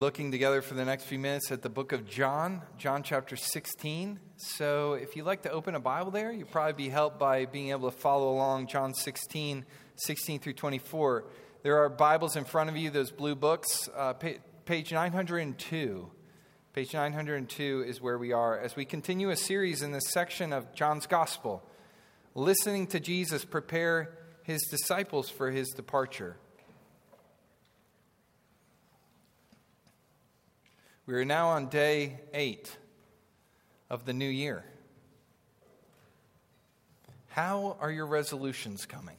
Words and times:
looking 0.00 0.30
together 0.30 0.62
for 0.62 0.74
the 0.74 0.84
next 0.84 1.06
few 1.06 1.18
minutes 1.18 1.50
at 1.50 1.60
the 1.60 1.68
book 1.68 1.90
of 1.90 2.06
John, 2.06 2.62
John 2.78 3.02
chapter 3.02 3.34
16. 3.34 4.20
So 4.36 4.92
if 4.92 5.16
you'd 5.16 5.26
like 5.26 5.42
to 5.42 5.50
open 5.50 5.74
a 5.74 5.80
Bible 5.80 6.12
there, 6.12 6.30
you'll 6.30 6.46
probably 6.46 6.84
be 6.84 6.88
helped 6.88 7.18
by 7.18 7.46
being 7.46 7.70
able 7.70 7.90
to 7.90 7.96
follow 7.96 8.30
along 8.30 8.68
John 8.68 8.94
16, 8.94 9.64
16 9.96 10.38
through 10.38 10.52
24. 10.52 11.24
There 11.64 11.82
are 11.82 11.88
Bibles 11.88 12.36
in 12.36 12.44
front 12.44 12.70
of 12.70 12.76
you, 12.76 12.90
those 12.90 13.10
blue 13.10 13.34
books. 13.34 13.88
Uh, 13.92 14.12
page 14.66 14.92
902. 14.92 16.08
Page 16.74 16.94
902 16.94 17.84
is 17.84 18.00
where 18.00 18.18
we 18.18 18.30
are 18.30 18.56
as 18.56 18.76
we 18.76 18.84
continue 18.84 19.30
a 19.30 19.36
series 19.36 19.82
in 19.82 19.90
this 19.90 20.10
section 20.10 20.52
of 20.52 20.72
John's 20.72 21.08
Gospel, 21.08 21.60
listening 22.36 22.86
to 22.86 23.00
Jesus 23.00 23.44
prepare 23.44 24.16
his 24.44 24.62
disciples 24.70 25.28
for 25.28 25.50
his 25.50 25.66
departure. 25.70 26.36
We 31.08 31.14
are 31.14 31.24
now 31.24 31.48
on 31.48 31.70
day 31.70 32.20
eight 32.34 32.70
of 33.88 34.04
the 34.04 34.12
new 34.12 34.28
year. 34.28 34.62
How 37.28 37.78
are 37.80 37.90
your 37.90 38.04
resolutions 38.04 38.84
coming? 38.84 39.16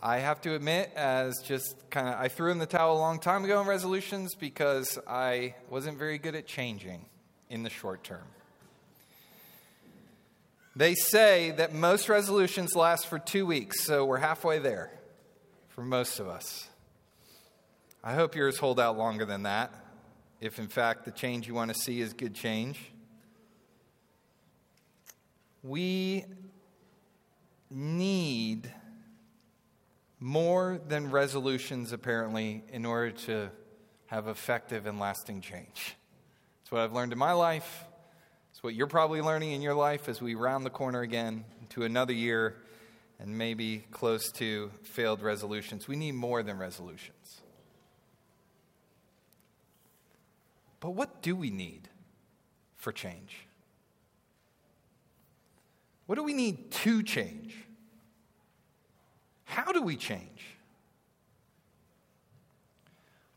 I 0.00 0.18
have 0.18 0.40
to 0.42 0.54
admit, 0.54 0.92
as 0.94 1.42
just 1.44 1.74
kind 1.90 2.06
of, 2.06 2.14
I 2.20 2.28
threw 2.28 2.52
in 2.52 2.60
the 2.60 2.66
towel 2.66 2.96
a 2.96 3.00
long 3.00 3.18
time 3.18 3.44
ago 3.44 3.58
on 3.58 3.66
resolutions 3.66 4.36
because 4.36 4.96
I 5.08 5.56
wasn't 5.68 5.98
very 5.98 6.18
good 6.18 6.36
at 6.36 6.46
changing 6.46 7.04
in 7.50 7.64
the 7.64 7.70
short 7.70 8.04
term. 8.04 8.28
They 10.76 10.94
say 10.94 11.50
that 11.50 11.74
most 11.74 12.08
resolutions 12.08 12.76
last 12.76 13.08
for 13.08 13.18
two 13.18 13.44
weeks, 13.44 13.82
so 13.82 14.04
we're 14.04 14.18
halfway 14.18 14.60
there 14.60 14.92
for 15.70 15.82
most 15.82 16.20
of 16.20 16.28
us. 16.28 16.68
I 18.04 18.14
hope 18.14 18.34
yours 18.34 18.58
hold 18.58 18.80
out 18.80 18.98
longer 18.98 19.24
than 19.24 19.44
that, 19.44 19.72
if 20.40 20.58
in 20.58 20.66
fact 20.66 21.04
the 21.04 21.12
change 21.12 21.46
you 21.46 21.54
want 21.54 21.72
to 21.72 21.80
see 21.80 22.00
is 22.00 22.12
good 22.12 22.34
change. 22.34 22.78
We 25.62 26.24
need 27.70 28.68
more 30.18 30.80
than 30.88 31.12
resolutions, 31.12 31.92
apparently, 31.92 32.64
in 32.72 32.84
order 32.84 33.12
to 33.12 33.50
have 34.06 34.26
effective 34.26 34.86
and 34.86 34.98
lasting 34.98 35.40
change. 35.40 35.94
It's 36.62 36.72
what 36.72 36.80
I've 36.80 36.92
learned 36.92 37.12
in 37.12 37.18
my 37.18 37.32
life. 37.32 37.84
It's 38.50 38.64
what 38.64 38.74
you're 38.74 38.88
probably 38.88 39.20
learning 39.20 39.52
in 39.52 39.62
your 39.62 39.74
life 39.74 40.08
as 40.08 40.20
we 40.20 40.34
round 40.34 40.66
the 40.66 40.70
corner 40.70 41.02
again 41.02 41.44
to 41.70 41.84
another 41.84 42.12
year 42.12 42.56
and 43.20 43.38
maybe 43.38 43.84
close 43.92 44.32
to 44.32 44.72
failed 44.82 45.22
resolutions. 45.22 45.86
We 45.86 45.94
need 45.94 46.12
more 46.12 46.42
than 46.42 46.58
resolutions. 46.58 47.41
But 50.82 50.90
what 50.90 51.22
do 51.22 51.36
we 51.36 51.50
need 51.50 51.88
for 52.74 52.90
change? 52.90 53.46
What 56.06 56.16
do 56.16 56.24
we 56.24 56.32
need 56.32 56.72
to 56.72 57.04
change? 57.04 57.54
How 59.44 59.70
do 59.70 59.80
we 59.80 59.94
change? 59.94 60.56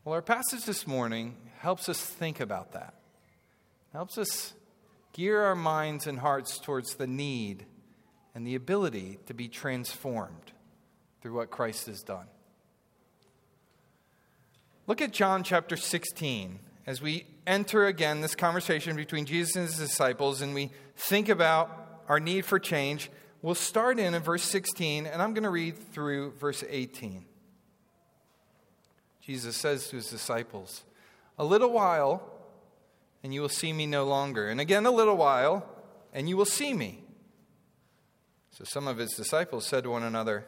Well, 0.04 0.14
our 0.16 0.22
passage 0.22 0.64
this 0.64 0.88
morning 0.88 1.36
helps 1.60 1.88
us 1.88 2.00
think 2.00 2.40
about 2.40 2.72
that, 2.72 2.94
helps 3.92 4.18
us 4.18 4.52
gear 5.12 5.42
our 5.42 5.54
minds 5.54 6.08
and 6.08 6.18
hearts 6.18 6.58
towards 6.58 6.96
the 6.96 7.06
need 7.06 7.64
and 8.34 8.44
the 8.44 8.56
ability 8.56 9.20
to 9.26 9.34
be 9.34 9.46
transformed 9.46 10.52
through 11.22 11.34
what 11.34 11.52
Christ 11.52 11.86
has 11.86 12.02
done. 12.02 12.26
Look 14.88 15.00
at 15.00 15.12
John 15.12 15.44
chapter 15.44 15.76
16 15.76 16.58
as 16.86 17.02
we 17.02 17.26
enter 17.46 17.86
again 17.86 18.20
this 18.20 18.34
conversation 18.34 18.96
between 18.96 19.26
Jesus 19.26 19.56
and 19.56 19.66
his 19.66 19.78
disciples 19.78 20.40
and 20.40 20.54
we 20.54 20.70
think 20.94 21.28
about 21.28 22.02
our 22.08 22.20
need 22.20 22.44
for 22.44 22.58
change, 22.58 23.10
we'll 23.42 23.56
start 23.56 23.98
in, 23.98 24.14
in 24.14 24.22
verse 24.22 24.44
16, 24.44 25.06
and 25.06 25.20
I'm 25.20 25.34
going 25.34 25.44
to 25.44 25.50
read 25.50 25.76
through 25.92 26.32
verse 26.32 26.62
18. 26.68 27.24
Jesus 29.20 29.56
says 29.56 29.88
to 29.88 29.96
his 29.96 30.08
disciples, 30.08 30.84
A 31.38 31.44
little 31.44 31.70
while, 31.70 32.22
and 33.24 33.34
you 33.34 33.40
will 33.40 33.48
see 33.48 33.72
me 33.72 33.86
no 33.86 34.04
longer. 34.04 34.48
And 34.48 34.60
again, 34.60 34.86
a 34.86 34.90
little 34.92 35.16
while, 35.16 35.68
and 36.12 36.28
you 36.28 36.36
will 36.36 36.44
see 36.44 36.72
me. 36.72 37.02
So 38.52 38.62
some 38.62 38.86
of 38.86 38.98
his 38.98 39.10
disciples 39.14 39.66
said 39.66 39.82
to 39.82 39.90
one 39.90 40.04
another, 40.04 40.46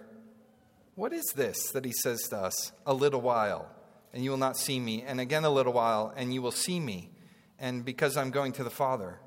What 0.95 1.13
is 1.13 1.33
this 1.35 1.71
that 1.73 1.85
he 1.85 1.93
says 1.93 2.23
to 2.29 2.37
us, 2.37 2.71
a 2.87 2.95
little 2.95 3.21
while? 3.21 3.69
And 4.13 4.25
you 4.25 4.31
will 4.31 4.39
not 4.39 4.57
see 4.57 4.81
me. 4.81 5.03
And 5.07 5.21
again, 5.21 5.45
a 5.45 5.51
little 5.51 5.73
while, 5.73 6.13
and 6.17 6.33
you 6.33 6.43
will 6.43 6.53
see 6.53 6.81
me. 6.81 7.11
And 7.59 7.85
because 7.85 8.17
I'm 8.17 8.31
going 8.31 8.53
to 8.53 8.65
the 8.65 8.71
Father. 8.71 9.19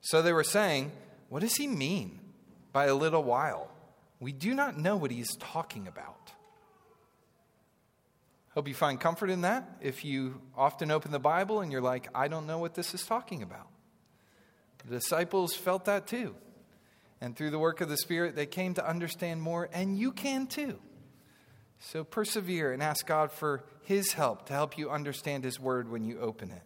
So 0.00 0.22
they 0.22 0.32
were 0.32 0.44
saying, 0.44 0.92
What 1.28 1.40
does 1.40 1.56
he 1.56 1.66
mean 1.66 2.20
by 2.72 2.86
a 2.86 2.94
little 2.94 3.22
while? 3.22 3.70
We 4.20 4.32
do 4.32 4.54
not 4.54 4.78
know 4.78 4.96
what 4.96 5.10
he's 5.10 5.34
talking 5.36 5.86
about. 5.86 6.32
Hope 8.54 8.68
you 8.68 8.74
find 8.74 9.00
comfort 9.00 9.30
in 9.30 9.40
that. 9.40 9.68
If 9.80 10.04
you 10.04 10.40
often 10.56 10.92
open 10.92 11.10
the 11.10 11.18
Bible 11.18 11.60
and 11.60 11.72
you're 11.72 11.80
like, 11.80 12.08
I 12.14 12.28
don't 12.28 12.46
know 12.46 12.58
what 12.58 12.74
this 12.74 12.94
is 12.94 13.04
talking 13.04 13.42
about. 13.42 13.66
The 14.86 14.94
disciples 14.94 15.54
felt 15.54 15.86
that 15.86 16.06
too. 16.06 16.36
And 17.20 17.36
through 17.36 17.50
the 17.50 17.58
work 17.58 17.80
of 17.80 17.88
the 17.88 17.96
Spirit, 17.96 18.36
they 18.36 18.46
came 18.46 18.74
to 18.74 18.86
understand 18.86 19.42
more, 19.42 19.68
and 19.72 19.98
you 19.98 20.12
can 20.12 20.46
too. 20.46 20.78
So 21.78 22.04
persevere 22.04 22.72
and 22.72 22.82
ask 22.82 23.06
God 23.06 23.30
for 23.30 23.64
His 23.82 24.12
help 24.12 24.46
to 24.46 24.52
help 24.52 24.78
you 24.78 24.90
understand 24.90 25.44
His 25.44 25.60
word 25.60 25.90
when 25.90 26.04
you 26.04 26.18
open 26.18 26.50
it. 26.50 26.62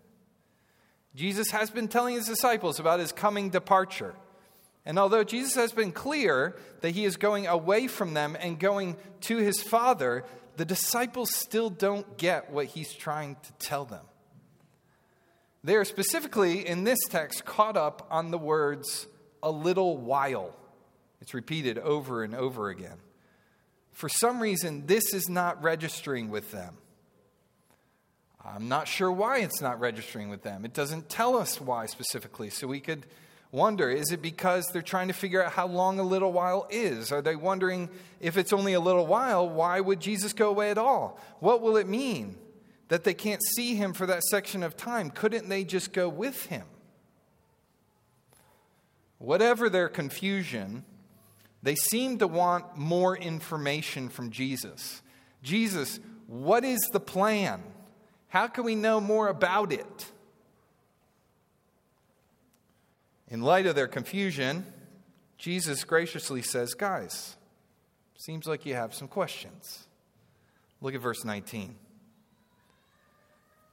Jesus 1.14 1.50
has 1.50 1.70
been 1.70 1.88
telling 1.88 2.14
His 2.14 2.26
disciples 2.26 2.78
about 2.78 3.00
His 3.00 3.12
coming 3.12 3.50
departure. 3.50 4.14
And 4.86 4.98
although 4.98 5.24
Jesus 5.24 5.54
has 5.56 5.72
been 5.72 5.92
clear 5.92 6.56
that 6.80 6.90
He 6.90 7.04
is 7.04 7.16
going 7.16 7.46
away 7.46 7.88
from 7.88 8.14
them 8.14 8.36
and 8.38 8.58
going 8.58 8.96
to 9.22 9.38
His 9.38 9.60
Father, 9.60 10.24
the 10.56 10.64
disciples 10.64 11.34
still 11.34 11.70
don't 11.70 12.16
get 12.16 12.50
what 12.50 12.66
He's 12.66 12.94
trying 12.94 13.36
to 13.42 13.52
tell 13.58 13.84
them. 13.84 14.04
They 15.64 15.74
are 15.74 15.84
specifically 15.84 16.66
in 16.66 16.84
this 16.84 17.00
text 17.08 17.44
caught 17.44 17.76
up 17.76 18.06
on 18.10 18.30
the 18.30 18.38
words, 18.38 19.08
a 19.42 19.50
little 19.50 19.96
while. 19.96 20.54
It's 21.20 21.34
repeated 21.34 21.78
over 21.78 22.22
and 22.22 22.34
over 22.34 22.68
again 22.68 22.98
for 23.98 24.08
some 24.08 24.38
reason, 24.38 24.86
this 24.86 25.12
is 25.12 25.28
not 25.28 25.60
registering 25.60 26.30
with 26.30 26.52
them. 26.52 26.76
I'm 28.44 28.68
not 28.68 28.86
sure 28.86 29.10
why 29.10 29.38
it's 29.38 29.60
not 29.60 29.80
registering 29.80 30.28
with 30.28 30.44
them. 30.44 30.64
It 30.64 30.72
doesn't 30.72 31.08
tell 31.08 31.36
us 31.36 31.60
why 31.60 31.86
specifically. 31.86 32.48
So 32.48 32.68
we 32.68 32.78
could 32.78 33.06
wonder 33.50 33.90
is 33.90 34.12
it 34.12 34.22
because 34.22 34.68
they're 34.68 34.82
trying 34.82 35.08
to 35.08 35.14
figure 35.14 35.42
out 35.42 35.50
how 35.50 35.66
long 35.66 35.98
a 35.98 36.04
little 36.04 36.30
while 36.30 36.68
is? 36.70 37.10
Are 37.10 37.20
they 37.20 37.34
wondering 37.34 37.90
if 38.20 38.36
it's 38.36 38.52
only 38.52 38.74
a 38.74 38.80
little 38.80 39.04
while, 39.04 39.48
why 39.48 39.80
would 39.80 39.98
Jesus 39.98 40.32
go 40.32 40.48
away 40.48 40.70
at 40.70 40.78
all? 40.78 41.18
What 41.40 41.60
will 41.60 41.76
it 41.76 41.88
mean 41.88 42.36
that 42.86 43.02
they 43.02 43.14
can't 43.14 43.42
see 43.56 43.74
him 43.74 43.94
for 43.94 44.06
that 44.06 44.22
section 44.22 44.62
of 44.62 44.76
time? 44.76 45.10
Couldn't 45.10 45.48
they 45.48 45.64
just 45.64 45.92
go 45.92 46.08
with 46.08 46.46
him? 46.46 46.66
Whatever 49.18 49.68
their 49.68 49.88
confusion, 49.88 50.84
they 51.62 51.74
seem 51.74 52.18
to 52.18 52.26
want 52.26 52.76
more 52.76 53.16
information 53.16 54.08
from 54.08 54.30
Jesus. 54.30 55.02
Jesus, 55.42 55.98
what 56.26 56.64
is 56.64 56.80
the 56.92 57.00
plan? 57.00 57.62
How 58.28 58.46
can 58.46 58.64
we 58.64 58.74
know 58.74 59.00
more 59.00 59.28
about 59.28 59.72
it? 59.72 60.12
In 63.28 63.42
light 63.42 63.66
of 63.66 63.74
their 63.74 63.88
confusion, 63.88 64.64
Jesus 65.36 65.84
graciously 65.84 66.42
says, 66.42 66.74
Guys, 66.74 67.36
seems 68.16 68.46
like 68.46 68.64
you 68.64 68.74
have 68.74 68.94
some 68.94 69.08
questions. 69.08 69.86
Look 70.80 70.94
at 70.94 71.00
verse 71.00 71.24
19. 71.24 71.74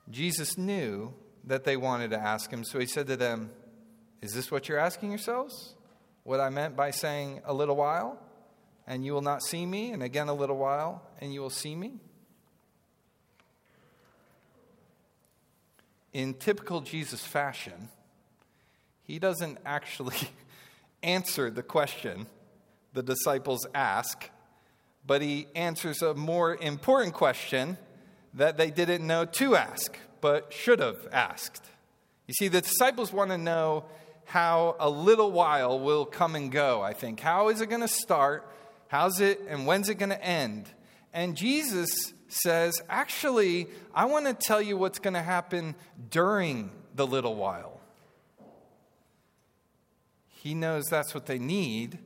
Jesus 0.09 0.57
knew 0.57 1.13
that 1.45 1.63
they 1.63 1.77
wanted 1.77 2.11
to 2.11 2.19
ask 2.19 2.51
him, 2.51 2.63
so 2.63 2.79
he 2.79 2.85
said 2.85 3.07
to 3.07 3.15
them, 3.15 3.51
Is 4.21 4.33
this 4.33 4.51
what 4.51 4.67
you're 4.67 4.79
asking 4.79 5.09
yourselves? 5.09 5.74
What 6.25 6.39
I 6.39 6.49
meant 6.49 6.75
by 6.75 6.89
saying 6.89 7.41
a 7.45 7.53
little 7.53 7.75
while, 7.75 8.19
and 8.87 9.05
you 9.05 9.13
will 9.13 9.21
not 9.21 9.43
see 9.43 9.63
me, 9.63 9.91
and 9.91 10.01
again 10.01 10.27
a 10.27 10.33
little 10.33 10.57
while, 10.57 11.03
and 11.21 11.31
you 11.31 11.39
will 11.39 11.51
see 11.51 11.75
me? 11.75 11.93
In 16.13 16.33
typical 16.33 16.81
Jesus 16.81 17.21
fashion, 17.21 17.89
he 19.03 19.19
doesn't 19.19 19.59
actually 19.65 20.17
answer 21.03 21.51
the 21.51 21.61
question 21.61 22.25
the 22.93 23.03
disciples 23.03 23.67
ask, 23.75 24.29
but 25.05 25.21
he 25.21 25.45
answers 25.53 26.01
a 26.01 26.15
more 26.15 26.55
important 26.55 27.13
question 27.13 27.77
that 28.33 28.57
they 28.57 28.71
didn't 28.71 29.05
know 29.05 29.25
to 29.25 29.55
ask, 29.55 29.95
but 30.21 30.51
should 30.51 30.79
have 30.79 31.07
asked. 31.11 31.61
You 32.25 32.33
see, 32.33 32.47
the 32.47 32.61
disciples 32.61 33.13
want 33.13 33.29
to 33.29 33.37
know 33.37 33.85
how 34.25 34.75
a 34.79 34.89
little 34.89 35.31
while 35.31 35.79
will 35.79 36.05
come 36.05 36.35
and 36.35 36.51
go, 36.51 36.81
I 36.81 36.93
think. 36.93 37.19
How 37.19 37.49
is 37.49 37.61
it 37.61 37.69
going 37.69 37.81
to 37.81 37.87
start? 37.87 38.51
How's 38.87 39.19
it 39.21 39.41
and 39.47 39.65
when's 39.65 39.89
it 39.89 39.95
going 39.95 40.09
to 40.09 40.23
end? 40.23 40.69
And 41.13 41.35
Jesus 41.37 42.13
says, 42.27 42.81
Actually, 42.89 43.67
I 43.93 44.05
want 44.05 44.25
to 44.25 44.33
tell 44.33 44.61
you 44.61 44.77
what's 44.77 44.99
going 44.99 45.13
to 45.13 45.21
happen 45.21 45.75
during 46.09 46.71
the 46.95 47.07
little 47.07 47.35
while. 47.35 47.79
He 50.27 50.53
knows 50.53 50.85
that's 50.85 51.13
what 51.13 51.25
they 51.25 51.39
need 51.39 51.99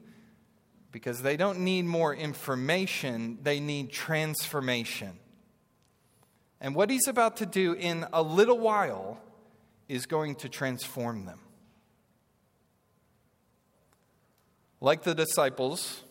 because 0.92 1.22
they 1.22 1.38
don't 1.38 1.60
need 1.60 1.86
more 1.86 2.16
information, 2.16 3.38
they 3.44 3.60
need 3.60 3.92
transformation. 3.92 5.20
And 6.62 6.76
what 6.76 6.90
he's 6.90 7.08
about 7.08 7.38
to 7.38 7.46
do 7.46 7.74
in 7.74 8.06
a 8.12 8.22
little 8.22 8.58
while 8.58 9.20
is 9.88 10.06
going 10.06 10.36
to 10.36 10.50
transform 10.50 11.26
them. 11.26 11.40
Like 14.82 15.04
the 15.04 15.14
disciples, 15.14 16.04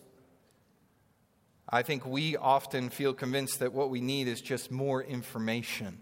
I 1.67 1.81
think 1.81 2.05
we 2.05 2.35
often 2.35 2.89
feel 2.89 3.13
convinced 3.13 3.59
that 3.59 3.73
what 3.73 3.89
we 3.89 4.01
need 4.01 4.27
is 4.27 4.41
just 4.41 4.71
more 4.71 5.03
information. 5.03 5.97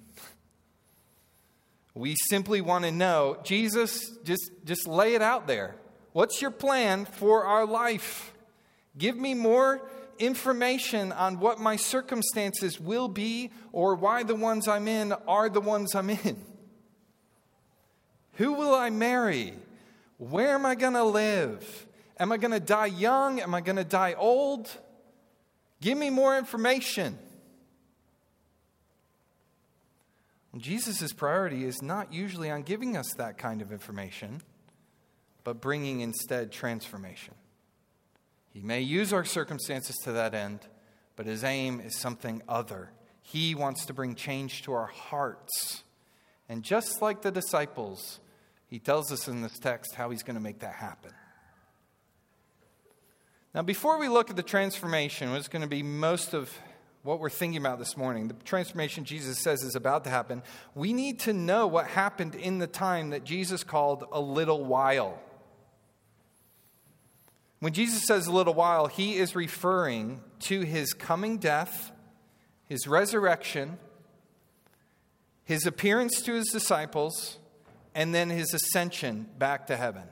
We 1.93 2.15
simply 2.29 2.61
want 2.61 2.85
to 2.85 2.91
know, 2.91 3.37
Jesus, 3.43 4.17
just, 4.23 4.51
just 4.65 4.87
lay 4.87 5.15
it 5.15 5.21
out 5.21 5.47
there. 5.47 5.75
What's 6.13 6.41
your 6.41 6.51
plan 6.51 7.05
for 7.05 7.45
our 7.45 7.65
life? 7.65 8.33
Give 8.97 9.17
me 9.17 9.33
more 9.33 9.81
information 10.19 11.11
on 11.11 11.39
what 11.39 11.59
my 11.59 11.75
circumstances 11.75 12.79
will 12.79 13.07
be 13.07 13.51
or 13.71 13.95
why 13.95 14.23
the 14.23 14.35
ones 14.35 14.67
I'm 14.67 14.87
in 14.87 15.13
are 15.27 15.49
the 15.49 15.61
ones 15.61 15.95
I'm 15.95 16.09
in. 16.09 16.43
Who 18.33 18.53
will 18.53 18.75
I 18.75 18.89
marry? 18.89 19.53
Where 20.17 20.53
am 20.53 20.65
I 20.65 20.75
going 20.75 20.93
to 20.93 21.03
live? 21.03 21.86
Am 22.19 22.31
I 22.31 22.37
going 22.37 22.51
to 22.51 22.59
die 22.59 22.87
young? 22.87 23.39
Am 23.39 23.53
I 23.53 23.61
going 23.61 23.75
to 23.75 23.83
die 23.83 24.13
old? 24.13 24.69
Give 25.81 25.97
me 25.97 26.09
more 26.09 26.37
information. 26.37 27.17
Jesus' 30.57 31.13
priority 31.13 31.65
is 31.65 31.81
not 31.81 32.11
usually 32.11 32.49
on 32.49 32.63
giving 32.63 32.97
us 32.97 33.13
that 33.17 33.37
kind 33.37 33.61
of 33.61 33.71
information, 33.71 34.41
but 35.43 35.61
bringing 35.61 36.01
instead 36.01 36.51
transformation. 36.51 37.35
He 38.49 38.61
may 38.61 38.81
use 38.81 39.13
our 39.13 39.25
circumstances 39.25 39.95
to 40.03 40.13
that 40.13 40.33
end, 40.33 40.61
but 41.15 41.25
his 41.25 41.43
aim 41.43 41.79
is 41.79 41.95
something 41.95 42.41
other. 42.49 42.89
He 43.21 43.53
wants 43.53 43.85
to 43.85 43.93
bring 43.93 44.15
change 44.15 44.63
to 44.63 44.73
our 44.73 44.87
hearts. 44.87 45.83
And 46.49 46.63
just 46.63 47.01
like 47.01 47.21
the 47.21 47.31
disciples, 47.31 48.19
he 48.67 48.79
tells 48.79 49.11
us 49.11 49.27
in 49.27 49.41
this 49.41 49.59
text 49.59 49.95
how 49.95 50.09
he's 50.09 50.23
going 50.23 50.37
to 50.37 50.41
make 50.41 50.59
that 50.59 50.73
happen. 50.75 51.11
Now, 53.57 53.63
before 53.63 53.98
we 53.98 54.07
look 54.07 54.30
at 54.30 54.36
the 54.36 54.44
transformation, 54.44 55.31
what's 55.31 55.48
going 55.48 55.63
to 55.63 55.68
be 55.68 55.81
most 55.81 56.36
of 56.36 56.56
what 57.01 57.19
we're 57.19 57.31
thinking 57.31 57.59
about 57.59 57.80
this 57.80 57.98
morning, 57.98 58.27
the 58.27 58.36
transformation 58.36 59.04
Jesus 59.04 59.39
says 59.39 59.63
is 59.63 59.75
about 59.75 60.04
to 60.04 60.12
happen, 60.12 60.44
we 60.75 60.94
need 60.94 61.21
to 61.21 61.33
know 61.33 61.65
what 61.65 61.88
happened 61.88 62.36
in 62.36 62.59
the 62.59 62.68
time 62.68 63.09
that 63.09 63.24
Jesus 63.24 63.63
called 63.63 64.04
a 64.12 64.21
little 64.21 64.63
while. 64.63 65.19
When 67.59 67.74
Jesus 67.74 68.04
says 68.04 68.27
a 68.27 68.31
little 68.31 68.54
while, 68.54 68.86
he 68.86 69.15
is 69.15 69.36
referring 69.36 70.21
to 70.42 70.62
his 70.62 70.94
coming 70.94 71.39
death, 71.39 71.92
his 72.68 72.88
resurrection, 72.88 73.80
his 75.45 75.65
appearance 75.65 76.21
to 76.21 76.36
his 76.36 76.51
disciples, 76.51 77.39
and 77.95 78.13
then 78.13 78.30
his 78.30 78.54
ascension 78.54 79.25
back 79.39 79.65
to 79.65 79.77
heaven. 79.77 80.04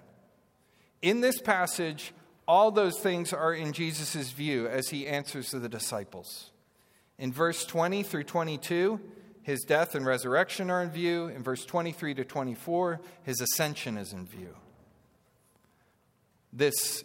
In 1.03 1.21
this 1.21 1.39
passage, 1.39 2.11
all 2.47 2.71
those 2.71 2.99
things 2.99 3.33
are 3.33 3.53
in 3.53 3.73
Jesus' 3.73 4.31
view 4.31 4.67
as 4.67 4.89
he 4.89 5.07
answers 5.07 5.49
to 5.49 5.59
the 5.59 5.69
disciples. 5.69 6.51
In 7.17 7.31
verse 7.31 7.65
20 7.65 8.03
through 8.03 8.25
22, 8.25 8.99
his 9.41 9.61
death 9.61 9.95
and 9.95 10.05
resurrection 10.05 10.69
are 10.69 10.81
in 10.81 10.89
view. 10.89 11.27
In 11.27 11.43
verse 11.43 11.65
23 11.65 12.15
to 12.15 12.25
24, 12.25 12.99
his 13.23 13.41
ascension 13.41 13.97
is 13.97 14.11
in 14.11 14.25
view. 14.25 14.55
This 16.51 17.03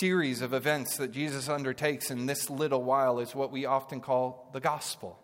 series 0.00 0.42
of 0.42 0.52
events 0.52 0.96
that 0.96 1.12
Jesus 1.12 1.48
undertakes 1.48 2.10
in 2.10 2.26
this 2.26 2.50
little 2.50 2.82
while 2.82 3.20
is 3.20 3.34
what 3.34 3.52
we 3.52 3.66
often 3.66 4.00
call 4.00 4.50
the 4.52 4.60
gospel. 4.60 5.18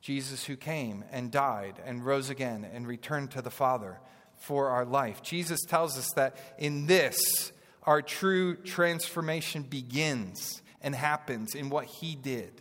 Jesus, 0.00 0.44
who 0.44 0.56
came 0.56 1.04
and 1.10 1.30
died 1.30 1.74
and 1.84 2.04
rose 2.04 2.30
again 2.30 2.66
and 2.72 2.86
returned 2.86 3.32
to 3.32 3.42
the 3.42 3.50
Father 3.50 4.00
for 4.38 4.68
our 4.68 4.84
life. 4.84 5.22
Jesus 5.22 5.60
tells 5.68 5.98
us 5.98 6.10
that 6.16 6.36
in 6.58 6.86
this, 6.86 7.52
our 7.84 8.02
true 8.02 8.56
transformation 8.56 9.62
begins 9.62 10.62
and 10.80 10.94
happens 10.94 11.54
in 11.54 11.70
what 11.70 11.86
he 11.86 12.14
did. 12.14 12.60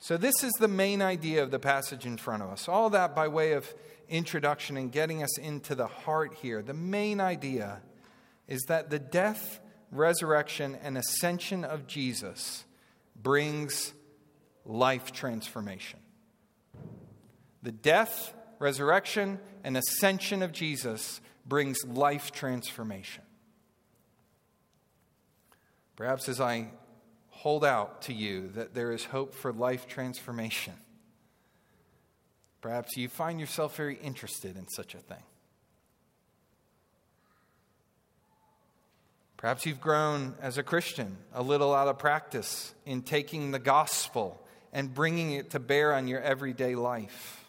So, 0.00 0.18
this 0.18 0.44
is 0.44 0.52
the 0.60 0.68
main 0.68 1.00
idea 1.00 1.42
of 1.42 1.50
the 1.50 1.58
passage 1.58 2.04
in 2.04 2.18
front 2.18 2.42
of 2.42 2.50
us. 2.50 2.68
All 2.68 2.90
that 2.90 3.14
by 3.14 3.28
way 3.28 3.52
of 3.52 3.72
introduction 4.08 4.76
and 4.76 4.92
getting 4.92 5.22
us 5.22 5.38
into 5.38 5.74
the 5.74 5.86
heart 5.86 6.34
here. 6.34 6.62
The 6.62 6.74
main 6.74 7.20
idea 7.20 7.80
is 8.46 8.62
that 8.68 8.90
the 8.90 8.98
death, 8.98 9.60
resurrection, 9.90 10.76
and 10.82 10.98
ascension 10.98 11.64
of 11.64 11.86
Jesus 11.86 12.64
brings 13.16 13.94
life 14.66 15.12
transformation. 15.12 16.00
The 17.62 17.72
death, 17.72 18.34
resurrection, 18.58 19.38
and 19.62 19.76
ascension 19.76 20.42
of 20.42 20.52
Jesus 20.52 21.22
brings 21.46 21.84
life 21.84 22.32
transformation. 22.32 23.22
Perhaps 25.96 26.28
as 26.28 26.40
I 26.40 26.68
hold 27.30 27.64
out 27.64 28.02
to 28.02 28.12
you 28.12 28.48
that 28.54 28.74
there 28.74 28.92
is 28.92 29.04
hope 29.04 29.34
for 29.34 29.52
life 29.52 29.86
transformation, 29.86 30.74
perhaps 32.60 32.96
you 32.96 33.08
find 33.08 33.38
yourself 33.38 33.76
very 33.76 33.96
interested 33.96 34.56
in 34.56 34.66
such 34.68 34.94
a 34.94 34.98
thing. 34.98 35.22
Perhaps 39.36 39.66
you've 39.66 39.80
grown 39.80 40.34
as 40.40 40.56
a 40.56 40.62
Christian 40.62 41.18
a 41.34 41.42
little 41.42 41.74
out 41.74 41.86
of 41.86 41.98
practice 41.98 42.74
in 42.86 43.02
taking 43.02 43.50
the 43.50 43.58
gospel 43.58 44.42
and 44.72 44.92
bringing 44.92 45.32
it 45.32 45.50
to 45.50 45.60
bear 45.60 45.92
on 45.92 46.08
your 46.08 46.20
everyday 46.22 46.74
life. 46.74 47.43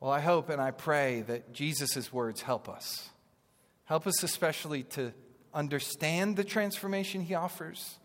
Well, 0.00 0.12
I 0.12 0.20
hope 0.20 0.48
and 0.48 0.60
I 0.60 0.70
pray 0.70 1.22
that 1.22 1.52
Jesus' 1.52 2.12
words 2.12 2.42
help 2.42 2.68
us. 2.68 3.10
Help 3.84 4.06
us 4.06 4.22
especially 4.22 4.84
to 4.84 5.12
understand 5.52 6.36
the 6.36 6.44
transformation 6.44 7.22
he 7.22 7.34
offers 7.34 7.98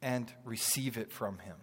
and 0.00 0.32
receive 0.44 0.96
it 0.96 1.12
from 1.12 1.38
him. 1.40 1.56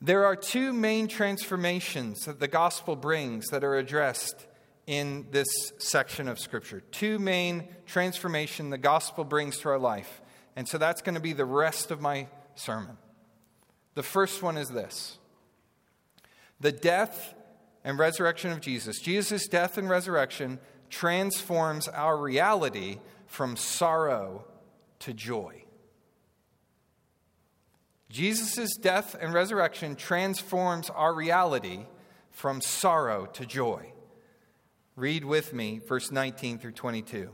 There 0.00 0.24
are 0.24 0.36
two 0.36 0.72
main 0.72 1.08
transformations 1.08 2.24
that 2.24 2.40
the 2.40 2.48
gospel 2.48 2.96
brings 2.96 3.46
that 3.48 3.64
are 3.64 3.76
addressed 3.76 4.46
in 4.86 5.26
this 5.30 5.46
section 5.78 6.28
of 6.28 6.38
scripture. 6.38 6.80
Two 6.80 7.18
main 7.18 7.68
transformation 7.86 8.70
the 8.70 8.78
gospel 8.78 9.24
brings 9.24 9.58
to 9.58 9.68
our 9.68 9.78
life. 9.78 10.20
And 10.54 10.68
so 10.68 10.78
that's 10.78 11.02
going 11.02 11.14
to 11.14 11.20
be 11.20 11.32
the 11.32 11.44
rest 11.44 11.90
of 11.90 12.00
my 12.00 12.28
sermon. 12.54 12.96
The 13.94 14.02
first 14.02 14.42
one 14.42 14.56
is 14.56 14.68
this 14.68 15.18
the 16.60 16.72
death 16.72 17.34
and 17.84 17.98
resurrection 17.98 18.50
of 18.50 18.60
Jesus. 18.60 18.98
Jesus' 19.00 19.46
death 19.46 19.78
and 19.78 19.88
resurrection 19.88 20.58
transforms 20.90 21.88
our 21.88 22.16
reality 22.16 22.98
from 23.26 23.56
sorrow 23.56 24.44
to 25.00 25.12
joy. 25.12 25.64
Jesus' 28.08 28.76
death 28.76 29.16
and 29.20 29.34
resurrection 29.34 29.96
transforms 29.96 30.90
our 30.90 31.12
reality 31.12 31.86
from 32.30 32.60
sorrow 32.60 33.26
to 33.26 33.44
joy. 33.44 33.92
Read 34.94 35.24
with 35.24 35.52
me 35.52 35.80
verse 35.86 36.10
19 36.10 36.58
through 36.58 36.72
22. 36.72 37.30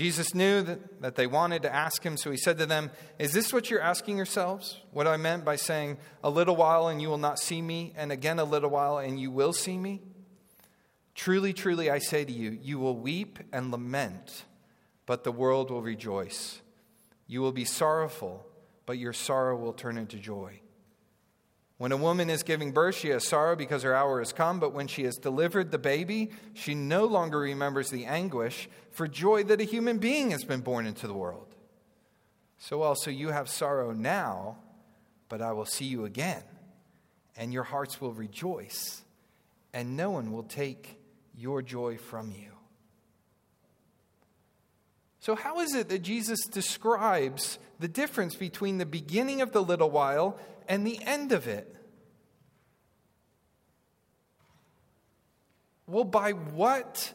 Jesus 0.00 0.34
knew 0.34 0.62
that, 0.62 1.02
that 1.02 1.16
they 1.16 1.26
wanted 1.26 1.60
to 1.60 1.74
ask 1.74 2.02
him, 2.02 2.16
so 2.16 2.30
he 2.30 2.38
said 2.38 2.56
to 2.56 2.64
them, 2.64 2.90
Is 3.18 3.34
this 3.34 3.52
what 3.52 3.68
you're 3.68 3.82
asking 3.82 4.16
yourselves? 4.16 4.80
What 4.92 5.06
I 5.06 5.18
meant 5.18 5.44
by 5.44 5.56
saying, 5.56 5.98
A 6.24 6.30
little 6.30 6.56
while 6.56 6.88
and 6.88 7.02
you 7.02 7.10
will 7.10 7.18
not 7.18 7.38
see 7.38 7.60
me, 7.60 7.92
and 7.94 8.10
again 8.10 8.38
a 8.38 8.44
little 8.44 8.70
while 8.70 8.96
and 8.96 9.20
you 9.20 9.30
will 9.30 9.52
see 9.52 9.76
me? 9.76 10.00
Truly, 11.14 11.52
truly, 11.52 11.90
I 11.90 11.98
say 11.98 12.24
to 12.24 12.32
you, 12.32 12.58
you 12.62 12.78
will 12.78 12.96
weep 12.96 13.40
and 13.52 13.70
lament, 13.70 14.46
but 15.04 15.22
the 15.22 15.32
world 15.32 15.70
will 15.70 15.82
rejoice. 15.82 16.62
You 17.26 17.42
will 17.42 17.52
be 17.52 17.66
sorrowful, 17.66 18.46
but 18.86 18.96
your 18.96 19.12
sorrow 19.12 19.54
will 19.54 19.74
turn 19.74 19.98
into 19.98 20.16
joy. 20.16 20.62
When 21.80 21.92
a 21.92 21.96
woman 21.96 22.28
is 22.28 22.42
giving 22.42 22.72
birth, 22.72 22.96
she 22.96 23.08
has 23.08 23.26
sorrow 23.26 23.56
because 23.56 23.84
her 23.84 23.94
hour 23.94 24.18
has 24.18 24.34
come, 24.34 24.60
but 24.60 24.74
when 24.74 24.86
she 24.86 25.04
has 25.04 25.16
delivered 25.16 25.70
the 25.70 25.78
baby, 25.78 26.30
she 26.52 26.74
no 26.74 27.06
longer 27.06 27.38
remembers 27.38 27.88
the 27.88 28.04
anguish 28.04 28.68
for 28.90 29.08
joy 29.08 29.44
that 29.44 29.62
a 29.62 29.64
human 29.64 29.96
being 29.96 30.30
has 30.32 30.44
been 30.44 30.60
born 30.60 30.84
into 30.86 31.06
the 31.06 31.14
world. 31.14 31.54
So 32.58 32.82
also 32.82 33.10
you 33.10 33.28
have 33.30 33.48
sorrow 33.48 33.92
now, 33.92 34.58
but 35.30 35.40
I 35.40 35.52
will 35.52 35.64
see 35.64 35.86
you 35.86 36.04
again, 36.04 36.42
and 37.34 37.50
your 37.50 37.62
hearts 37.62 37.98
will 37.98 38.12
rejoice, 38.12 39.00
and 39.72 39.96
no 39.96 40.10
one 40.10 40.32
will 40.32 40.42
take 40.42 40.98
your 41.34 41.62
joy 41.62 41.96
from 41.96 42.30
you. 42.30 42.50
So, 45.20 45.34
how 45.34 45.60
is 45.60 45.74
it 45.74 45.88
that 45.88 46.02
Jesus 46.02 46.46
describes 46.46 47.58
the 47.78 47.88
difference 47.88 48.36
between 48.36 48.76
the 48.76 48.86
beginning 48.86 49.40
of 49.40 49.52
the 49.52 49.62
little 49.62 49.90
while 49.90 50.38
and 50.70 50.86
the 50.86 51.00
end 51.04 51.32
of 51.32 51.48
it? 51.48 51.74
Well, 55.86 56.04
by 56.04 56.30
what 56.30 57.12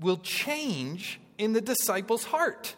will 0.00 0.16
change 0.16 1.20
in 1.36 1.52
the 1.52 1.60
disciples' 1.60 2.24
heart? 2.24 2.74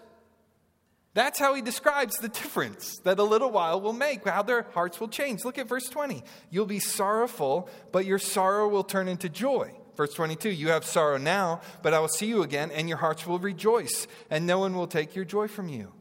That's 1.15 1.39
how 1.39 1.55
he 1.55 1.63
describes 1.63 2.17
the 2.17 2.29
difference 2.29 2.99
that 3.05 3.19
a 3.21 3.23
little 3.23 3.51
while 3.51 3.81
will 3.81 3.93
make, 3.93 4.27
how 4.29 4.43
their 4.43 4.67
hearts 4.75 5.01
will 5.01 5.09
change. 5.09 5.45
Look 5.45 5.57
at 5.57 5.69
verse 5.69 5.89
20. 5.89 6.23
You'll 6.51 6.67
be 6.67 6.81
sorrowful, 6.81 7.71
but 7.93 8.05
your 8.05 8.19
sorrow 8.19 8.69
will 8.69 8.85
turn 8.85 9.07
into 9.07 9.29
joy. 9.29 9.73
Verse 9.97 10.13
22 10.13 10.51
You 10.51 10.69
have 10.71 10.85
sorrow 10.85 11.17
now, 11.17 11.61
but 11.83 11.95
I 11.95 12.01
will 12.01 12.09
see 12.09 12.27
you 12.27 12.43
again, 12.43 12.73
and 12.73 12.89
your 12.89 12.99
hearts 12.99 13.25
will 13.25 13.39
rejoice, 13.39 14.09
and 14.31 14.47
no 14.47 14.59
one 14.59 14.75
will 14.75 14.89
take 14.89 15.15
your 15.15 15.25
joy 15.25 15.47
from 15.47 15.69
you. 15.69 15.93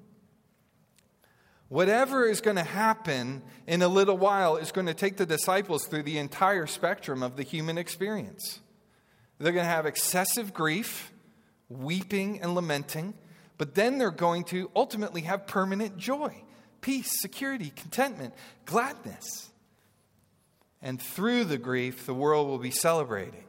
Whatever 1.67 2.25
is 2.25 2.41
going 2.41 2.57
to 2.57 2.63
happen 2.63 3.41
in 3.65 3.81
a 3.81 3.87
little 3.87 4.17
while 4.17 4.57
is 4.57 4.71
going 4.71 4.87
to 4.87 4.93
take 4.93 5.17
the 5.17 5.25
disciples 5.25 5.87
through 5.87 6.03
the 6.03 6.19
entire 6.19 6.67
spectrum 6.67 7.23
of 7.23 7.37
the 7.37 7.43
human 7.43 7.77
experience. 7.77 8.59
They're 9.39 9.51
going 9.51 9.65
to 9.65 9.69
have 9.69 9.85
excessive 9.85 10.53
grief, 10.53 11.11
weeping, 11.67 12.39
and 12.41 12.53
lamenting. 12.53 13.15
But 13.57 13.73
then 13.73 13.97
they're 13.97 14.11
going 14.11 14.43
to 14.45 14.69
ultimately 14.75 15.21
have 15.21 15.47
permanent 15.47 15.97
joy, 15.97 16.43
peace, 16.81 17.21
security, 17.21 17.71
contentment, 17.75 18.33
gladness. 18.65 19.49
And 20.81 21.01
through 21.01 21.45
the 21.45 21.57
grief, 21.57 22.05
the 22.05 22.13
world 22.13 22.47
will 22.47 22.59
be 22.59 22.71
celebrating. 22.71 23.45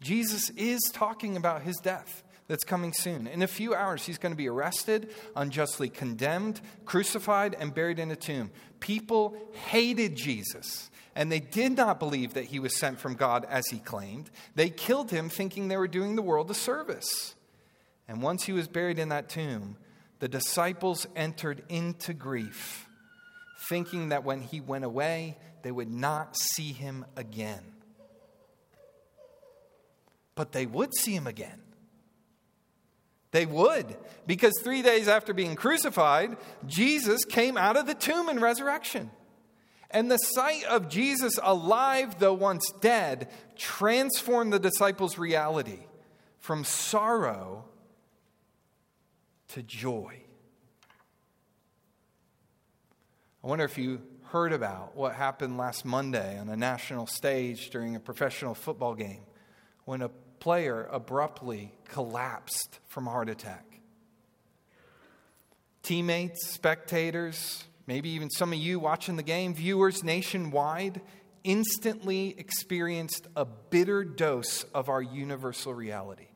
Jesus 0.00 0.50
is 0.50 0.80
talking 0.92 1.36
about 1.36 1.62
his 1.62 1.76
death 1.78 2.22
that's 2.48 2.64
coming 2.64 2.92
soon. 2.92 3.26
In 3.26 3.42
a 3.42 3.46
few 3.46 3.74
hours, 3.74 4.04
he's 4.04 4.18
going 4.18 4.32
to 4.32 4.36
be 4.36 4.48
arrested, 4.48 5.14
unjustly 5.36 5.88
condemned, 5.88 6.60
crucified, 6.84 7.56
and 7.58 7.74
buried 7.74 7.98
in 7.98 8.10
a 8.10 8.16
tomb. 8.16 8.50
People 8.80 9.36
hated 9.52 10.16
Jesus, 10.16 10.90
and 11.14 11.30
they 11.30 11.40
did 11.40 11.76
not 11.76 11.98
believe 11.98 12.34
that 12.34 12.46
he 12.46 12.58
was 12.58 12.78
sent 12.78 12.98
from 12.98 13.14
God 13.14 13.46
as 13.48 13.66
he 13.68 13.78
claimed. 13.78 14.30
They 14.54 14.70
killed 14.70 15.10
him 15.10 15.28
thinking 15.28 15.68
they 15.68 15.76
were 15.76 15.88
doing 15.88 16.16
the 16.16 16.22
world 16.22 16.50
a 16.50 16.54
service. 16.54 17.34
And 18.08 18.22
once 18.22 18.44
he 18.44 18.52
was 18.52 18.68
buried 18.68 18.98
in 18.98 19.08
that 19.10 19.28
tomb, 19.28 19.76
the 20.18 20.28
disciples 20.28 21.06
entered 21.16 21.62
into 21.68 22.12
grief, 22.12 22.86
thinking 23.68 24.10
that 24.10 24.24
when 24.24 24.40
he 24.40 24.60
went 24.60 24.84
away, 24.84 25.38
they 25.62 25.72
would 25.72 25.90
not 25.90 26.36
see 26.36 26.72
him 26.72 27.04
again. 27.16 27.62
But 30.34 30.52
they 30.52 30.66
would 30.66 30.94
see 30.94 31.14
him 31.14 31.26
again. 31.26 31.60
They 33.32 33.46
would, 33.46 33.96
because 34.26 34.52
three 34.62 34.82
days 34.82 35.08
after 35.08 35.34
being 35.34 35.56
crucified, 35.56 36.36
Jesus 36.66 37.24
came 37.24 37.56
out 37.56 37.76
of 37.76 37.86
the 37.86 37.94
tomb 37.94 38.28
in 38.28 38.38
resurrection. 38.38 39.10
And 39.90 40.10
the 40.10 40.18
sight 40.18 40.64
of 40.64 40.88
Jesus 40.88 41.38
alive, 41.42 42.18
though 42.18 42.34
once 42.34 42.70
dead, 42.80 43.30
transformed 43.56 44.52
the 44.52 44.58
disciples' 44.58 45.18
reality 45.18 45.80
from 46.38 46.64
sorrow 46.64 47.64
to 49.48 49.62
joy. 49.62 50.22
I 53.42 53.46
wonder 53.46 53.64
if 53.64 53.76
you 53.76 54.02
heard 54.24 54.52
about 54.52 54.94
what 54.94 55.14
happened 55.14 55.58
last 55.58 55.84
Monday 55.84 56.38
on 56.38 56.48
a 56.48 56.56
national 56.56 57.06
stage 57.06 57.70
during 57.70 57.96
a 57.96 58.00
professional 58.00 58.54
football 58.54 58.94
game 58.94 59.22
when 59.84 60.00
a 60.00 60.10
player 60.42 60.88
abruptly 60.90 61.72
collapsed 61.84 62.80
from 62.88 63.06
heart 63.06 63.28
attack. 63.28 63.64
Teammates, 65.84 66.48
spectators, 66.48 67.62
maybe 67.86 68.08
even 68.08 68.28
some 68.28 68.52
of 68.52 68.58
you 68.58 68.80
watching 68.80 69.14
the 69.14 69.22
game, 69.22 69.54
viewers 69.54 70.02
nationwide, 70.02 71.00
instantly 71.44 72.34
experienced 72.38 73.28
a 73.36 73.44
bitter 73.44 74.02
dose 74.02 74.64
of 74.74 74.88
our 74.88 75.00
universal 75.00 75.72
reality 75.72 76.26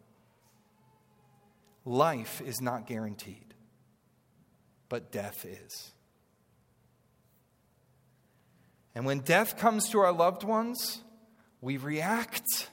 life 1.84 2.40
is 2.40 2.60
not 2.60 2.86
guaranteed, 2.86 3.54
but 4.88 5.10
death 5.10 5.44
is. 5.44 5.90
And 8.94 9.04
when 9.04 9.18
death 9.18 9.58
comes 9.58 9.88
to 9.88 9.98
our 9.98 10.12
loved 10.12 10.44
ones, 10.44 11.00
we 11.60 11.76
react. 11.76 12.70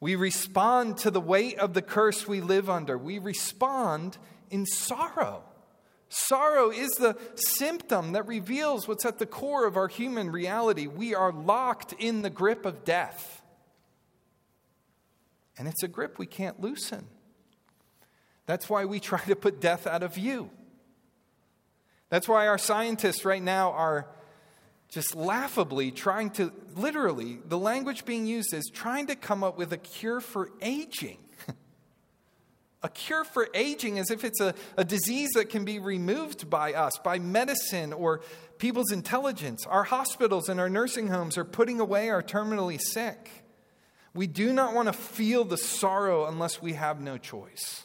We 0.00 0.14
respond 0.14 0.96
to 0.98 1.10
the 1.10 1.20
weight 1.20 1.58
of 1.58 1.74
the 1.74 1.82
curse 1.82 2.26
we 2.26 2.40
live 2.40 2.70
under. 2.70 2.96
We 2.96 3.18
respond 3.18 4.16
in 4.50 4.64
sorrow. 4.64 5.44
Sorrow 6.08 6.70
is 6.70 6.90
the 6.92 7.16
symptom 7.34 8.12
that 8.12 8.26
reveals 8.26 8.88
what's 8.88 9.04
at 9.04 9.18
the 9.18 9.26
core 9.26 9.66
of 9.66 9.76
our 9.76 9.88
human 9.88 10.30
reality. 10.30 10.86
We 10.86 11.14
are 11.14 11.32
locked 11.32 11.92
in 11.98 12.22
the 12.22 12.30
grip 12.30 12.64
of 12.64 12.84
death. 12.84 13.42
And 15.56 15.68
it's 15.68 15.82
a 15.82 15.88
grip 15.88 16.18
we 16.18 16.26
can't 16.26 16.60
loosen. 16.60 17.06
That's 18.46 18.68
why 18.68 18.86
we 18.86 18.98
try 18.98 19.20
to 19.20 19.36
put 19.36 19.60
death 19.60 19.86
out 19.86 20.02
of 20.02 20.14
view. 20.14 20.50
That's 22.08 22.26
why 22.26 22.48
our 22.48 22.58
scientists 22.58 23.24
right 23.24 23.42
now 23.42 23.70
are 23.70 24.08
just 24.90 25.14
laughably 25.14 25.92
trying 25.92 26.30
to, 26.30 26.52
literally, 26.74 27.38
the 27.46 27.58
language 27.58 28.04
being 28.04 28.26
used 28.26 28.52
is 28.52 28.68
trying 28.72 29.06
to 29.06 29.14
come 29.14 29.44
up 29.44 29.56
with 29.56 29.72
a 29.72 29.76
cure 29.76 30.20
for 30.20 30.50
aging. 30.60 31.18
a 32.82 32.88
cure 32.88 33.24
for 33.24 33.48
aging 33.54 34.00
as 34.00 34.10
if 34.10 34.24
it's 34.24 34.40
a, 34.40 34.52
a 34.76 34.84
disease 34.84 35.30
that 35.34 35.48
can 35.48 35.64
be 35.64 35.78
removed 35.78 36.50
by 36.50 36.72
us, 36.74 36.98
by 37.04 37.20
medicine 37.20 37.92
or 37.92 38.20
people's 38.58 38.90
intelligence. 38.90 39.64
Our 39.64 39.84
hospitals 39.84 40.48
and 40.48 40.58
our 40.58 40.68
nursing 40.68 41.06
homes 41.06 41.38
are 41.38 41.44
putting 41.44 41.78
away 41.78 42.10
our 42.10 42.22
terminally 42.22 42.80
sick. 42.80 43.30
We 44.12 44.26
do 44.26 44.52
not 44.52 44.74
want 44.74 44.88
to 44.88 44.92
feel 44.92 45.44
the 45.44 45.56
sorrow 45.56 46.26
unless 46.26 46.60
we 46.60 46.72
have 46.72 47.00
no 47.00 47.16
choice. 47.16 47.84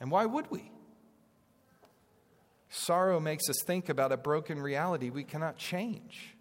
And 0.00 0.10
why 0.10 0.24
would 0.24 0.50
we? 0.50 0.70
Sorrow 2.76 3.18
makes 3.18 3.48
us 3.48 3.56
think 3.64 3.88
about 3.88 4.12
a 4.12 4.18
broken 4.18 4.60
reality 4.60 5.08
we 5.08 5.24
cannot 5.24 5.56
change. 5.56 6.36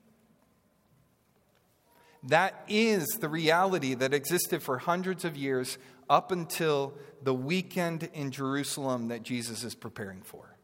That 2.24 2.66
is 2.68 3.06
the 3.22 3.30
reality 3.30 3.94
that 3.94 4.14
existed 4.14 4.62
for 4.62 4.80
hundreds 4.80 5.24
of 5.24 5.38
years 5.38 5.78
up 6.10 6.32
until 6.32 6.94
the 7.24 7.34
weekend 7.34 8.10
in 8.14 8.32
Jerusalem 8.32 9.08
that 9.08 9.24
Jesus 9.24 9.64
is 9.64 9.76
preparing 9.76 10.22
for. 10.24 10.58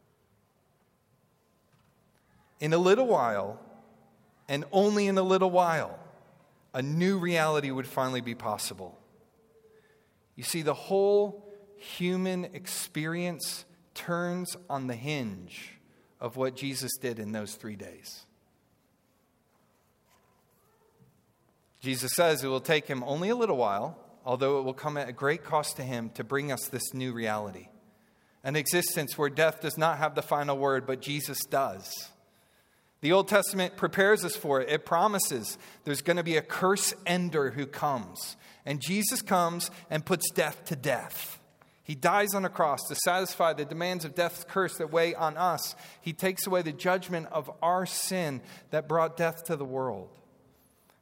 In 2.60 2.74
a 2.74 2.78
little 2.78 3.06
while, 3.06 3.58
and 4.48 4.64
only 4.72 5.06
in 5.06 5.16
a 5.16 5.22
little 5.22 5.50
while, 5.50 5.98
a 6.74 6.82
new 6.82 7.18
reality 7.18 7.70
would 7.70 7.86
finally 7.86 8.20
be 8.20 8.34
possible. 8.34 8.98
You 10.36 10.42
see, 10.44 10.60
the 10.60 10.74
whole 10.74 11.50
human 11.76 12.44
experience 12.44 13.64
turns 13.94 14.56
on 14.68 14.86
the 14.86 14.94
hinge 14.94 15.78
of 16.20 16.36
what 16.36 16.56
Jesus 16.56 16.92
did 17.00 17.18
in 17.18 17.32
those 17.32 17.54
three 17.54 17.76
days. 17.76 18.24
Jesus 21.80 22.12
says 22.14 22.44
it 22.44 22.48
will 22.48 22.60
take 22.60 22.86
him 22.86 23.02
only 23.04 23.28
a 23.28 23.36
little 23.36 23.56
while, 23.56 23.98
although 24.24 24.60
it 24.60 24.62
will 24.62 24.74
come 24.74 24.96
at 24.96 25.08
a 25.08 25.12
great 25.12 25.42
cost 25.42 25.76
to 25.76 25.82
him 25.82 26.10
to 26.10 26.22
bring 26.22 26.52
us 26.52 26.68
this 26.68 26.94
new 26.94 27.12
reality 27.12 27.68
an 28.44 28.56
existence 28.56 29.16
where 29.16 29.30
death 29.30 29.60
does 29.60 29.78
not 29.78 29.98
have 29.98 30.14
the 30.14 30.22
final 30.22 30.58
word, 30.58 30.86
but 30.86 31.00
Jesus 31.00 31.38
does. 31.48 32.10
The 33.00 33.12
Old 33.12 33.28
Testament 33.28 33.76
prepares 33.76 34.24
us 34.24 34.36
for 34.36 34.60
it. 34.60 34.68
It 34.68 34.86
promises 34.86 35.58
there's 35.84 36.02
going 36.02 36.16
to 36.16 36.22
be 36.22 36.36
a 36.36 36.42
curse 36.42 36.94
ender 37.06 37.50
who 37.50 37.66
comes. 37.66 38.36
And 38.64 38.80
Jesus 38.80 39.22
comes 39.22 39.70
and 39.90 40.04
puts 40.04 40.30
death 40.30 40.64
to 40.66 40.76
death. 40.76 41.40
He 41.84 41.94
dies 41.94 42.34
on 42.34 42.44
a 42.44 42.48
cross 42.48 42.86
to 42.88 42.94
satisfy 42.94 43.52
the 43.52 43.64
demands 43.64 44.04
of 44.04 44.14
death's 44.14 44.44
curse 44.44 44.76
that 44.78 44.92
weigh 44.92 45.14
on 45.14 45.36
us. 45.36 45.74
He 46.00 46.12
takes 46.12 46.46
away 46.46 46.62
the 46.62 46.72
judgment 46.72 47.26
of 47.32 47.50
our 47.60 47.86
sin 47.86 48.40
that 48.70 48.88
brought 48.88 49.16
death 49.16 49.44
to 49.44 49.56
the 49.56 49.64
world. 49.64 50.08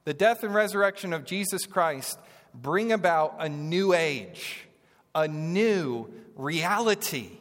The 0.05 0.15
death 0.15 0.43
and 0.43 0.55
resurrection 0.55 1.13
of 1.13 1.27
Jesus 1.27 1.67
Christ 1.67 2.19
bring 2.55 2.93
about 2.93 3.37
a 3.39 3.49
new 3.49 3.93
age, 3.93 4.67
a 5.15 5.29
new 5.29 6.11
reality, 6.35 7.33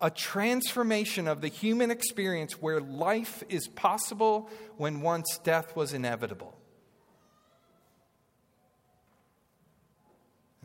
a 0.00 0.10
transformation 0.10 1.28
of 1.28 1.40
the 1.40 1.48
human 1.48 1.92
experience 1.92 2.60
where 2.60 2.80
life 2.80 3.44
is 3.48 3.68
possible 3.68 4.50
when 4.76 5.00
once 5.00 5.38
death 5.44 5.76
was 5.76 5.92
inevitable. 5.92 6.57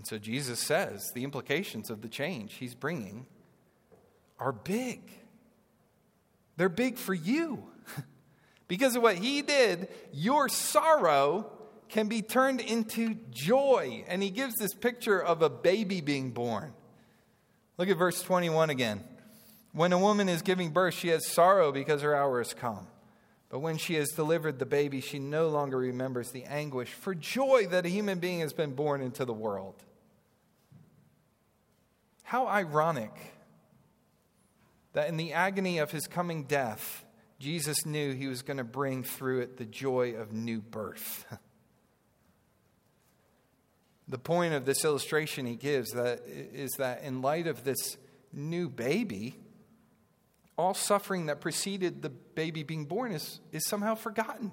And 0.04 0.08
so 0.10 0.18
Jesus 0.18 0.60
says 0.60 1.14
the 1.16 1.24
implications 1.24 1.90
of 1.90 2.02
the 2.02 2.10
change 2.10 2.56
he's 2.56 2.76
bringing 2.76 3.26
are 4.38 4.52
big. 4.52 5.00
They're 6.58 6.68
big 6.68 6.98
for 6.98 7.14
you. 7.14 7.64
because 8.68 8.98
of 8.98 9.02
what 9.02 9.16
he 9.16 9.42
did, 9.42 9.88
your 10.12 10.50
sorrow 10.50 11.50
can 11.88 12.10
be 12.10 12.22
turned 12.22 12.60
into 12.60 13.16
joy. 13.32 14.04
And 14.10 14.22
he 14.22 14.30
gives 14.30 14.56
this 14.56 14.74
picture 14.74 15.24
of 15.24 15.42
a 15.42 15.50
baby 15.50 16.02
being 16.02 16.32
born. 16.32 16.74
Look 17.78 17.88
at 17.88 17.96
verse 17.96 18.22
21 18.24 18.72
again. 18.72 19.06
When 19.72 19.94
a 19.94 19.98
woman 19.98 20.28
is 20.28 20.42
giving 20.42 20.72
birth, 20.72 20.96
she 20.96 21.08
has 21.08 21.26
sorrow 21.32 21.72
because 21.72 22.02
her 22.02 22.14
hour 22.14 22.40
has 22.40 22.54
come. 22.54 22.88
But 23.48 23.60
when 23.60 23.78
she 23.78 23.94
has 23.94 24.10
delivered 24.10 24.60
the 24.60 24.66
baby, 24.66 25.00
she 25.00 25.18
no 25.18 25.48
longer 25.48 25.78
remembers 25.78 26.32
the 26.32 26.44
anguish 26.44 26.90
for 26.90 27.16
joy 27.16 27.68
that 27.68 27.86
a 27.86 27.90
human 27.90 28.20
being 28.20 28.42
has 28.42 28.52
been 28.52 28.76
born 28.76 29.00
into 29.00 29.24
the 29.24 29.32
world. 29.32 29.82
How 32.24 32.48
ironic 32.48 33.12
that 34.94 35.10
in 35.10 35.18
the 35.18 35.34
agony 35.34 35.80
of 35.80 35.92
his 35.92 36.08
coming 36.08 36.44
death, 36.44 37.04
Jesus 37.40 37.86
knew 37.86 38.14
he 38.14 38.28
was 38.28 38.42
going 38.42 38.58
to 38.58 38.64
bring 38.64 39.04
through 39.04 39.42
it 39.42 39.58
the 39.58 39.66
joy 39.66 40.14
of 40.14 40.32
new 40.32 40.62
birth. 40.62 41.26
the 44.08 44.18
point 44.18 44.54
of 44.54 44.66
this 44.66 44.86
illustration 44.86 45.46
he 45.46 45.56
gives 45.56 45.92
that 45.92 46.22
is 46.28 46.72
that 46.78 47.04
in 47.04 47.22
light 47.22 47.48
of 47.48 47.64
this 47.64 47.98
new 48.32 48.70
baby, 48.70 49.36
all 50.58 50.74
suffering 50.74 51.28
that 51.28 51.42
preceded 51.42 52.02
the 52.02 52.10
baby 52.10 52.64
being 52.64 52.86
born 52.86 53.12
is, 53.12 53.40
is 53.52 53.68
somehow 53.68 53.96
forgotten. 53.96 54.52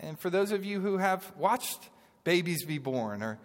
And 0.00 0.18
for 0.18 0.30
those 0.30 0.52
of 0.52 0.64
you 0.64 0.80
who 0.80 0.98
have 0.98 1.32
watched 1.36 1.90
babies 2.24 2.64
be 2.64 2.78
born 2.78 3.22
or 3.22 3.38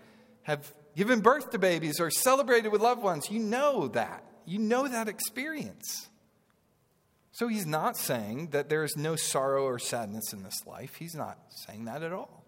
have 0.43 0.73
given 0.95 1.21
birth 1.21 1.51
to 1.51 1.59
babies 1.59 1.99
or 1.99 2.09
celebrated 2.09 2.71
with 2.71 2.81
loved 2.81 3.01
ones, 3.01 3.29
you 3.29 3.39
know 3.39 3.87
that. 3.89 4.23
You 4.45 4.59
know 4.59 4.87
that 4.87 5.07
experience. 5.07 6.09
So 7.31 7.47
he's 7.47 7.65
not 7.65 7.95
saying 7.97 8.49
that 8.49 8.69
there 8.69 8.83
is 8.83 8.97
no 8.97 9.15
sorrow 9.15 9.63
or 9.63 9.79
sadness 9.79 10.33
in 10.33 10.43
this 10.43 10.65
life. 10.65 10.95
He's 10.95 11.15
not 11.15 11.37
saying 11.49 11.85
that 11.85 12.03
at 12.03 12.11
all. 12.11 12.43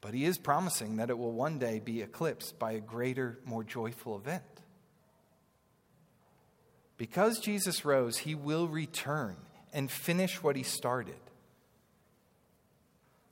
But 0.00 0.14
he 0.14 0.24
is 0.24 0.38
promising 0.38 0.96
that 0.96 1.10
it 1.10 1.18
will 1.18 1.32
one 1.32 1.58
day 1.58 1.80
be 1.80 2.02
eclipsed 2.02 2.58
by 2.58 2.72
a 2.72 2.80
greater, 2.80 3.38
more 3.44 3.64
joyful 3.64 4.16
event. 4.16 4.42
Because 6.96 7.38
Jesus 7.38 7.84
rose, 7.84 8.18
he 8.18 8.34
will 8.34 8.68
return 8.68 9.36
and 9.72 9.90
finish 9.90 10.42
what 10.42 10.56
he 10.56 10.62
started. 10.62 11.16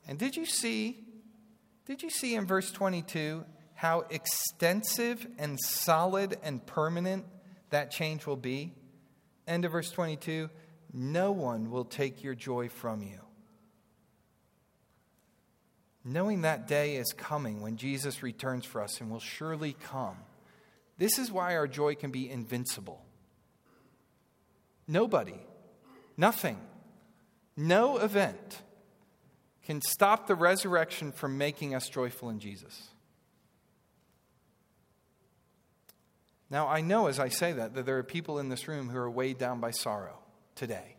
And 0.07 0.19
did 0.19 0.35
you 0.35 0.45
see 0.45 1.01
did 1.85 2.01
you 2.01 2.09
see 2.09 2.33
in 2.33 2.47
verse 2.47 2.71
22 2.71 3.45
how 3.85 4.03
extensive 4.09 5.27
and 5.37 5.59
solid 5.59 6.39
and 6.41 6.65
permanent 6.65 7.23
that 7.69 7.91
change 7.91 8.25
will 8.25 8.35
be? 8.35 8.73
End 9.47 9.63
of 9.63 9.73
verse 9.73 9.91
22 9.91 10.49
No 10.91 11.31
one 11.31 11.69
will 11.69 11.85
take 11.85 12.23
your 12.23 12.33
joy 12.33 12.67
from 12.67 13.03
you. 13.03 13.19
Knowing 16.03 16.41
that 16.41 16.67
day 16.67 16.95
is 16.95 17.13
coming 17.13 17.61
when 17.61 17.77
Jesus 17.77 18.23
returns 18.23 18.65
for 18.65 18.81
us 18.81 18.99
and 18.99 19.11
will 19.11 19.19
surely 19.19 19.73
come, 19.73 20.17
this 20.97 21.19
is 21.19 21.31
why 21.31 21.55
our 21.55 21.67
joy 21.67 21.93
can 21.93 22.09
be 22.09 22.27
invincible. 22.27 23.05
Nobody, 24.87 25.39
nothing, 26.17 26.57
no 27.55 27.97
event 27.97 28.63
can 29.63 29.79
stop 29.79 30.25
the 30.25 30.33
resurrection 30.33 31.11
from 31.11 31.37
making 31.37 31.75
us 31.75 31.87
joyful 31.87 32.31
in 32.31 32.39
Jesus. 32.39 32.89
Now, 36.49 36.67
I 36.67 36.81
know 36.81 37.07
as 37.07 37.19
I 37.19 37.29
say 37.29 37.53
that, 37.53 37.73
that 37.73 37.85
there 37.85 37.97
are 37.97 38.03
people 38.03 38.39
in 38.39 38.49
this 38.49 38.67
room 38.67 38.89
who 38.89 38.97
are 38.97 39.09
weighed 39.09 39.37
down 39.37 39.59
by 39.59 39.71
sorrow 39.71 40.19
today. 40.55 40.95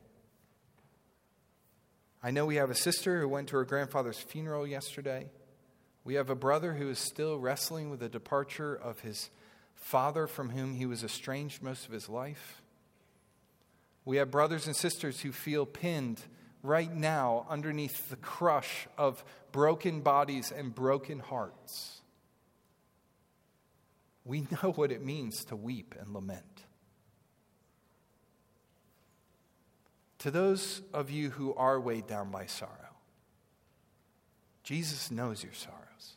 I 2.22 2.32
know 2.32 2.46
we 2.46 2.56
have 2.56 2.70
a 2.70 2.74
sister 2.74 3.20
who 3.20 3.28
went 3.28 3.48
to 3.48 3.56
her 3.56 3.64
grandfather's 3.64 4.18
funeral 4.18 4.66
yesterday. 4.66 5.30
We 6.04 6.14
have 6.14 6.30
a 6.30 6.34
brother 6.34 6.74
who 6.74 6.90
is 6.90 6.98
still 6.98 7.38
wrestling 7.38 7.90
with 7.90 8.00
the 8.00 8.08
departure 8.08 8.74
of 8.74 9.00
his 9.00 9.30
father 9.74 10.26
from 10.26 10.50
whom 10.50 10.74
he 10.74 10.86
was 10.86 11.04
estranged 11.04 11.62
most 11.62 11.86
of 11.86 11.92
his 11.92 12.08
life. 12.08 12.62
We 14.04 14.16
have 14.16 14.30
brothers 14.30 14.66
and 14.66 14.74
sisters 14.74 15.20
who 15.20 15.32
feel 15.32 15.66
pinned 15.66 16.20
right 16.62 16.92
now 16.92 17.46
underneath 17.48 18.08
the 18.08 18.16
crush 18.16 18.88
of 18.98 19.24
broken 19.52 20.00
bodies 20.00 20.52
and 20.52 20.74
broken 20.74 21.20
hearts. 21.20 22.00
We 24.26 24.40
know 24.62 24.72
what 24.72 24.90
it 24.90 25.02
means 25.02 25.44
to 25.46 25.56
weep 25.56 25.94
and 25.98 26.12
lament. 26.12 26.64
To 30.18 30.30
those 30.32 30.82
of 30.92 31.10
you 31.10 31.30
who 31.30 31.54
are 31.54 31.80
weighed 31.80 32.08
down 32.08 32.32
by 32.32 32.46
sorrow, 32.46 32.72
Jesus 34.64 35.12
knows 35.12 35.44
your 35.44 35.52
sorrows. 35.52 36.16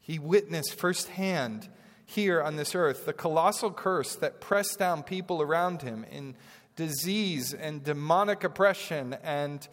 He 0.00 0.20
witnessed 0.20 0.74
firsthand 0.74 1.68
here 2.06 2.40
on 2.40 2.54
this 2.54 2.76
earth, 2.76 3.04
the 3.04 3.12
colossal 3.12 3.72
curse 3.72 4.14
that 4.16 4.40
pressed 4.40 4.78
down 4.78 5.02
people 5.02 5.42
around 5.42 5.82
him 5.82 6.06
in 6.10 6.36
disease 6.76 7.52
and 7.52 7.82
demonic 7.82 8.44
oppression 8.44 9.16
and 9.24 9.66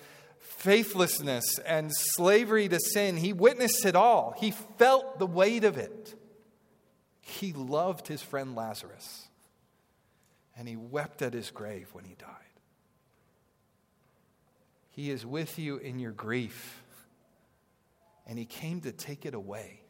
faithlessness 0.57 1.59
and 1.59 1.91
slavery 1.93 2.67
to 2.67 2.79
sin. 2.79 3.17
He 3.17 3.33
witnessed 3.33 3.85
it 3.85 3.95
all, 3.95 4.33
he 4.37 4.51
felt 4.51 5.19
the 5.19 5.27
weight 5.27 5.63
of 5.63 5.77
it. 5.77 6.15
He 7.21 7.53
loved 7.53 8.07
his 8.07 8.21
friend 8.21 8.55
Lazarus, 8.55 9.27
and 10.55 10.67
he 10.67 10.75
wept 10.75 11.21
at 11.21 11.33
his 11.33 11.49
grave 11.49 11.89
when 11.91 12.05
he 12.05 12.15
died. 12.15 12.29
He 14.91 15.09
is 15.09 15.25
with 15.25 15.59
you 15.59 15.77
in 15.77 15.99
your 15.99 16.11
grief, 16.11 16.83
and 18.27 18.39
he 18.39 18.45
came 18.45 18.81
to 18.81 18.91
take 18.91 19.25
it 19.25 19.33
away. 19.33 19.81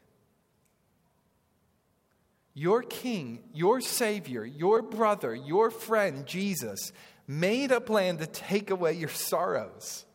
Your 2.53 2.81
king, 2.81 3.43
your 3.53 3.81
savior, 3.81 4.45
your 4.45 4.81
brother, 4.81 5.35
your 5.35 5.69
friend, 5.69 6.25
Jesus, 6.25 6.93
made 7.27 7.71
a 7.71 7.81
plan 7.81 8.17
to 8.17 8.25
take 8.25 8.71
away 8.71 8.93
your 8.93 9.09
sorrows. 9.09 10.05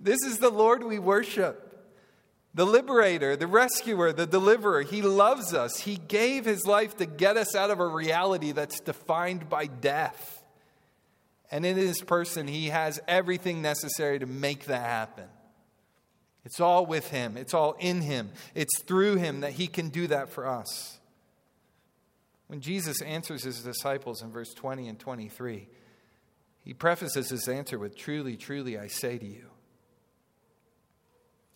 This 0.00 0.22
is 0.24 0.38
the 0.38 0.50
Lord 0.50 0.84
we 0.84 0.98
worship. 0.98 1.60
The 2.54 2.64
liberator, 2.66 3.34
the 3.34 3.48
rescuer, 3.48 4.12
the 4.12 4.26
deliverer. 4.26 4.82
He 4.82 5.02
loves 5.02 5.52
us. 5.52 5.80
He 5.80 5.96
gave 5.96 6.44
his 6.44 6.66
life 6.66 6.96
to 6.98 7.06
get 7.06 7.36
us 7.36 7.56
out 7.56 7.70
of 7.70 7.80
a 7.80 7.86
reality 7.86 8.52
that's 8.52 8.80
defined 8.80 9.48
by 9.48 9.66
death. 9.66 10.42
And 11.50 11.66
in 11.66 11.76
his 11.76 12.00
person, 12.00 12.46
he 12.46 12.68
has 12.68 13.00
everything 13.08 13.60
necessary 13.60 14.20
to 14.20 14.26
make 14.26 14.66
that 14.66 14.82
happen. 14.82 15.26
It's 16.44 16.60
all 16.60 16.84
with 16.84 17.08
him, 17.08 17.36
it's 17.36 17.54
all 17.54 17.74
in 17.78 18.02
him, 18.02 18.30
it's 18.54 18.82
through 18.82 19.16
him 19.16 19.40
that 19.40 19.52
he 19.52 19.66
can 19.66 19.88
do 19.88 20.06
that 20.08 20.28
for 20.28 20.46
us. 20.46 20.98
When 22.48 22.60
Jesus 22.60 23.00
answers 23.00 23.44
his 23.44 23.62
disciples 23.62 24.22
in 24.22 24.30
verse 24.30 24.52
20 24.52 24.88
and 24.88 24.98
23, 24.98 25.66
he 26.62 26.74
prefaces 26.74 27.30
his 27.30 27.48
answer 27.48 27.78
with 27.78 27.96
Truly, 27.96 28.36
truly, 28.36 28.78
I 28.78 28.88
say 28.88 29.16
to 29.16 29.26
you. 29.26 29.46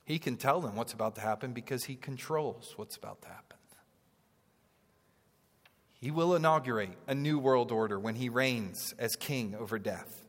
He 0.09 0.19
can 0.19 0.39
tell 0.39 0.63
them 0.63 0.75
what's 0.75 0.95
about 0.95 1.17
to 1.17 1.21
happen 1.21 1.53
because 1.53 1.85
he 1.85 1.95
controls 1.95 2.73
what's 2.77 2.97
about 2.97 3.21
to 3.21 3.29
happen. 3.29 3.59
He 6.01 6.11
will 6.11 6.35
inaugurate 6.35 6.97
a 7.07 7.15
new 7.15 7.39
world 7.39 7.71
order 7.71 8.01
when 8.01 8.15
he 8.15 8.31
reigns 8.31 8.95
as 8.99 9.17
king 9.17 9.55
over 9.55 9.79
death. 9.79 10.25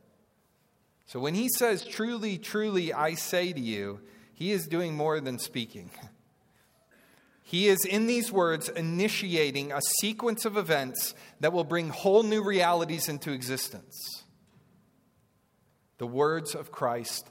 So 1.06 1.18
when 1.18 1.34
he 1.34 1.48
says, 1.56 1.82
Truly, 1.82 2.36
truly, 2.36 2.92
I 2.92 3.14
say 3.14 3.54
to 3.54 3.60
you, 3.60 4.00
he 4.34 4.52
is 4.52 4.66
doing 4.66 4.94
more 4.94 5.18
than 5.18 5.38
speaking. 5.38 5.90
He 7.42 7.68
is, 7.68 7.78
in 7.84 8.06
these 8.06 8.30
words, 8.30 8.68
initiating 8.68 9.72
a 9.72 9.80
sequence 10.00 10.44
of 10.44 10.58
events 10.58 11.14
that 11.40 11.54
will 11.54 11.64
bring 11.64 11.88
whole 11.88 12.22
new 12.22 12.44
realities 12.44 13.08
into 13.08 13.32
existence. 13.32 13.96
The 15.96 16.06
words 16.06 16.54
of 16.54 16.70
Christ 16.70 17.30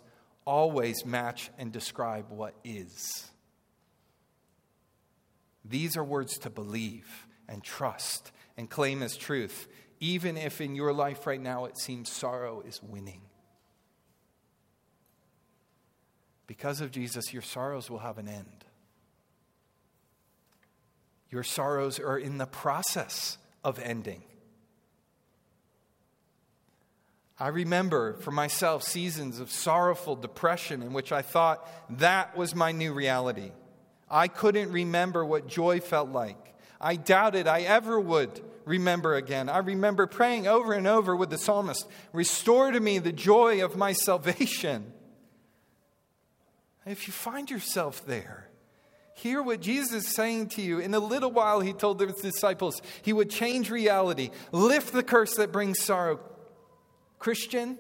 always 0.49 1.05
match 1.05 1.51
and 1.59 1.71
describe 1.71 2.31
what 2.31 2.55
is. 2.63 3.29
These 5.63 5.95
are 5.95 6.03
words 6.03 6.39
to 6.39 6.49
believe 6.49 7.27
and 7.47 7.63
trust 7.63 8.31
and 8.57 8.67
claim 8.67 9.03
as 9.03 9.15
truth, 9.15 9.67
even 9.99 10.37
if 10.37 10.59
in 10.59 10.73
your 10.73 10.91
life 10.91 11.27
right 11.27 11.39
now 11.39 11.65
it 11.65 11.77
seems 11.77 12.09
sorrow 12.09 12.63
is 12.67 12.81
winning. 12.81 13.21
Because 16.47 16.81
of 16.81 16.89
Jesus, 16.89 17.31
your 17.31 17.43
sorrows 17.43 17.91
will 17.91 17.99
have 17.99 18.17
an 18.17 18.27
end. 18.27 18.65
Your 21.29 21.43
sorrows 21.43 21.99
are 21.99 22.17
in 22.17 22.39
the 22.39 22.47
process 22.47 23.37
of 23.63 23.77
ending. 23.77 24.23
I 27.39 27.47
remember 27.47 28.13
for 28.15 28.31
myself 28.31 28.83
seasons 28.83 29.39
of 29.39 29.49
sorrowful 29.49 30.15
depression 30.15 30.81
in 30.81 30.91
which 30.91 31.11
I 31.11 31.21
thought 31.21 31.65
that 31.99 32.35
was 32.35 32.53
my 32.53 32.73
new 32.73 32.93
reality. 32.93 33.51
I 34.09 34.27
couldn't 34.27 34.71
remember 34.71 35.23
what 35.23 35.47
joy 35.47 35.79
felt 35.79 36.09
like. 36.09 36.37
I 36.81 36.95
doubted 36.95 37.47
I 37.47 37.61
ever 37.61 37.99
would 37.99 38.41
remember 38.65 39.15
again. 39.15 39.47
I 39.47 39.59
remember 39.59 40.05
praying 40.05 40.47
over 40.47 40.73
and 40.73 40.87
over 40.87 41.15
with 41.15 41.29
the 41.29 41.37
psalmist 41.37 41.87
Restore 42.11 42.71
to 42.71 42.79
me 42.79 42.99
the 42.99 43.13
joy 43.13 43.63
of 43.63 43.77
my 43.77 43.93
salvation. 43.93 44.91
If 46.85 47.07
you 47.07 47.13
find 47.13 47.49
yourself 47.49 48.05
there, 48.05 48.49
Hear 49.19 49.43
what 49.43 49.59
Jesus 49.59 50.05
is 50.05 50.15
saying 50.15 50.47
to 50.49 50.61
you. 50.61 50.79
In 50.79 50.93
a 50.93 50.99
little 50.99 51.29
while, 51.29 51.59
he 51.59 51.73
told 51.73 51.99
his 51.99 52.21
disciples 52.21 52.81
he 53.01 53.11
would 53.11 53.29
change 53.29 53.69
reality, 53.69 54.29
lift 54.53 54.93
the 54.93 55.03
curse 55.03 55.35
that 55.35 55.51
brings 55.51 55.83
sorrow. 55.83 56.21
Christian, 57.19 57.77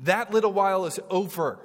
that 0.00 0.32
little 0.32 0.52
while 0.52 0.86
is 0.86 0.98
over. 1.10 1.60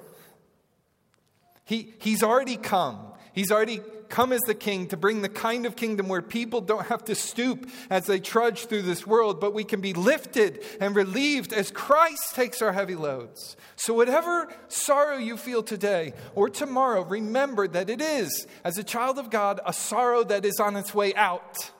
He, 1.65 1.93
he's 1.99 2.23
already 2.23 2.57
come. 2.57 2.99
He's 3.33 3.51
already 3.51 3.81
come 4.09 4.31
as 4.31 4.41
the 4.41 4.55
king 4.55 4.87
to 4.87 4.97
bring 4.97 5.21
the 5.21 5.29
kind 5.29 5.65
of 5.65 5.75
kingdom 5.75 6.07
where 6.07 6.21
people 6.21 6.61
don't 6.61 6.87
have 6.87 7.03
to 7.05 7.15
stoop 7.15 7.69
as 7.89 8.05
they 8.05 8.19
trudge 8.19 8.65
through 8.65 8.83
this 8.83 9.05
world, 9.05 9.39
but 9.39 9.53
we 9.53 9.63
can 9.63 9.81
be 9.81 9.93
lifted 9.93 10.63
and 10.79 10.95
relieved 10.95 11.53
as 11.53 11.71
Christ 11.71 12.35
takes 12.35 12.61
our 12.61 12.73
heavy 12.73 12.95
loads. 12.95 13.57
So, 13.75 13.93
whatever 13.93 14.47
sorrow 14.67 15.17
you 15.17 15.37
feel 15.37 15.63
today 15.63 16.13
or 16.35 16.49
tomorrow, 16.49 17.03
remember 17.03 17.67
that 17.67 17.89
it 17.89 18.01
is, 18.01 18.47
as 18.63 18.77
a 18.77 18.83
child 18.83 19.19
of 19.19 19.29
God, 19.29 19.59
a 19.65 19.73
sorrow 19.73 20.23
that 20.23 20.45
is 20.45 20.59
on 20.59 20.75
its 20.75 20.93
way 20.93 21.13
out. 21.15 21.71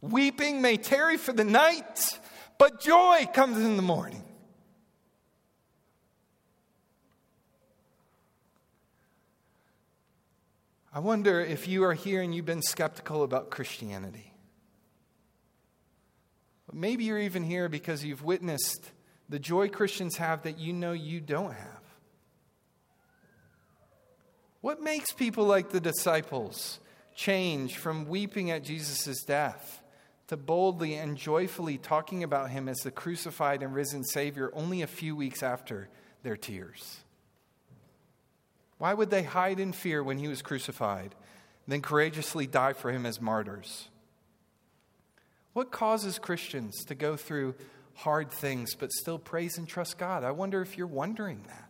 Weeping 0.00 0.62
may 0.62 0.76
tarry 0.76 1.16
for 1.16 1.32
the 1.32 1.44
night, 1.44 2.18
but 2.58 2.80
joy 2.80 3.28
comes 3.32 3.58
in 3.58 3.76
the 3.76 3.82
morning. 3.82 4.24
I 10.92 10.98
wonder 10.98 11.40
if 11.40 11.68
you 11.68 11.84
are 11.84 11.94
here 11.94 12.20
and 12.20 12.34
you've 12.34 12.46
been 12.46 12.62
skeptical 12.62 13.22
about 13.22 13.50
Christianity. 13.50 14.32
Maybe 16.72 17.04
you're 17.04 17.18
even 17.18 17.44
here 17.44 17.68
because 17.68 18.04
you've 18.04 18.24
witnessed 18.24 18.90
the 19.28 19.38
joy 19.38 19.68
Christians 19.68 20.16
have 20.16 20.42
that 20.42 20.58
you 20.58 20.72
know 20.72 20.92
you 20.92 21.20
don't 21.20 21.52
have. 21.52 21.80
What 24.60 24.82
makes 24.82 25.12
people 25.12 25.44
like 25.44 25.70
the 25.70 25.80
disciples 25.80 26.80
change 27.14 27.76
from 27.76 28.08
weeping 28.08 28.50
at 28.50 28.64
Jesus' 28.64 29.22
death 29.22 29.79
to 30.30 30.36
boldly 30.36 30.94
and 30.94 31.16
joyfully 31.16 31.76
talking 31.76 32.22
about 32.22 32.50
him 32.50 32.68
as 32.68 32.78
the 32.78 32.90
crucified 32.92 33.64
and 33.64 33.74
risen 33.74 34.04
Savior 34.04 34.48
only 34.54 34.80
a 34.80 34.86
few 34.86 35.16
weeks 35.16 35.42
after 35.42 35.88
their 36.22 36.36
tears? 36.36 37.00
Why 38.78 38.94
would 38.94 39.10
they 39.10 39.24
hide 39.24 39.58
in 39.58 39.72
fear 39.72 40.04
when 40.04 40.18
he 40.18 40.28
was 40.28 40.40
crucified, 40.40 41.16
then 41.66 41.82
courageously 41.82 42.46
die 42.46 42.74
for 42.74 42.92
him 42.92 43.06
as 43.06 43.20
martyrs? 43.20 43.88
What 45.52 45.72
causes 45.72 46.20
Christians 46.20 46.84
to 46.84 46.94
go 46.94 47.16
through 47.16 47.56
hard 47.94 48.30
things 48.30 48.76
but 48.76 48.92
still 48.92 49.18
praise 49.18 49.58
and 49.58 49.66
trust 49.66 49.98
God? 49.98 50.22
I 50.22 50.30
wonder 50.30 50.62
if 50.62 50.78
you're 50.78 50.86
wondering 50.86 51.42
that. 51.48 51.68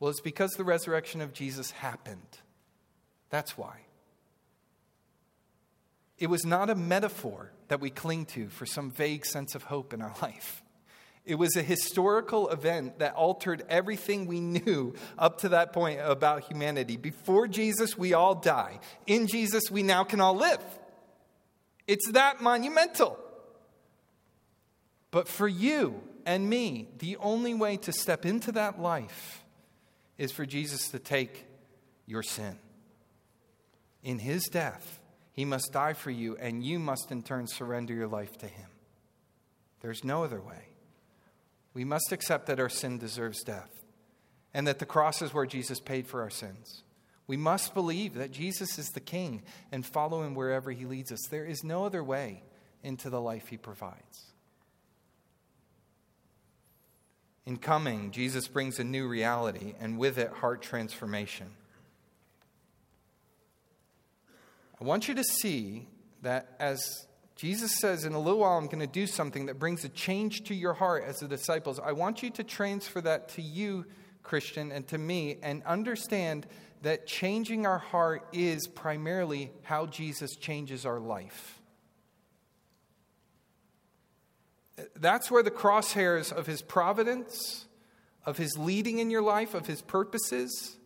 Well, 0.00 0.10
it's 0.10 0.20
because 0.20 0.54
the 0.54 0.64
resurrection 0.64 1.20
of 1.20 1.32
Jesus 1.32 1.70
happened. 1.70 2.40
That's 3.30 3.56
why. 3.56 3.83
It 6.18 6.28
was 6.28 6.44
not 6.44 6.70
a 6.70 6.74
metaphor 6.74 7.50
that 7.68 7.80
we 7.80 7.90
cling 7.90 8.26
to 8.26 8.48
for 8.48 8.66
some 8.66 8.90
vague 8.90 9.26
sense 9.26 9.54
of 9.54 9.64
hope 9.64 9.92
in 9.92 10.00
our 10.00 10.14
life. 10.22 10.62
It 11.24 11.36
was 11.36 11.56
a 11.56 11.62
historical 11.62 12.50
event 12.50 12.98
that 12.98 13.14
altered 13.14 13.64
everything 13.70 14.26
we 14.26 14.40
knew 14.40 14.94
up 15.18 15.38
to 15.38 15.48
that 15.50 15.72
point 15.72 16.00
about 16.02 16.44
humanity. 16.44 16.98
Before 16.98 17.48
Jesus, 17.48 17.96
we 17.96 18.12
all 18.12 18.34
die. 18.34 18.80
In 19.06 19.26
Jesus, 19.26 19.70
we 19.70 19.82
now 19.82 20.04
can 20.04 20.20
all 20.20 20.36
live. 20.36 20.62
It's 21.86 22.10
that 22.12 22.42
monumental. 22.42 23.18
But 25.10 25.28
for 25.28 25.48
you 25.48 26.02
and 26.26 26.48
me, 26.48 26.88
the 26.98 27.16
only 27.16 27.54
way 27.54 27.78
to 27.78 27.92
step 27.92 28.26
into 28.26 28.52
that 28.52 28.78
life 28.78 29.44
is 30.18 30.30
for 30.30 30.44
Jesus 30.44 30.88
to 30.90 30.98
take 30.98 31.46
your 32.06 32.22
sin. 32.22 32.58
In 34.02 34.18
his 34.18 34.44
death, 34.44 35.00
he 35.34 35.44
must 35.44 35.72
die 35.72 35.92
for 35.92 36.10
you, 36.10 36.36
and 36.36 36.64
you 36.64 36.78
must 36.78 37.12
in 37.12 37.22
turn 37.22 37.46
surrender 37.46 37.92
your 37.92 38.08
life 38.08 38.38
to 38.38 38.46
him. 38.46 38.70
There's 39.80 40.02
no 40.02 40.24
other 40.24 40.40
way 40.40 40.68
we 41.74 41.84
must 41.84 42.12
accept 42.12 42.46
that 42.46 42.60
our 42.60 42.68
sin 42.68 42.98
deserves 42.98 43.42
death 43.42 43.70
and 44.54 44.66
that 44.66 44.78
the 44.78 44.86
cross 44.86 45.20
is 45.20 45.34
where 45.34 45.44
Jesus 45.44 45.80
paid 45.80 46.06
for 46.06 46.22
our 46.22 46.30
sins. 46.30 46.84
We 47.26 47.36
must 47.36 47.74
believe 47.74 48.14
that 48.14 48.30
Jesus 48.30 48.78
is 48.78 48.90
the 48.90 49.00
King 49.00 49.42
and 49.72 49.84
follow 49.84 50.22
him 50.22 50.34
wherever 50.34 50.70
he 50.70 50.84
leads 50.86 51.10
us. 51.10 51.26
There 51.28 51.44
is 51.44 51.64
no 51.64 51.84
other 51.84 52.04
way 52.04 52.44
into 52.82 53.10
the 53.10 53.20
life 53.20 53.48
he 53.48 53.56
provides. 53.56 54.32
In 57.44 57.56
coming, 57.56 58.10
Jesus 58.10 58.46
brings 58.46 58.78
a 58.78 58.84
new 58.84 59.08
reality 59.08 59.74
and 59.80 59.98
with 59.98 60.16
it, 60.16 60.30
heart 60.30 60.62
transformation. 60.62 61.50
I 64.84 64.86
want 64.86 65.08
you 65.08 65.14
to 65.14 65.24
see 65.24 65.88
that 66.20 66.56
as 66.60 67.06
Jesus 67.36 67.74
says, 67.80 68.04
In 68.04 68.12
a 68.12 68.20
little 68.20 68.40
while, 68.40 68.58
I'm 68.58 68.66
going 68.66 68.80
to 68.80 68.86
do 68.86 69.06
something 69.06 69.46
that 69.46 69.58
brings 69.58 69.82
a 69.82 69.88
change 69.88 70.44
to 70.44 70.54
your 70.54 70.74
heart 70.74 71.04
as 71.06 71.20
the 71.20 71.26
disciples. 71.26 71.80
I 71.80 71.92
want 71.92 72.22
you 72.22 72.28
to 72.32 72.44
transfer 72.44 73.00
that 73.00 73.30
to 73.30 73.40
you, 73.40 73.86
Christian, 74.22 74.70
and 74.70 74.86
to 74.88 74.98
me, 74.98 75.38
and 75.42 75.62
understand 75.62 76.46
that 76.82 77.06
changing 77.06 77.64
our 77.64 77.78
heart 77.78 78.28
is 78.34 78.66
primarily 78.66 79.50
how 79.62 79.86
Jesus 79.86 80.36
changes 80.36 80.84
our 80.84 81.00
life. 81.00 81.62
That's 84.96 85.30
where 85.30 85.42
the 85.42 85.50
crosshairs 85.50 86.30
of 86.30 86.46
his 86.46 86.60
providence, 86.60 87.64
of 88.26 88.36
his 88.36 88.58
leading 88.58 88.98
in 88.98 89.08
your 89.08 89.22
life, 89.22 89.54
of 89.54 89.66
his 89.66 89.80
purposes, 89.80 90.76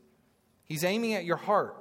he's 0.66 0.84
aiming 0.84 1.14
at 1.14 1.24
your 1.24 1.36
heart. 1.36 1.74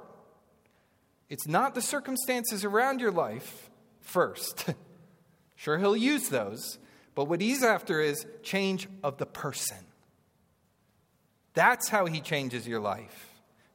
It's 1.28 1.46
not 1.46 1.74
the 1.74 1.82
circumstances 1.82 2.64
around 2.64 3.00
your 3.00 3.12
life 3.12 3.70
first. 4.00 4.66
sure, 5.56 5.78
he'll 5.78 5.96
use 5.96 6.28
those, 6.28 6.78
but 7.14 7.26
what 7.26 7.40
he's 7.40 7.62
after 7.62 8.00
is 8.00 8.26
change 8.42 8.88
of 9.02 9.18
the 9.18 9.26
person. 9.26 9.78
That's 11.54 11.88
how 11.88 12.06
he 12.06 12.20
changes 12.20 12.66
your 12.66 12.80
life. 12.80 13.28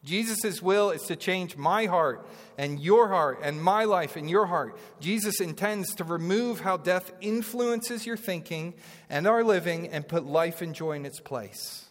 Jesus' 0.03 0.61
will 0.61 0.91
is 0.91 1.03
to 1.03 1.15
change 1.15 1.55
my 1.55 1.85
heart 1.85 2.27
and 2.57 2.79
your 2.79 3.07
heart 3.07 3.39
and 3.41 3.61
my 3.61 3.85
life 3.85 4.17
and 4.17 4.29
your 4.29 4.45
heart. 4.45 4.77
Jesus 4.99 5.39
intends 5.39 5.95
to 5.95 6.03
remove 6.03 6.59
how 6.59 6.75
death 6.75 7.11
influences 7.21 8.05
your 8.05 8.17
thinking 8.17 8.73
and 9.09 9.27
our 9.27 9.43
living 9.43 9.87
and 9.87 10.07
put 10.07 10.25
life 10.25 10.61
and 10.61 10.75
joy 10.75 10.93
in 10.93 11.05
its 11.05 11.21
place. 11.21 11.85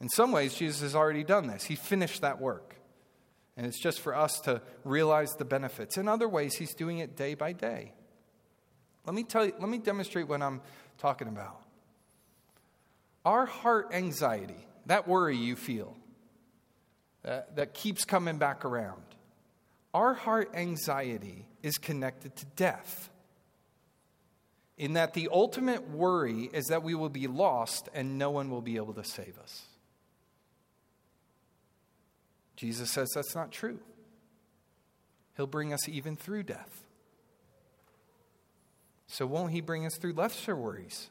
In 0.00 0.08
some 0.08 0.32
ways, 0.32 0.54
Jesus 0.54 0.80
has 0.80 0.96
already 0.96 1.24
done 1.24 1.46
this. 1.46 1.64
He 1.64 1.76
finished 1.76 2.22
that 2.22 2.40
work. 2.40 2.67
And 3.58 3.66
it's 3.66 3.80
just 3.80 3.98
for 3.98 4.14
us 4.14 4.38
to 4.42 4.62
realize 4.84 5.34
the 5.34 5.44
benefits. 5.44 5.98
In 5.98 6.06
other 6.06 6.28
ways, 6.28 6.54
he's 6.54 6.74
doing 6.74 6.98
it 6.98 7.16
day 7.16 7.34
by 7.34 7.52
day. 7.52 7.92
Let 9.04 9.16
me 9.16 9.24
tell 9.24 9.44
you, 9.44 9.52
let 9.58 9.68
me 9.68 9.78
demonstrate 9.78 10.28
what 10.28 10.40
I'm 10.40 10.60
talking 10.96 11.26
about. 11.26 11.60
Our 13.24 13.46
heart 13.46 13.88
anxiety, 13.92 14.68
that 14.86 15.08
worry 15.08 15.36
you 15.36 15.56
feel, 15.56 15.96
that, 17.22 17.56
that 17.56 17.74
keeps 17.74 18.04
coming 18.04 18.38
back 18.38 18.64
around, 18.64 19.02
our 19.92 20.14
heart 20.14 20.52
anxiety 20.54 21.44
is 21.60 21.78
connected 21.78 22.36
to 22.36 22.46
death. 22.54 23.10
In 24.76 24.92
that 24.92 25.14
the 25.14 25.30
ultimate 25.32 25.90
worry 25.90 26.48
is 26.52 26.66
that 26.66 26.84
we 26.84 26.94
will 26.94 27.08
be 27.08 27.26
lost 27.26 27.88
and 27.92 28.18
no 28.18 28.30
one 28.30 28.50
will 28.50 28.62
be 28.62 28.76
able 28.76 28.94
to 28.94 29.04
save 29.04 29.36
us. 29.42 29.67
Jesus 32.58 32.90
says 32.90 33.12
that's 33.14 33.36
not 33.36 33.52
true. 33.52 33.78
He'll 35.36 35.46
bring 35.46 35.72
us 35.72 35.88
even 35.88 36.16
through 36.16 36.42
death. 36.42 36.82
So, 39.06 39.26
won't 39.26 39.52
He 39.52 39.60
bring 39.60 39.86
us 39.86 39.96
through 39.96 40.14
lesser 40.14 40.56
worries? 40.56 41.08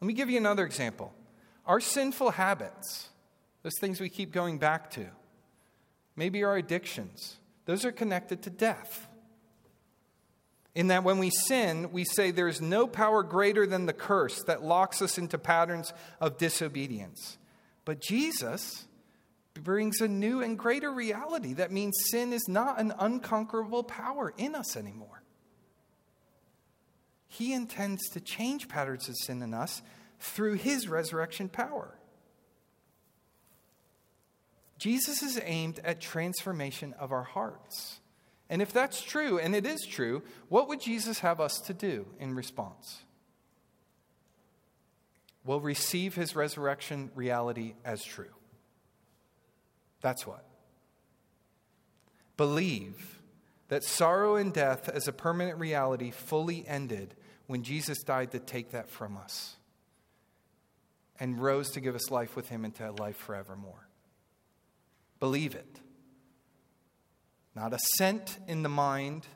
Let 0.00 0.08
me 0.08 0.12
give 0.12 0.28
you 0.28 0.38
another 0.38 0.66
example. 0.66 1.14
Our 1.66 1.78
sinful 1.78 2.32
habits, 2.32 3.10
those 3.62 3.78
things 3.80 4.00
we 4.00 4.08
keep 4.08 4.32
going 4.32 4.58
back 4.58 4.90
to, 4.92 5.06
maybe 6.16 6.42
our 6.42 6.56
addictions, 6.56 7.38
those 7.66 7.84
are 7.84 7.92
connected 7.92 8.42
to 8.42 8.50
death. 8.50 9.06
In 10.74 10.88
that 10.88 11.04
when 11.04 11.18
we 11.18 11.30
sin, 11.30 11.92
we 11.92 12.02
say 12.02 12.32
there 12.32 12.48
is 12.48 12.60
no 12.60 12.88
power 12.88 13.22
greater 13.22 13.68
than 13.68 13.86
the 13.86 13.92
curse 13.92 14.42
that 14.48 14.64
locks 14.64 15.00
us 15.00 15.16
into 15.16 15.38
patterns 15.38 15.92
of 16.20 16.38
disobedience. 16.38 17.38
But 17.84 18.00
Jesus, 18.00 18.86
brings 19.54 20.00
a 20.00 20.08
new 20.08 20.42
and 20.42 20.58
greater 20.58 20.90
reality. 20.90 21.54
That 21.54 21.70
means 21.70 21.92
sin 22.10 22.32
is 22.32 22.46
not 22.48 22.80
an 22.80 22.92
unconquerable 22.98 23.84
power 23.84 24.32
in 24.36 24.54
us 24.54 24.76
anymore. 24.76 25.22
He 27.28 27.52
intends 27.52 28.08
to 28.10 28.20
change 28.20 28.68
patterns 28.68 29.08
of 29.08 29.16
sin 29.16 29.42
in 29.42 29.54
us 29.54 29.82
through 30.20 30.54
his 30.54 30.88
resurrection 30.88 31.48
power. 31.48 31.96
Jesus 34.78 35.22
is 35.22 35.40
aimed 35.44 35.80
at 35.84 36.00
transformation 36.00 36.94
of 36.98 37.12
our 37.12 37.22
hearts. 37.22 38.00
And 38.50 38.60
if 38.60 38.72
that's 38.72 39.00
true, 39.00 39.38
and 39.38 39.54
it 39.54 39.64
is 39.64 39.86
true, 39.86 40.22
what 40.48 40.68
would 40.68 40.80
Jesus 40.80 41.20
have 41.20 41.40
us 41.40 41.60
to 41.60 41.72
do 41.72 42.06
in 42.18 42.34
response? 42.34 43.02
We'll 45.44 45.60
receive 45.60 46.14
his 46.14 46.36
resurrection 46.36 47.10
reality 47.14 47.74
as 47.84 48.04
true. 48.04 48.34
That's 50.02 50.26
what. 50.26 50.44
Believe 52.36 53.20
that 53.68 53.84
sorrow 53.84 54.36
and 54.36 54.52
death 54.52 54.88
as 54.88 55.08
a 55.08 55.12
permanent 55.12 55.58
reality 55.58 56.10
fully 56.10 56.66
ended 56.68 57.14
when 57.46 57.62
Jesus 57.62 58.02
died 58.02 58.32
to 58.32 58.38
take 58.38 58.72
that 58.72 58.90
from 58.90 59.16
us 59.16 59.56
and 61.18 61.40
rose 61.40 61.70
to 61.70 61.80
give 61.80 61.94
us 61.94 62.10
life 62.10 62.36
with 62.36 62.48
him 62.48 62.64
into 62.64 62.90
life 62.92 63.16
forevermore. 63.16 63.88
Believe 65.20 65.54
it. 65.54 65.80
Not 67.54 67.72
assent 67.72 68.38
in 68.48 68.62
the 68.62 68.68
mind, 68.68 69.26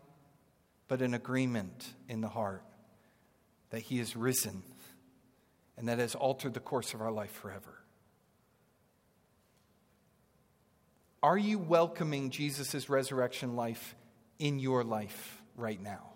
but 0.88 1.00
an 1.00 1.14
agreement 1.14 1.94
in 2.08 2.20
the 2.20 2.28
heart 2.28 2.64
that 3.70 3.82
he 3.82 4.00
is 4.00 4.16
risen 4.16 4.62
and 5.76 5.88
that 5.88 5.98
has 5.98 6.14
altered 6.14 6.54
the 6.54 6.60
course 6.60 6.94
of 6.94 7.00
our 7.00 7.12
life 7.12 7.32
forever. 7.32 7.82
Are 11.22 11.38
you 11.38 11.58
welcoming 11.58 12.30
Jesus' 12.30 12.88
resurrection 12.88 13.56
life 13.56 13.94
in 14.38 14.58
your 14.58 14.84
life 14.84 15.42
right 15.56 15.82
now? 15.82 16.12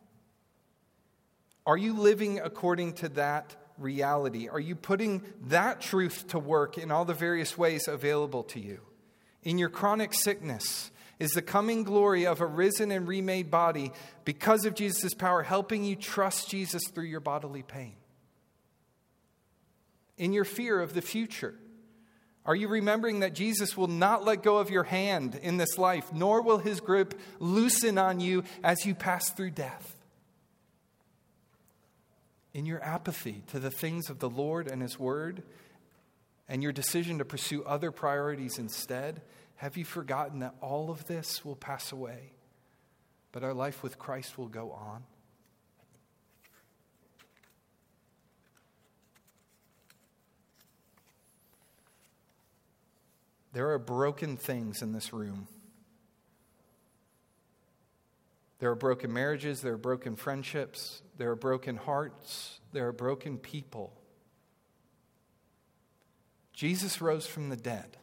Are 1.67 1.77
you 1.77 1.95
living 1.95 2.41
according 2.41 2.95
to 2.95 3.09
that 3.11 3.57
reality? 3.79 4.49
Are 4.49 4.61
you 4.61 4.75
putting 4.75 5.23
that 5.47 5.81
truth 5.81 6.29
to 6.29 6.39
work 6.39 6.79
in 6.79 6.91
all 6.91 7.05
the 7.05 7.15
various 7.15 7.57
ways 7.57 7.89
available 7.89 8.43
to 8.45 8.61
you? 8.61 8.81
In 9.43 9.59
your 9.59 9.71
chronic 9.71 10.13
sickness, 10.13 10.91
is 11.19 11.31
the 11.33 11.43
coming 11.43 11.85
glory 11.85 12.27
of 12.27 12.41
a 12.41 12.47
risen 12.47 12.91
and 12.91 13.07
remade 13.07 13.51
body 13.51 13.93
because 14.25 14.65
of 14.65 14.75
Jesus' 14.75 15.15
power 15.15 15.43
helping 15.43 15.85
you 15.85 15.95
trust 15.95 16.49
Jesus 16.49 16.83
through 16.89 17.05
your 17.05 17.21
bodily 17.21 17.63
pain? 17.63 17.95
In 20.17 20.33
your 20.33 20.45
fear 20.45 20.81
of 20.81 20.95
the 20.95 21.03
future, 21.03 21.55
are 22.47 22.57
you 22.57 22.69
remembering 22.69 23.21
that 23.21 23.35
Jesus 23.35 23.77
will 23.77 23.87
not 23.87 24.25
let 24.25 24.43
go 24.43 24.59
of 24.59 24.71
your 24.71 24.85
hand 24.85 25.39
in 25.43 25.59
this 25.59 25.77
life, 25.77 26.13
nor 26.13 26.43
will 26.43 26.59
his 26.59 26.81
grip 26.81 27.19
loosen 27.39 27.99
on 27.99 28.19
you 28.21 28.45
as 28.65 28.87
you 28.87 28.95
pass 28.95 29.31
through 29.31 29.51
death? 29.51 29.95
In 32.55 32.67
your 32.67 32.83
apathy 32.83 33.43
to 33.49 33.61
the 33.61 33.71
things 33.71 34.09
of 34.09 34.19
the 34.19 34.31
Lord 34.31 34.69
and 34.69 34.81
his 34.81 34.99
word, 34.99 35.43
and 36.49 36.63
your 36.63 36.73
decision 36.73 37.19
to 37.19 37.25
pursue 37.25 37.63
other 37.65 37.93
priorities 37.93 38.59
instead, 38.59 39.21
have 39.57 39.77
you 39.77 39.85
forgotten 39.85 40.41
that 40.41 40.55
all 40.61 40.91
of 40.91 41.07
this 41.07 41.45
will 41.45 41.55
pass 41.55 41.93
away, 41.93 42.33
but 43.31 43.45
our 43.45 43.55
life 43.55 43.83
with 43.83 43.99
Christ 43.99 44.39
will 44.39 44.49
go 44.49 44.73
on? 44.73 45.05
There 53.53 53.71
are 53.71 53.79
broken 53.79 54.37
things 54.37 54.83
in 54.83 54.93
this 54.93 55.13
room. 55.13 55.49
There 58.61 58.71
are 58.71 58.77
broken 58.77 59.13
marriages, 59.13 59.63
there 59.63 59.73
are 59.73 59.79
broken 59.79 60.17
friendships, 60.17 61.01
there 61.17 61.31
are 61.31 61.37
broken 61.37 61.77
hearts, 61.77 62.61
there 62.73 62.89
are 62.89 62.93
broken 62.93 63.39
people. 63.39 63.93
Jesus 66.53 67.01
rose 67.01 67.27
from 67.27 67.49
the 67.49 67.57
dead. 67.57 67.97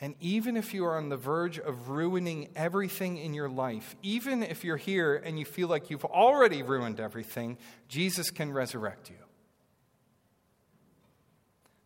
And 0.00 0.14
even 0.20 0.56
if 0.56 0.72
you 0.72 0.86
are 0.86 0.96
on 0.96 1.10
the 1.10 1.16
verge 1.16 1.58
of 1.58 1.90
ruining 1.90 2.48
everything 2.56 3.18
in 3.18 3.34
your 3.34 3.48
life, 3.48 3.94
even 4.02 4.42
if 4.42 4.64
you're 4.64 4.76
here 4.76 5.16
and 5.16 5.38
you 5.38 5.44
feel 5.44 5.68
like 5.68 5.90
you've 5.90 6.04
already 6.04 6.62
ruined 6.62 6.98
everything, 6.98 7.58
Jesus 7.88 8.30
can 8.30 8.52
resurrect 8.52 9.10
you. 9.10 9.16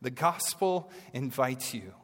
The 0.03 0.11
gospel 0.11 0.91
invites 1.13 1.73
you 1.73 1.95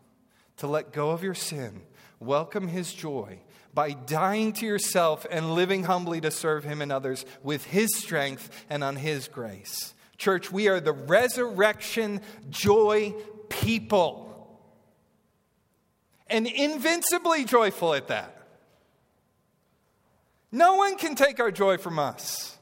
to 0.59 0.67
let 0.67 0.93
go 0.93 1.11
of 1.11 1.23
your 1.23 1.35
sin, 1.35 1.83
welcome 2.21 2.69
his 2.69 2.95
joy 2.95 3.41
by 3.75 3.91
dying 3.91 4.53
to 4.55 4.67
yourself 4.67 5.27
and 5.31 5.55
living 5.55 5.85
humbly 5.85 6.21
to 6.21 6.31
serve 6.31 6.65
him 6.65 6.81
and 6.81 6.91
others 6.91 7.27
with 7.43 7.65
his 7.65 7.95
strength 7.97 8.51
and 8.71 8.83
on 8.83 8.97
his 8.97 9.29
grace. 9.29 9.95
Church, 10.17 10.51
we 10.51 10.69
are 10.69 10.81
the 10.81 10.93
resurrection 10.93 12.21
joy 12.51 13.15
people 13.49 14.29
and 16.29 16.47
invincibly 16.47 17.45
joyful 17.45 17.95
at 17.95 18.09
that. 18.09 18.35
No 20.53 20.77
one 20.77 20.97
can 20.97 21.15
take 21.15 21.41
our 21.41 21.51
joy 21.51 21.79
from 21.79 21.99
us. 21.99 22.58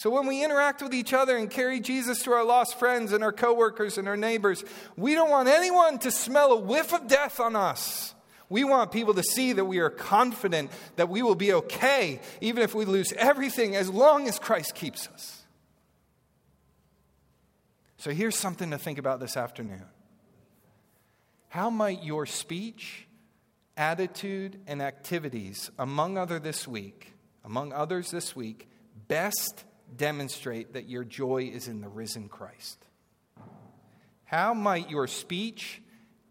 So 0.00 0.08
when 0.08 0.26
we 0.26 0.42
interact 0.42 0.80
with 0.80 0.94
each 0.94 1.12
other 1.12 1.36
and 1.36 1.50
carry 1.50 1.78
Jesus 1.78 2.22
to 2.22 2.32
our 2.32 2.42
lost 2.42 2.78
friends 2.78 3.12
and 3.12 3.22
our 3.22 3.34
coworkers 3.34 3.98
and 3.98 4.08
our 4.08 4.16
neighbors, 4.16 4.64
we 4.96 5.14
don't 5.14 5.28
want 5.28 5.46
anyone 5.46 5.98
to 5.98 6.10
smell 6.10 6.52
a 6.52 6.56
whiff 6.58 6.94
of 6.94 7.06
death 7.06 7.38
on 7.38 7.54
us. 7.54 8.14
We 8.48 8.64
want 8.64 8.92
people 8.92 9.12
to 9.12 9.22
see 9.22 9.52
that 9.52 9.66
we 9.66 9.78
are 9.78 9.90
confident 9.90 10.70
that 10.96 11.10
we 11.10 11.20
will 11.20 11.34
be 11.34 11.52
okay, 11.52 12.18
even 12.40 12.62
if 12.62 12.74
we 12.74 12.86
lose 12.86 13.12
everything, 13.12 13.76
as 13.76 13.90
long 13.90 14.26
as 14.26 14.38
Christ 14.38 14.74
keeps 14.74 15.06
us. 15.08 15.42
So 17.98 18.10
here's 18.10 18.38
something 18.38 18.70
to 18.70 18.78
think 18.78 18.96
about 18.96 19.20
this 19.20 19.36
afternoon. 19.36 19.84
How 21.48 21.68
might 21.68 22.02
your 22.02 22.24
speech, 22.24 23.06
attitude, 23.76 24.60
and 24.66 24.80
activities, 24.80 25.70
among 25.78 26.16
other 26.16 26.38
this 26.38 26.66
week, 26.66 27.12
among 27.44 27.74
others 27.74 28.10
this 28.10 28.34
week, 28.34 28.66
best 29.06 29.64
demonstrate 29.96 30.74
that 30.74 30.88
your 30.88 31.04
joy 31.04 31.50
is 31.52 31.68
in 31.68 31.80
the 31.80 31.88
risen 31.88 32.28
Christ? 32.28 32.84
How 34.24 34.54
might 34.54 34.90
your 34.90 35.06
speech, 35.06 35.82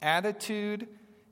attitude, 0.01 0.87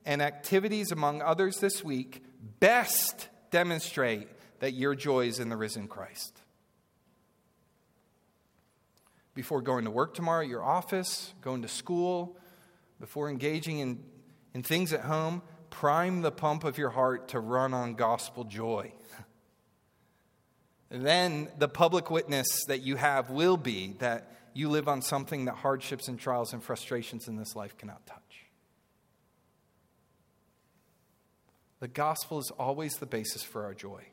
and 0.05 0.21
activities 0.21 0.91
among 0.91 1.21
others 1.21 1.57
this 1.57 1.83
week 1.83 2.23
best 2.59 3.29
demonstrate 3.51 4.27
that 4.59 4.73
your 4.73 4.95
joy 4.95 5.27
is 5.27 5.39
in 5.39 5.49
the 5.49 5.57
risen 5.57 5.87
Christ? 5.87 6.41
Before 9.33 9.61
going 9.61 9.85
to 9.85 9.91
work 9.91 10.13
tomorrow 10.13 10.43
your 10.43 10.63
office, 10.63 11.33
going 11.41 11.61
to 11.61 11.67
school, 11.67 12.37
before 12.99 13.29
engaging 13.29 13.79
in, 13.79 14.03
in 14.53 14.63
things 14.63 14.91
at 14.93 15.01
home, 15.01 15.41
prime 15.69 16.21
the 16.21 16.31
pump 16.31 16.63
of 16.63 16.77
your 16.77 16.89
heart 16.89 17.29
to 17.29 17.39
run 17.39 17.73
on 17.73 17.93
gospel 17.93 18.43
joy. 18.43 18.91
Then 20.89 21.49
the 21.57 21.67
public 21.67 22.09
witness 22.09 22.47
that 22.67 22.81
you 22.81 22.95
have 22.95 23.29
will 23.29 23.57
be 23.57 23.95
that 23.99 24.31
you 24.53 24.69
live 24.69 24.87
on 24.87 25.01
something 25.01 25.45
that 25.45 25.55
hardships 25.55 26.07
and 26.07 26.19
trials 26.19 26.53
and 26.53 26.63
frustrations 26.63 27.27
in 27.27 27.35
this 27.35 27.55
life 27.55 27.77
cannot 27.77 28.05
touch. 28.05 28.21
The 31.79 31.87
gospel 31.87 32.39
is 32.39 32.51
always 32.57 32.95
the 32.95 33.05
basis 33.05 33.43
for 33.43 33.63
our 33.65 33.73
joy. 33.73 34.03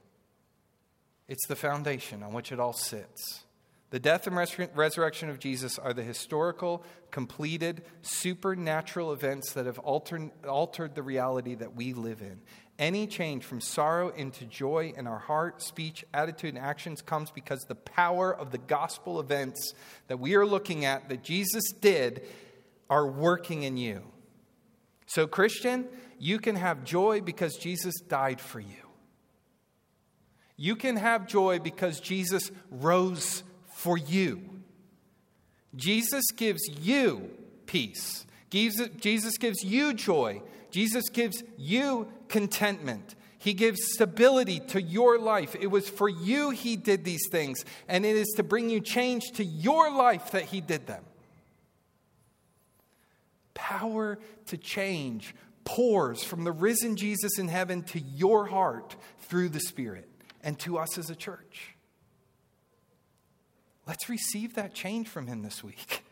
It's 1.28 1.46
the 1.46 1.56
foundation 1.56 2.22
on 2.22 2.34
which 2.34 2.52
it 2.52 2.60
all 2.60 2.74
sits. 2.74 3.44
The 3.88 4.00
death 4.00 4.26
and 4.26 4.36
resurrection 4.74 5.30
of 5.30 5.38
Jesus 5.38 5.78
are 5.78 5.92
the 5.92 6.02
historical, 6.02 6.84
completed, 7.12 7.84
supernatural 8.02 9.12
events 9.12 9.52
that 9.52 9.66
have 9.66 9.78
altered, 9.78 10.30
altered 10.46 10.94
the 10.96 11.02
reality 11.02 11.54
that 11.54 11.76
we 11.76 11.94
live 11.94 12.20
in. 12.20 12.40
Any 12.78 13.06
change 13.06 13.44
from 13.44 13.60
sorrow 13.60 14.08
into 14.08 14.44
joy 14.44 14.92
in 14.96 15.06
our 15.06 15.18
heart, 15.18 15.62
speech, 15.62 16.04
attitude, 16.12 16.56
and 16.56 16.64
actions 16.64 17.02
comes 17.02 17.30
because 17.30 17.60
the 17.68 17.76
power 17.76 18.34
of 18.34 18.50
the 18.50 18.58
gospel 18.58 19.20
events 19.20 19.74
that 20.08 20.18
we 20.18 20.34
are 20.34 20.44
looking 20.44 20.84
at, 20.84 21.08
that 21.08 21.22
Jesus 21.22 21.72
did, 21.80 22.26
are 22.90 23.06
working 23.06 23.62
in 23.62 23.76
you. 23.76 24.02
So, 25.06 25.28
Christian, 25.28 25.86
you 26.18 26.38
can 26.38 26.56
have 26.56 26.82
joy 26.82 27.20
because 27.20 27.56
Jesus 27.56 27.94
died 28.00 28.40
for 28.40 28.58
you. 28.58 28.84
You 30.56 30.74
can 30.74 30.96
have 30.96 31.28
joy 31.28 31.60
because 31.60 32.00
Jesus 32.00 32.50
rose 32.70 33.44
for 33.68 33.96
you. 33.96 34.42
Jesus 35.76 36.24
gives 36.36 36.62
you 36.80 37.30
peace. 37.66 38.26
Jesus 38.50 39.36
gives 39.38 39.64
you 39.64 39.94
joy. 39.94 40.42
Jesus 40.74 41.08
gives 41.08 41.44
you 41.56 42.08
contentment. 42.26 43.14
He 43.38 43.54
gives 43.54 43.92
stability 43.92 44.58
to 44.58 44.82
your 44.82 45.20
life. 45.20 45.54
It 45.54 45.68
was 45.68 45.88
for 45.88 46.08
you 46.08 46.50
He 46.50 46.74
did 46.74 47.04
these 47.04 47.28
things, 47.30 47.64
and 47.86 48.04
it 48.04 48.16
is 48.16 48.26
to 48.38 48.42
bring 48.42 48.70
you 48.70 48.80
change 48.80 49.22
to 49.34 49.44
your 49.44 49.96
life 49.96 50.32
that 50.32 50.46
He 50.46 50.60
did 50.60 50.88
them. 50.88 51.04
Power 53.54 54.18
to 54.46 54.56
change 54.56 55.36
pours 55.64 56.24
from 56.24 56.42
the 56.42 56.50
risen 56.50 56.96
Jesus 56.96 57.38
in 57.38 57.46
heaven 57.46 57.84
to 57.84 58.00
your 58.00 58.46
heart 58.46 58.96
through 59.20 59.50
the 59.50 59.60
Spirit 59.60 60.10
and 60.42 60.58
to 60.58 60.76
us 60.76 60.98
as 60.98 61.08
a 61.08 61.14
church. 61.14 61.76
Let's 63.86 64.08
receive 64.08 64.56
that 64.56 64.74
change 64.74 65.06
from 65.06 65.28
Him 65.28 65.42
this 65.42 65.62
week. 65.62 66.03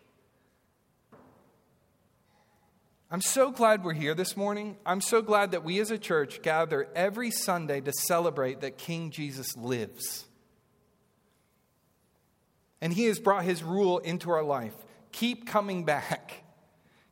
I'm 3.12 3.20
so 3.20 3.50
glad 3.50 3.84
we're 3.84 3.92
here 3.92 4.14
this 4.14 4.38
morning. 4.38 4.78
I'm 4.86 5.02
so 5.02 5.20
glad 5.20 5.50
that 5.50 5.62
we 5.62 5.80
as 5.80 5.90
a 5.90 5.98
church 5.98 6.40
gather 6.40 6.88
every 6.94 7.30
Sunday 7.30 7.82
to 7.82 7.92
celebrate 7.92 8.62
that 8.62 8.78
King 8.78 9.10
Jesus 9.10 9.54
lives. 9.54 10.24
and 12.80 12.90
He 12.90 13.04
has 13.04 13.18
brought 13.18 13.44
His 13.44 13.62
rule 13.62 13.98
into 13.98 14.30
our 14.30 14.42
life. 14.42 14.72
Keep 15.12 15.46
coming 15.46 15.84
back. 15.84 16.42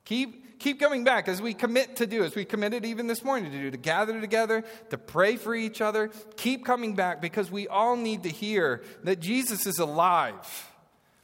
Keep, 0.06 0.58
keep 0.58 0.80
coming 0.80 1.04
back 1.04 1.28
as 1.28 1.42
we 1.42 1.52
commit 1.52 1.96
to 1.96 2.06
do, 2.06 2.24
as 2.24 2.34
we 2.34 2.46
committed 2.46 2.86
even 2.86 3.06
this 3.06 3.22
morning 3.22 3.52
to 3.52 3.58
do, 3.58 3.70
to 3.70 3.76
gather 3.76 4.18
together, 4.22 4.64
to 4.88 4.96
pray 4.96 5.36
for 5.36 5.54
each 5.54 5.82
other. 5.82 6.10
Keep 6.36 6.64
coming 6.64 6.94
back 6.94 7.20
because 7.20 7.50
we 7.50 7.68
all 7.68 7.94
need 7.94 8.22
to 8.22 8.30
hear 8.30 8.82
that 9.04 9.20
Jesus 9.20 9.66
is 9.66 9.78
alive. 9.78 10.70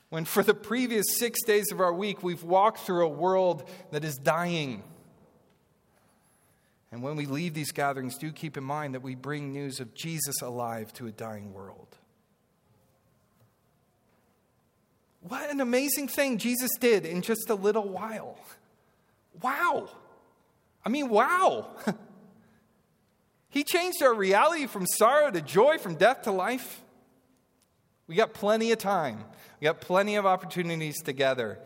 When 0.08 0.24
for 0.24 0.42
the 0.42 0.54
previous 0.54 1.04
six 1.18 1.42
days 1.44 1.72
of 1.72 1.80
our 1.80 1.92
week, 1.92 2.22
we've 2.22 2.44
walked 2.44 2.80
through 2.80 3.04
a 3.04 3.08
world 3.08 3.68
that 3.90 4.04
is 4.04 4.16
dying. 4.16 4.84
And 6.92 7.02
when 7.02 7.16
we 7.16 7.26
leave 7.26 7.54
these 7.54 7.72
gatherings, 7.72 8.16
do 8.16 8.30
keep 8.30 8.56
in 8.56 8.64
mind 8.64 8.94
that 8.94 9.02
we 9.02 9.14
bring 9.14 9.52
news 9.52 9.80
of 9.80 9.94
Jesus 9.94 10.40
alive 10.42 10.92
to 10.94 11.06
a 11.06 11.12
dying 11.12 11.52
world. 11.52 11.96
What 15.22 15.50
an 15.50 15.60
amazing 15.60 16.06
thing 16.06 16.38
Jesus 16.38 16.70
did 16.78 17.04
in 17.04 17.20
just 17.20 17.50
a 17.50 17.54
little 17.56 17.88
while. 17.88 18.38
Wow. 19.42 19.88
I 20.84 20.88
mean, 20.88 21.08
wow. 21.08 21.68
he 23.48 23.64
changed 23.64 24.00
our 24.02 24.14
reality 24.14 24.68
from 24.68 24.86
sorrow 24.86 25.32
to 25.32 25.40
joy, 25.40 25.78
from 25.78 25.96
death 25.96 26.22
to 26.22 26.30
life. 26.30 26.80
We 28.06 28.14
got 28.14 28.34
plenty 28.34 28.70
of 28.70 28.78
time. 28.78 29.24
We 29.60 29.64
got 29.64 29.80
plenty 29.80 30.16
of 30.16 30.26
opportunities 30.26 31.02
together 31.02 31.58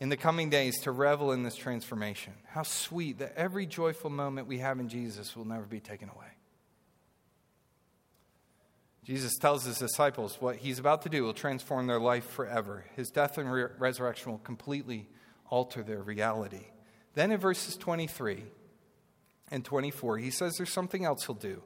in 0.00 0.08
the 0.08 0.16
coming 0.16 0.50
days 0.50 0.80
to 0.80 0.90
revel 0.90 1.32
in 1.32 1.42
this 1.42 1.56
transformation. 1.56 2.34
How 2.48 2.62
sweet 2.62 3.18
that 3.18 3.34
every 3.36 3.66
joyful 3.66 4.10
moment 4.10 4.46
we 4.46 4.58
have 4.58 4.78
in 4.78 4.88
Jesus 4.88 5.34
will 5.36 5.46
never 5.46 5.64
be 5.64 5.80
taken 5.80 6.08
away. 6.08 6.26
Jesus 9.04 9.36
tells 9.36 9.64
his 9.64 9.78
disciples 9.78 10.36
what 10.40 10.56
he's 10.56 10.80
about 10.80 11.02
to 11.02 11.08
do 11.08 11.22
will 11.22 11.32
transform 11.32 11.86
their 11.86 12.00
life 12.00 12.28
forever. 12.28 12.84
His 12.96 13.08
death 13.10 13.38
and 13.38 13.50
re- 13.50 13.68
resurrection 13.78 14.32
will 14.32 14.38
completely 14.38 15.08
alter 15.48 15.84
their 15.84 16.02
reality. 16.02 16.66
Then 17.14 17.30
in 17.30 17.38
verses 17.38 17.76
23 17.76 18.42
and 19.52 19.64
24, 19.64 20.18
he 20.18 20.30
says 20.30 20.54
there's 20.56 20.72
something 20.72 21.04
else 21.04 21.24
he'll 21.24 21.36
do 21.36 21.62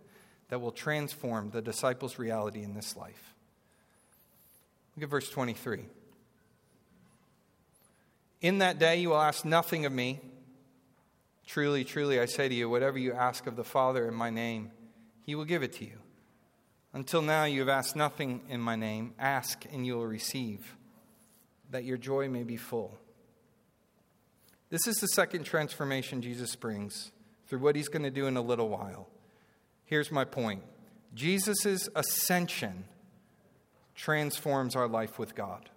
that 0.50 0.60
will 0.60 0.70
transform 0.70 1.50
the 1.50 1.62
disciples' 1.62 2.18
reality 2.18 2.62
in 2.62 2.74
this 2.74 2.94
life. 2.94 3.34
Look 5.00 5.06
at 5.06 5.10
verse 5.12 5.30
23. 5.30 5.86
In 8.42 8.58
that 8.58 8.78
day 8.78 9.00
you 9.00 9.08
will 9.08 9.22
ask 9.22 9.46
nothing 9.46 9.86
of 9.86 9.92
me. 9.92 10.20
Truly, 11.46 11.84
truly, 11.84 12.20
I 12.20 12.26
say 12.26 12.50
to 12.50 12.54
you, 12.54 12.68
whatever 12.68 12.98
you 12.98 13.14
ask 13.14 13.46
of 13.46 13.56
the 13.56 13.64
Father 13.64 14.06
in 14.06 14.12
my 14.12 14.28
name, 14.28 14.72
he 15.24 15.34
will 15.34 15.46
give 15.46 15.62
it 15.62 15.72
to 15.76 15.86
you. 15.86 15.96
Until 16.92 17.22
now, 17.22 17.44
you 17.44 17.60
have 17.60 17.70
asked 17.70 17.96
nothing 17.96 18.42
in 18.50 18.60
my 18.60 18.76
name. 18.76 19.14
Ask, 19.18 19.64
and 19.72 19.86
you 19.86 19.94
will 19.94 20.06
receive, 20.06 20.76
that 21.70 21.84
your 21.84 21.96
joy 21.96 22.28
may 22.28 22.42
be 22.42 22.58
full. 22.58 22.98
This 24.68 24.86
is 24.86 24.96
the 24.96 25.06
second 25.06 25.44
transformation 25.44 26.20
Jesus 26.20 26.54
brings 26.56 27.10
through 27.46 27.60
what 27.60 27.74
he's 27.74 27.88
going 27.88 28.02
to 28.02 28.10
do 28.10 28.26
in 28.26 28.36
a 28.36 28.42
little 28.42 28.68
while. 28.68 29.08
Here's 29.86 30.12
my 30.12 30.26
point 30.26 30.62
Jesus' 31.14 31.88
ascension 31.94 32.84
transforms 33.94 34.76
our 34.76 34.88
life 34.88 35.18
with 35.18 35.34
God. 35.34 35.68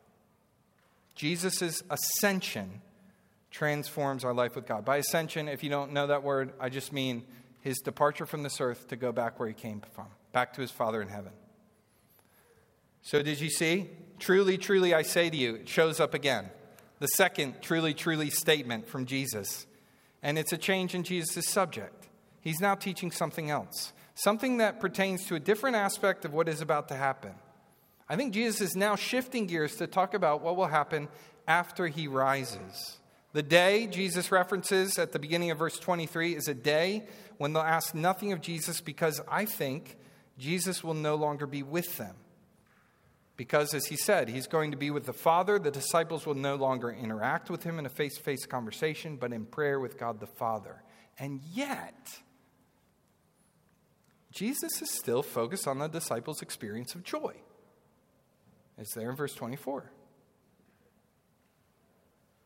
Jesus' 1.15 1.83
ascension 1.89 2.81
transforms 3.51 4.23
our 4.23 4.33
life 4.33 4.55
with 4.55 4.65
God. 4.65 4.83
By 4.83 4.97
ascension, 4.97 5.47
if 5.47 5.63
you 5.63 5.69
don't 5.69 5.93
know 5.93 6.07
that 6.07 6.23
word, 6.23 6.53
I 6.59 6.69
just 6.69 6.91
mean 6.91 7.23
his 7.61 7.77
departure 7.79 8.25
from 8.25 8.43
this 8.43 8.59
earth 8.59 8.87
to 8.87 8.95
go 8.95 9.11
back 9.11 9.39
where 9.39 9.47
he 9.47 9.53
came 9.53 9.81
from 9.93 10.07
back 10.33 10.53
to 10.53 10.61
his 10.61 10.71
Father 10.71 11.01
in 11.01 11.07
heaven. 11.07 11.31
So, 13.03 13.21
did 13.21 13.39
you 13.39 13.49
see? 13.49 13.89
Truly, 14.19 14.57
truly, 14.57 14.93
I 14.93 15.03
say 15.03 15.29
to 15.29 15.37
you, 15.37 15.55
it 15.55 15.69
shows 15.69 15.99
up 15.99 16.13
again. 16.13 16.49
The 16.99 17.07
second 17.07 17.61
truly, 17.61 17.93
truly 17.93 18.29
statement 18.29 18.87
from 18.87 19.05
Jesus. 19.05 19.65
And 20.21 20.39
it's 20.39 20.53
a 20.53 20.57
change 20.57 20.95
in 20.95 21.03
Jesus' 21.03 21.47
subject. 21.47 22.07
He's 22.41 22.59
now 22.59 22.75
teaching 22.75 23.11
something 23.11 23.49
else, 23.49 23.93
something 24.15 24.57
that 24.57 24.79
pertains 24.79 25.25
to 25.27 25.35
a 25.35 25.39
different 25.39 25.75
aspect 25.75 26.25
of 26.25 26.33
what 26.33 26.49
is 26.49 26.61
about 26.61 26.87
to 26.89 26.95
happen. 26.95 27.33
I 28.09 28.15
think 28.15 28.33
Jesus 28.33 28.61
is 28.61 28.75
now 28.75 28.95
shifting 28.95 29.47
gears 29.47 29.75
to 29.77 29.87
talk 29.87 30.13
about 30.13 30.41
what 30.41 30.55
will 30.55 30.67
happen 30.67 31.07
after 31.47 31.87
he 31.87 32.07
rises. 32.07 32.97
The 33.33 33.43
day 33.43 33.87
Jesus 33.87 34.31
references 34.31 34.99
at 34.99 35.11
the 35.11 35.19
beginning 35.19 35.51
of 35.51 35.57
verse 35.57 35.79
23 35.79 36.35
is 36.35 36.47
a 36.47 36.53
day 36.53 37.07
when 37.37 37.53
they'll 37.53 37.63
ask 37.63 37.95
nothing 37.95 38.31
of 38.31 38.41
Jesus 38.41 38.79
because 38.79 39.21
I 39.27 39.45
think 39.45 39.97
Jesus 40.37 40.83
will 40.83 40.93
no 40.93 41.15
longer 41.15 41.47
be 41.47 41.63
with 41.63 41.97
them. 41.97 42.15
Because, 43.35 43.73
as 43.73 43.87
he 43.87 43.95
said, 43.95 44.29
he's 44.29 44.45
going 44.45 44.69
to 44.69 44.77
be 44.77 44.91
with 44.91 45.05
the 45.05 45.13
Father. 45.13 45.57
The 45.57 45.71
disciples 45.71 46.27
will 46.27 46.35
no 46.35 46.55
longer 46.55 46.91
interact 46.91 47.49
with 47.49 47.63
him 47.63 47.79
in 47.79 47.85
a 47.87 47.89
face 47.89 48.15
to 48.15 48.21
face 48.21 48.45
conversation, 48.45 49.17
but 49.17 49.33
in 49.33 49.45
prayer 49.45 49.79
with 49.79 49.97
God 49.97 50.19
the 50.19 50.27
Father. 50.27 50.83
And 51.17 51.41
yet, 51.51 52.19
Jesus 54.31 54.83
is 54.83 54.91
still 54.91 55.23
focused 55.23 55.67
on 55.67 55.79
the 55.79 55.87
disciples' 55.87 56.43
experience 56.43 56.93
of 56.93 57.03
joy. 57.03 57.33
It's 58.77 58.93
there 58.93 59.09
in 59.09 59.15
verse 59.15 59.33
24. 59.33 59.91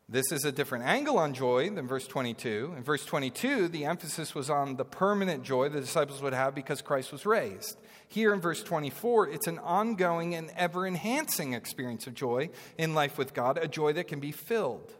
This 0.09 0.31
is 0.31 0.45
a 0.45 0.53
different 0.53 0.85
angle 0.85 1.17
on 1.17 1.33
joy 1.33 1.69
than 1.69 1.85
verse 1.85 2.07
22. 2.07 2.75
In 2.77 2.83
verse 2.83 3.05
22, 3.05 3.67
the 3.67 3.83
emphasis 3.83 4.33
was 4.33 4.49
on 4.49 4.77
the 4.77 4.85
permanent 4.85 5.43
joy 5.43 5.67
the 5.67 5.81
disciples 5.81 6.21
would 6.21 6.33
have 6.33 6.55
because 6.55 6.81
Christ 6.81 7.11
was 7.11 7.25
raised. 7.25 7.77
Here 8.07 8.33
in 8.33 8.39
verse 8.39 8.63
24, 8.63 9.29
it's 9.29 9.47
an 9.47 9.59
ongoing 9.59 10.33
and 10.33 10.49
ever 10.55 10.87
enhancing 10.87 11.53
experience 11.53 12.07
of 12.07 12.13
joy 12.13 12.51
in 12.77 12.93
life 12.93 13.17
with 13.17 13.33
God, 13.33 13.57
a 13.57 13.67
joy 13.67 13.91
that 13.93 14.07
can 14.07 14.21
be 14.21 14.31
filled. 14.31 14.93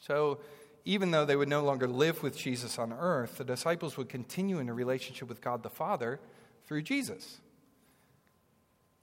So, 0.00 0.40
even 0.84 1.12
though 1.12 1.24
they 1.24 1.36
would 1.36 1.48
no 1.48 1.62
longer 1.62 1.86
live 1.86 2.20
with 2.20 2.36
Jesus 2.36 2.80
on 2.80 2.92
earth, 2.92 3.38
the 3.38 3.44
disciples 3.44 3.96
would 3.96 4.08
continue 4.08 4.58
in 4.58 4.68
a 4.68 4.74
relationship 4.74 5.28
with 5.28 5.40
God 5.40 5.62
the 5.62 5.70
Father 5.70 6.18
through 6.66 6.82
Jesus. 6.82 7.40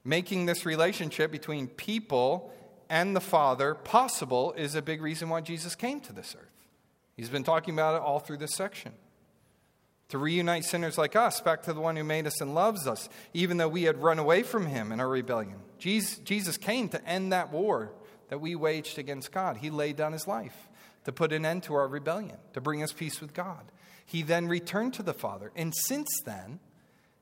Making 0.08 0.46
this 0.46 0.65
relationship 0.65 1.34
between 1.34 1.67
people 1.67 2.54
and 2.89 3.13
the 3.13 3.20
Father 3.20 3.76
possible 3.76 4.54
is 4.54 4.74
a 4.74 4.82
big 4.82 5.02
reason 5.02 5.28
why 5.28 5.41
Jesus 5.41 5.76
came 5.76 6.00
to 6.00 6.13
this 6.13 6.34
earth. 6.34 6.65
He's 7.17 7.28
been 7.28 7.43
talking 7.43 7.74
about 7.74 7.98
it 7.98 8.02
all 8.02 8.20
through 8.20 8.38
this 8.38 8.56
section. 8.56 8.93
To 10.08 10.17
reunite 10.17 10.63
sinners 10.63 10.98
like 10.98 11.17
us 11.17 11.41
back 11.41 11.63
to 11.63 11.74
the 11.74 11.82
one 11.82 11.98
who 11.98 12.06
made 12.06 12.26
us 12.26 12.39
and 12.39 12.56
loves 12.56 12.88
us, 12.88 13.10
even 13.34 13.58
though 13.58 13.67
we 13.67 13.84
had 13.84 14.02
run 14.02 14.17
away 14.17 14.43
from 14.43 14.67
him 14.67 14.93
in 14.93 15.02
our 15.02 15.10
rebellion. 15.10 15.58
Jesus 15.78 16.56
came 16.56 16.88
to 16.88 17.06
end 17.06 17.34
that 17.34 17.52
war 17.52 17.91
that 18.30 18.39
we 18.39 18.56
waged 18.56 18.98
against 18.98 19.34
God. 19.34 19.58
He 19.58 19.70
laid 19.70 19.98
down 19.98 20.13
his 20.13 20.26
life 20.26 20.70
to 21.04 21.12
put 21.12 21.34
an 21.34 21.46
end 21.46 21.63
to 21.63 21.74
our 21.74 21.89
rebellion, 21.89 22.38
to 22.54 22.62
bring 22.62 22.82
us 22.82 22.93
peace 22.93 23.20
with 23.20 23.34
God. 23.34 23.74
He 24.06 24.22
then 24.22 24.48
returned 24.48 24.93
to 24.93 25.04
the 25.04 25.13
Father. 25.13 25.52
And 25.54 25.76
since 25.76 26.08
then, 26.26 26.62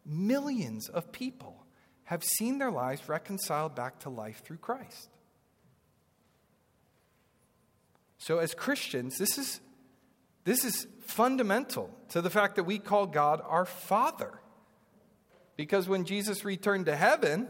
millions 0.05 0.87
of 0.87 1.11
people 1.11 1.64
have 2.05 2.23
seen 2.23 2.57
their 2.57 2.71
lives 2.71 3.09
reconciled 3.09 3.75
back 3.75 3.99
to 3.99 4.09
life 4.09 4.41
through 4.43 4.57
Christ. 4.57 5.09
So, 8.17 8.39
as 8.39 8.53
Christians, 8.53 9.17
this 9.17 9.37
is, 9.37 9.59
this 10.45 10.65
is 10.65 10.87
fundamental 11.01 11.89
to 12.09 12.21
the 12.21 12.29
fact 12.29 12.55
that 12.55 12.63
we 12.63 12.79
call 12.79 13.05
God 13.05 13.41
our 13.45 13.65
Father. 13.65 14.39
Because 15.55 15.87
when 15.87 16.05
Jesus 16.05 16.43
returned 16.43 16.87
to 16.87 16.95
heaven, 16.95 17.47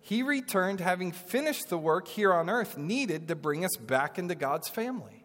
he 0.00 0.22
returned 0.22 0.80
having 0.80 1.12
finished 1.12 1.68
the 1.68 1.78
work 1.78 2.08
here 2.08 2.32
on 2.32 2.50
earth 2.50 2.76
needed 2.76 3.28
to 3.28 3.34
bring 3.34 3.64
us 3.64 3.76
back 3.76 4.18
into 4.18 4.34
God's 4.34 4.68
family. 4.68 5.24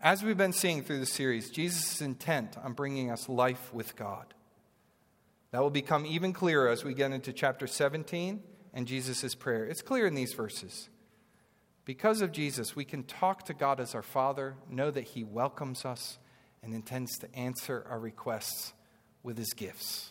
As 0.00 0.22
we've 0.22 0.36
been 0.36 0.52
seeing 0.52 0.82
through 0.82 1.00
the 1.00 1.06
series, 1.06 1.50
Jesus' 1.50 2.02
intent 2.02 2.58
on 2.62 2.74
bringing 2.74 3.10
us 3.10 3.28
life 3.28 3.72
with 3.72 3.96
God. 3.96 4.34
That 5.54 5.62
will 5.62 5.70
become 5.70 6.04
even 6.04 6.32
clearer 6.32 6.68
as 6.68 6.82
we 6.82 6.94
get 6.94 7.12
into 7.12 7.32
chapter 7.32 7.68
17 7.68 8.42
and 8.72 8.88
Jesus' 8.88 9.36
prayer. 9.36 9.64
It's 9.64 9.82
clear 9.82 10.04
in 10.04 10.16
these 10.16 10.32
verses. 10.32 10.88
Because 11.84 12.22
of 12.22 12.32
Jesus, 12.32 12.74
we 12.74 12.84
can 12.84 13.04
talk 13.04 13.44
to 13.44 13.54
God 13.54 13.78
as 13.78 13.94
our 13.94 14.02
Father, 14.02 14.56
know 14.68 14.90
that 14.90 15.04
He 15.04 15.22
welcomes 15.22 15.84
us, 15.84 16.18
and 16.60 16.74
intends 16.74 17.16
to 17.18 17.32
answer 17.36 17.86
our 17.88 18.00
requests 18.00 18.72
with 19.22 19.38
His 19.38 19.52
gifts. 19.52 20.10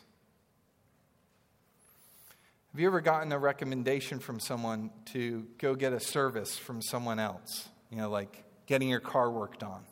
Have 2.72 2.80
you 2.80 2.88
ever 2.88 3.01
gotten 3.01 3.30
a 3.34 3.38
recommendation 3.38 4.20
from 4.20 4.39
someone 4.39 4.91
to 5.07 5.45
go 5.57 5.76
get 5.76 5.91
a 5.91 5.99
service 5.99 6.57
from 6.57 6.82
someone 6.82 7.20
else? 7.20 7.67
You 7.89 7.97
know, 7.97 8.09
like 8.09 8.45
getting 8.65 8.88
your 8.88 9.01
car 9.01 9.30
worked 9.30 9.61
on, 9.61 9.84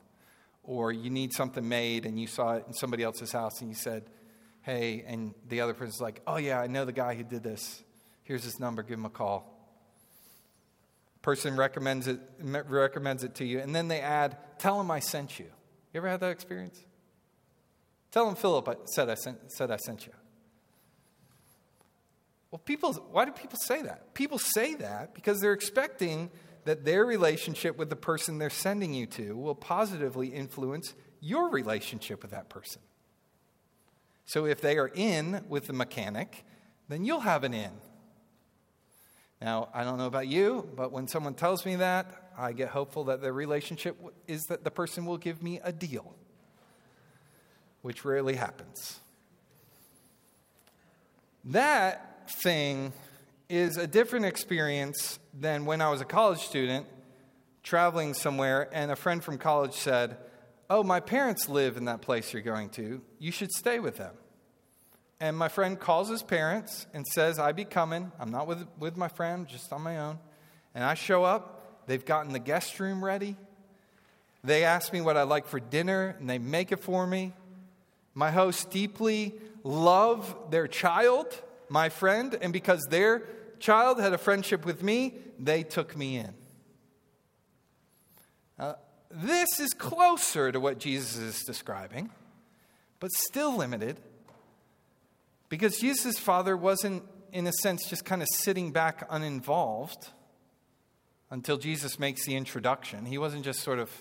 or 0.63 0.93
you 0.93 1.09
need 1.09 1.33
something 1.33 1.67
made 1.67 2.05
and 2.05 2.17
you 2.17 2.27
saw 2.27 2.53
it 2.53 2.63
in 2.67 2.73
somebody 2.73 3.03
else's 3.03 3.33
house 3.33 3.59
and 3.59 3.69
you 3.69 3.75
said, 3.75 4.05
hey, 4.61 5.03
and 5.07 5.33
the 5.47 5.61
other 5.61 5.73
person's 5.73 6.01
like, 6.01 6.21
oh, 6.27 6.37
yeah, 6.37 6.59
I 6.59 6.67
know 6.67 6.85
the 6.85 6.91
guy 6.91 7.15
who 7.15 7.23
did 7.23 7.43
this. 7.43 7.83
Here's 8.23 8.43
his 8.43 8.59
number, 8.59 8.83
give 8.83 8.97
him 8.97 9.05
a 9.05 9.09
call 9.09 9.51
person 11.21 11.55
recommends 11.55 12.07
it, 12.07 12.19
recommends 12.39 13.23
it 13.23 13.35
to 13.35 13.45
you, 13.45 13.59
and 13.59 13.75
then 13.75 13.87
they 13.87 14.01
add, 14.01 14.37
Tell 14.57 14.79
him 14.79 14.91
I 14.91 14.99
sent 14.99 15.39
you. 15.39 15.45
You 15.93 15.99
ever 15.99 16.09
had 16.09 16.19
that 16.21 16.31
experience? 16.31 16.79
Tell 18.11 18.27
him 18.27 18.35
Philip 18.35 18.87
said 18.93 19.09
I 19.09 19.15
sent, 19.15 19.51
said 19.51 19.71
I 19.71 19.77
sent 19.77 20.05
you. 20.05 20.13
Well, 22.49 22.59
people, 22.59 22.93
why 22.93 23.25
do 23.25 23.31
people 23.31 23.57
say 23.61 23.81
that? 23.83 24.13
People 24.13 24.37
say 24.37 24.75
that 24.75 25.13
because 25.13 25.39
they're 25.39 25.53
expecting 25.53 26.29
that 26.65 26.83
their 26.83 27.05
relationship 27.05 27.77
with 27.77 27.89
the 27.89 27.95
person 27.95 28.37
they're 28.37 28.49
sending 28.49 28.93
you 28.93 29.05
to 29.07 29.35
will 29.35 29.55
positively 29.55 30.27
influence 30.27 30.93
your 31.21 31.49
relationship 31.49 32.21
with 32.21 32.31
that 32.31 32.49
person. 32.49 32.81
So 34.31 34.45
if 34.45 34.61
they 34.61 34.77
are 34.77 34.87
in 34.87 35.43
with 35.49 35.67
the 35.67 35.73
mechanic, 35.73 36.45
then 36.87 37.03
you'll 37.03 37.19
have 37.19 37.43
an 37.43 37.53
in. 37.53 37.71
Now, 39.41 39.67
I 39.73 39.83
don't 39.83 39.97
know 39.97 40.05
about 40.05 40.29
you, 40.29 40.69
but 40.73 40.93
when 40.93 41.09
someone 41.09 41.33
tells 41.33 41.65
me 41.65 41.75
that, 41.75 42.31
I 42.37 42.53
get 42.53 42.69
hopeful 42.69 43.03
that 43.05 43.19
the 43.19 43.33
relationship 43.33 43.97
is 44.29 44.43
that 44.43 44.63
the 44.63 44.71
person 44.71 45.05
will 45.05 45.17
give 45.17 45.43
me 45.43 45.59
a 45.61 45.73
deal, 45.73 46.15
which 47.81 48.05
rarely 48.05 48.35
happens. 48.35 49.01
That 51.43 52.29
thing 52.29 52.93
is 53.49 53.75
a 53.75 53.85
different 53.85 54.27
experience 54.27 55.19
than 55.37 55.65
when 55.65 55.81
I 55.81 55.89
was 55.89 55.99
a 55.99 56.05
college 56.05 56.39
student 56.39 56.85
traveling 57.63 58.13
somewhere 58.13 58.69
and 58.71 58.91
a 58.91 58.95
friend 58.95 59.21
from 59.21 59.37
college 59.37 59.73
said, 59.73 60.15
Oh, 60.69 60.83
my 60.83 61.01
parents 61.01 61.49
live 61.49 61.75
in 61.75 61.83
that 61.83 62.01
place 62.01 62.31
you're 62.31 62.41
going 62.41 62.69
to. 62.69 63.01
You 63.19 63.33
should 63.33 63.51
stay 63.51 63.79
with 63.79 63.97
them. 63.97 64.13
And 65.21 65.37
my 65.37 65.49
friend 65.49 65.79
calls 65.79 66.09
his 66.09 66.23
parents 66.23 66.87
and 66.95 67.05
says, 67.05 67.37
I 67.37 67.51
be 67.51 67.63
coming. 67.63 68.11
I'm 68.19 68.31
not 68.31 68.47
with, 68.47 68.65
with 68.79 68.97
my 68.97 69.07
friend, 69.07 69.47
just 69.47 69.71
on 69.71 69.83
my 69.83 69.99
own. 69.99 70.17
And 70.73 70.83
I 70.83 70.95
show 70.95 71.23
up. 71.23 71.85
They've 71.85 72.03
gotten 72.03 72.33
the 72.33 72.39
guest 72.39 72.79
room 72.79 73.05
ready. 73.05 73.37
They 74.43 74.63
ask 74.63 74.91
me 74.91 74.99
what 74.99 75.17
I 75.17 75.21
like 75.21 75.45
for 75.45 75.59
dinner, 75.59 76.15
and 76.19 76.27
they 76.27 76.39
make 76.39 76.71
it 76.71 76.79
for 76.79 77.05
me. 77.05 77.33
My 78.15 78.31
hosts 78.31 78.65
deeply 78.65 79.35
love 79.63 80.35
their 80.49 80.67
child, 80.67 81.27
my 81.69 81.89
friend, 81.89 82.35
and 82.41 82.51
because 82.51 82.81
their 82.89 83.21
child 83.59 83.99
had 83.99 84.13
a 84.13 84.17
friendship 84.17 84.65
with 84.65 84.81
me, 84.81 85.13
they 85.37 85.61
took 85.61 85.95
me 85.95 86.17
in. 86.17 86.33
Uh, 88.57 88.73
this 89.11 89.59
is 89.59 89.69
closer 89.73 90.51
to 90.51 90.59
what 90.59 90.79
Jesus 90.79 91.17
is 91.17 91.43
describing, 91.43 92.09
but 92.99 93.11
still 93.11 93.55
limited 93.55 93.97
because 95.51 95.79
Jesus' 95.79 96.17
father 96.17 96.55
wasn't, 96.55 97.03
in 97.33 97.45
a 97.45 97.51
sense, 97.51 97.85
just 97.89 98.05
kind 98.05 98.21
of 98.21 98.29
sitting 98.35 98.71
back 98.71 99.05
uninvolved 99.09 100.07
until 101.29 101.57
Jesus 101.57 101.99
makes 101.99 102.25
the 102.25 102.37
introduction. 102.37 103.05
He 103.05 103.17
wasn't 103.17 103.43
just 103.43 103.59
sort 103.59 103.77
of 103.77 103.91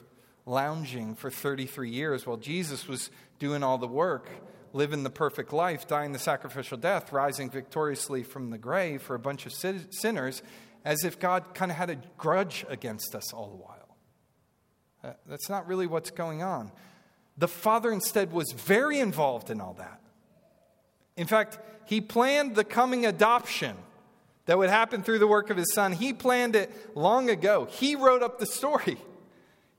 lounging 0.46 1.16
for 1.16 1.28
33 1.28 1.90
years 1.90 2.24
while 2.24 2.36
Jesus 2.36 2.86
was 2.86 3.10
doing 3.40 3.64
all 3.64 3.78
the 3.78 3.88
work, 3.88 4.28
living 4.72 5.02
the 5.02 5.10
perfect 5.10 5.52
life, 5.52 5.88
dying 5.88 6.12
the 6.12 6.20
sacrificial 6.20 6.78
death, 6.78 7.10
rising 7.10 7.50
victoriously 7.50 8.22
from 8.22 8.50
the 8.50 8.58
grave 8.58 9.02
for 9.02 9.16
a 9.16 9.18
bunch 9.18 9.44
of 9.44 9.52
sinners, 9.52 10.44
as 10.84 11.02
if 11.02 11.18
God 11.18 11.52
kind 11.52 11.72
of 11.72 11.76
had 11.76 11.90
a 11.90 11.96
grudge 12.16 12.64
against 12.68 13.12
us 13.16 13.32
all 13.32 13.48
the 13.48 13.56
while. 13.56 13.96
Uh, 15.02 15.16
that's 15.26 15.48
not 15.48 15.66
really 15.66 15.88
what's 15.88 16.12
going 16.12 16.44
on. 16.44 16.70
The 17.36 17.48
Father 17.48 17.90
instead 17.90 18.30
was 18.30 18.52
very 18.52 19.00
involved 19.00 19.50
in 19.50 19.60
all 19.60 19.74
that. 19.74 19.99
In 21.20 21.26
fact, 21.26 21.58
he 21.84 22.00
planned 22.00 22.56
the 22.56 22.64
coming 22.64 23.04
adoption 23.04 23.76
that 24.46 24.56
would 24.56 24.70
happen 24.70 25.02
through 25.02 25.18
the 25.18 25.26
work 25.26 25.50
of 25.50 25.58
his 25.58 25.70
son. 25.74 25.92
He 25.92 26.14
planned 26.14 26.56
it 26.56 26.96
long 26.96 27.28
ago. 27.28 27.68
He 27.70 27.94
wrote 27.94 28.22
up 28.22 28.38
the 28.38 28.46
story. 28.46 28.96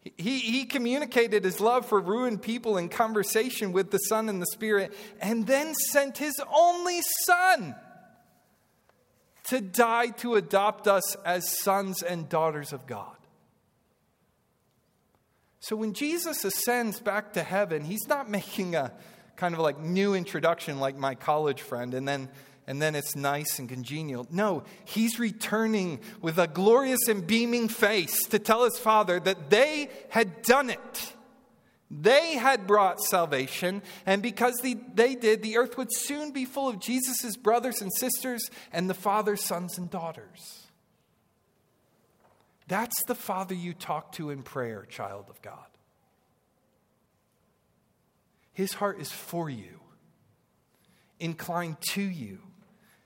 He, 0.03 0.37
he 0.37 0.65
communicated 0.65 1.43
his 1.43 1.59
love 1.59 1.87
for 1.87 1.99
ruined 1.99 2.43
people 2.43 2.77
in 2.77 2.89
conversation 2.89 3.71
with 3.71 3.89
the 3.89 3.97
Son 3.97 4.29
and 4.29 4.39
the 4.39 4.45
Spirit, 4.45 4.93
and 5.19 5.47
then 5.47 5.73
sent 5.73 6.19
his 6.19 6.39
only 6.55 7.01
Son 7.25 7.75
to 9.45 9.61
die 9.61 10.09
to 10.17 10.35
adopt 10.35 10.87
us 10.87 11.15
as 11.25 11.59
sons 11.59 12.03
and 12.03 12.29
daughters 12.29 12.71
of 12.71 12.85
God. 12.85 13.17
So 15.59 15.75
when 15.75 15.93
Jesus 15.93 16.45
ascends 16.45 16.99
back 16.99 17.33
to 17.33 17.41
heaven, 17.41 17.83
he's 17.83 18.07
not 18.07 18.29
making 18.29 18.75
a 18.75 18.91
kind 19.41 19.55
of 19.55 19.59
like 19.59 19.79
new 19.79 20.13
introduction 20.13 20.79
like 20.79 20.95
my 20.95 21.15
college 21.15 21.63
friend 21.63 21.95
and 21.95 22.07
then 22.07 22.29
and 22.67 22.79
then 22.79 22.93
it's 22.93 23.15
nice 23.15 23.57
and 23.57 23.67
congenial. 23.67 24.27
No, 24.29 24.63
he's 24.85 25.17
returning 25.17 25.99
with 26.21 26.37
a 26.37 26.45
glorious 26.45 27.07
and 27.09 27.25
beaming 27.25 27.67
face 27.67 28.23
to 28.25 28.37
tell 28.37 28.65
his 28.65 28.77
father 28.77 29.19
that 29.19 29.49
they 29.49 29.89
had 30.09 30.43
done 30.43 30.69
it. 30.69 31.13
They 31.89 32.35
had 32.35 32.67
brought 32.67 33.01
salvation, 33.01 33.81
and 34.05 34.21
because 34.21 34.57
they, 34.61 34.75
they 34.75 35.15
did, 35.15 35.41
the 35.41 35.57
earth 35.57 35.75
would 35.75 35.91
soon 35.91 36.29
be 36.29 36.45
full 36.45 36.69
of 36.69 36.79
Jesus' 36.79 37.35
brothers 37.35 37.81
and 37.81 37.91
sisters 37.97 38.47
and 38.71 38.87
the 38.87 38.93
Father's 38.93 39.43
sons 39.43 39.79
and 39.79 39.89
daughters. 39.89 40.67
That's 42.67 43.03
the 43.07 43.15
Father 43.15 43.55
you 43.55 43.73
talk 43.73 44.11
to 44.13 44.29
in 44.29 44.43
prayer, 44.43 44.85
child 44.87 45.25
of 45.29 45.41
God. 45.41 45.70
His 48.61 48.75
heart 48.75 49.01
is 49.01 49.11
for 49.11 49.49
you, 49.49 49.79
inclined 51.19 51.77
to 51.93 52.01
you, 52.03 52.37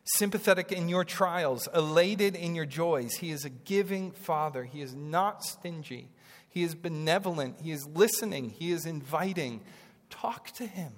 sympathetic 0.04 0.74
in 0.74 0.90
your 0.90 1.06
trials, 1.06 1.70
elated 1.74 2.36
in 2.36 2.56
your 2.56 2.66
joys. 2.66 3.14
He 3.14 3.32
is 3.32 3.46
a 3.46 3.50
giving 3.50 4.12
Father. 4.12 4.66
He 4.66 4.82
is 4.82 4.94
not 4.94 5.46
stingy. 5.46 6.10
He 6.50 6.64
is 6.64 6.76
benevolent. 6.76 7.62
He 7.62 7.72
is 7.72 7.88
listening. 7.88 8.50
He 8.50 8.74
is 8.74 8.86
inviting. 8.86 9.62
Talk 10.10 10.52
to 10.56 10.66
Him. 10.66 10.92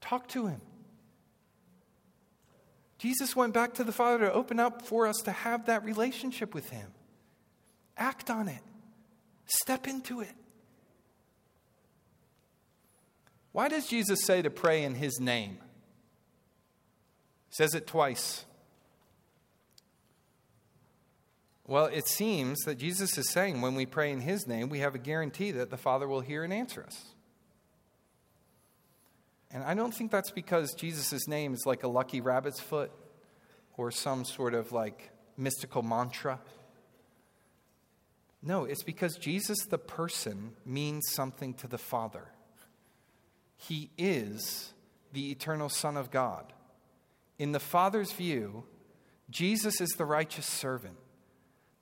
Talk 0.00 0.26
to 0.30 0.48
Him. 0.48 0.60
Jesus 2.98 3.36
went 3.36 3.54
back 3.54 3.74
to 3.74 3.84
the 3.84 3.92
Father 3.92 4.26
to 4.26 4.32
open 4.32 4.58
up 4.58 4.82
for 4.82 5.06
us 5.06 5.18
to 5.18 5.30
have 5.30 5.66
that 5.66 5.84
relationship 5.84 6.52
with 6.52 6.68
Him. 6.70 6.90
Act 7.96 8.28
on 8.28 8.48
it, 8.48 8.62
step 9.46 9.86
into 9.86 10.20
it. 10.20 10.34
Why 13.52 13.68
does 13.68 13.86
Jesus 13.86 14.24
say 14.24 14.42
to 14.42 14.50
pray 14.50 14.84
in 14.84 14.94
his 14.94 15.18
name? 15.20 15.58
He 17.48 17.54
says 17.54 17.74
it 17.74 17.86
twice. 17.86 18.44
Well, 21.66 21.86
it 21.86 22.08
seems 22.08 22.60
that 22.60 22.78
Jesus 22.78 23.18
is 23.18 23.28
saying 23.28 23.60
when 23.60 23.74
we 23.74 23.84
pray 23.84 24.10
in 24.10 24.20
his 24.20 24.46
name, 24.46 24.70
we 24.70 24.78
have 24.78 24.94
a 24.94 24.98
guarantee 24.98 25.50
that 25.50 25.70
the 25.70 25.76
Father 25.76 26.08
will 26.08 26.20
hear 26.20 26.42
and 26.42 26.52
answer 26.52 26.82
us. 26.82 27.14
And 29.50 29.62
I 29.62 29.74
don't 29.74 29.92
think 29.92 30.10
that's 30.10 30.30
because 30.30 30.74
Jesus' 30.74 31.28
name 31.28 31.54
is 31.54 31.64
like 31.66 31.82
a 31.82 31.88
lucky 31.88 32.20
rabbit's 32.20 32.60
foot 32.60 32.90
or 33.76 33.90
some 33.90 34.24
sort 34.24 34.54
of 34.54 34.72
like 34.72 35.10
mystical 35.36 35.82
mantra. 35.82 36.40
No, 38.42 38.64
it's 38.64 38.82
because 38.82 39.16
Jesus, 39.16 39.58
the 39.68 39.78
person, 39.78 40.52
means 40.64 41.10
something 41.10 41.54
to 41.54 41.66
the 41.66 41.78
Father. 41.78 42.28
He 43.58 43.90
is 43.98 44.72
the 45.12 45.30
eternal 45.30 45.68
Son 45.68 45.96
of 45.96 46.10
God. 46.10 46.52
In 47.38 47.52
the 47.52 47.60
Father's 47.60 48.12
view, 48.12 48.64
Jesus 49.28 49.80
is 49.80 49.90
the 49.90 50.06
righteous 50.06 50.46
servant, 50.46 50.96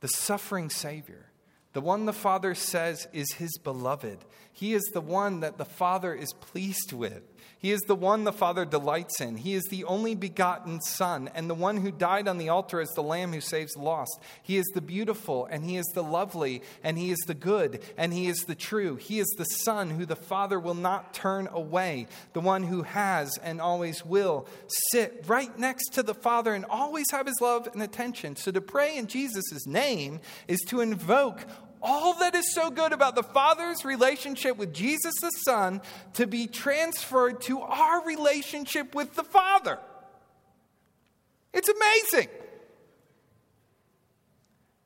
the 0.00 0.08
suffering 0.08 0.68
Savior, 0.68 1.26
the 1.74 1.80
one 1.80 2.06
the 2.06 2.12
Father 2.12 2.54
says 2.54 3.06
is 3.12 3.32
his 3.34 3.58
beloved. 3.58 4.24
He 4.50 4.72
is 4.72 4.82
the 4.94 5.00
one 5.02 5.40
that 5.40 5.58
the 5.58 5.66
Father 5.66 6.14
is 6.14 6.32
pleased 6.32 6.92
with. 6.92 7.22
He 7.58 7.72
is 7.72 7.80
the 7.82 7.94
one 7.94 8.24
the 8.24 8.32
Father 8.32 8.66
delights 8.66 9.20
in. 9.20 9.38
He 9.38 9.54
is 9.54 9.64
the 9.64 9.84
only 9.84 10.14
begotten 10.14 10.80
Son 10.82 11.30
and 11.34 11.48
the 11.48 11.54
one 11.54 11.78
who 11.78 11.90
died 11.90 12.28
on 12.28 12.36
the 12.36 12.50
altar 12.50 12.80
as 12.80 12.90
the 12.90 13.02
Lamb 13.02 13.32
who 13.32 13.40
saves 13.40 13.72
the 13.72 13.80
lost. 13.80 14.20
He 14.42 14.58
is 14.58 14.66
the 14.74 14.82
beautiful 14.82 15.46
and 15.46 15.64
He 15.64 15.78
is 15.78 15.86
the 15.94 16.02
lovely 16.02 16.62
and 16.84 16.98
He 16.98 17.10
is 17.10 17.18
the 17.26 17.34
good 17.34 17.82
and 17.96 18.12
He 18.12 18.26
is 18.26 18.44
the 18.44 18.54
true. 18.54 18.96
He 18.96 19.20
is 19.20 19.34
the 19.38 19.44
Son 19.44 19.90
who 19.90 20.04
the 20.04 20.16
Father 20.16 20.60
will 20.60 20.74
not 20.74 21.14
turn 21.14 21.48
away, 21.50 22.08
the 22.34 22.40
one 22.40 22.62
who 22.62 22.82
has 22.82 23.38
and 23.42 23.60
always 23.60 24.04
will 24.04 24.46
sit 24.92 25.24
right 25.26 25.58
next 25.58 25.94
to 25.94 26.02
the 26.02 26.14
Father 26.14 26.52
and 26.52 26.66
always 26.66 27.06
have 27.10 27.26
His 27.26 27.40
love 27.40 27.68
and 27.72 27.82
attention. 27.82 28.36
So 28.36 28.50
to 28.50 28.60
pray 28.60 28.98
in 28.98 29.06
Jesus' 29.06 29.66
name 29.66 30.20
is 30.46 30.60
to 30.68 30.82
invoke 30.82 31.46
all 31.86 32.14
that 32.14 32.34
is 32.34 32.52
so 32.52 32.68
good 32.68 32.92
about 32.92 33.14
the 33.14 33.22
Father's 33.22 33.84
relationship 33.84 34.56
with 34.56 34.74
Jesus 34.74 35.14
the 35.20 35.30
Son 35.44 35.80
to 36.14 36.26
be 36.26 36.48
transferred 36.48 37.40
to 37.42 37.60
our 37.60 38.04
relationship 38.04 38.94
with 38.94 39.14
the 39.14 39.22
Father. 39.22 39.78
It's 41.54 41.68
amazing. 41.68 42.28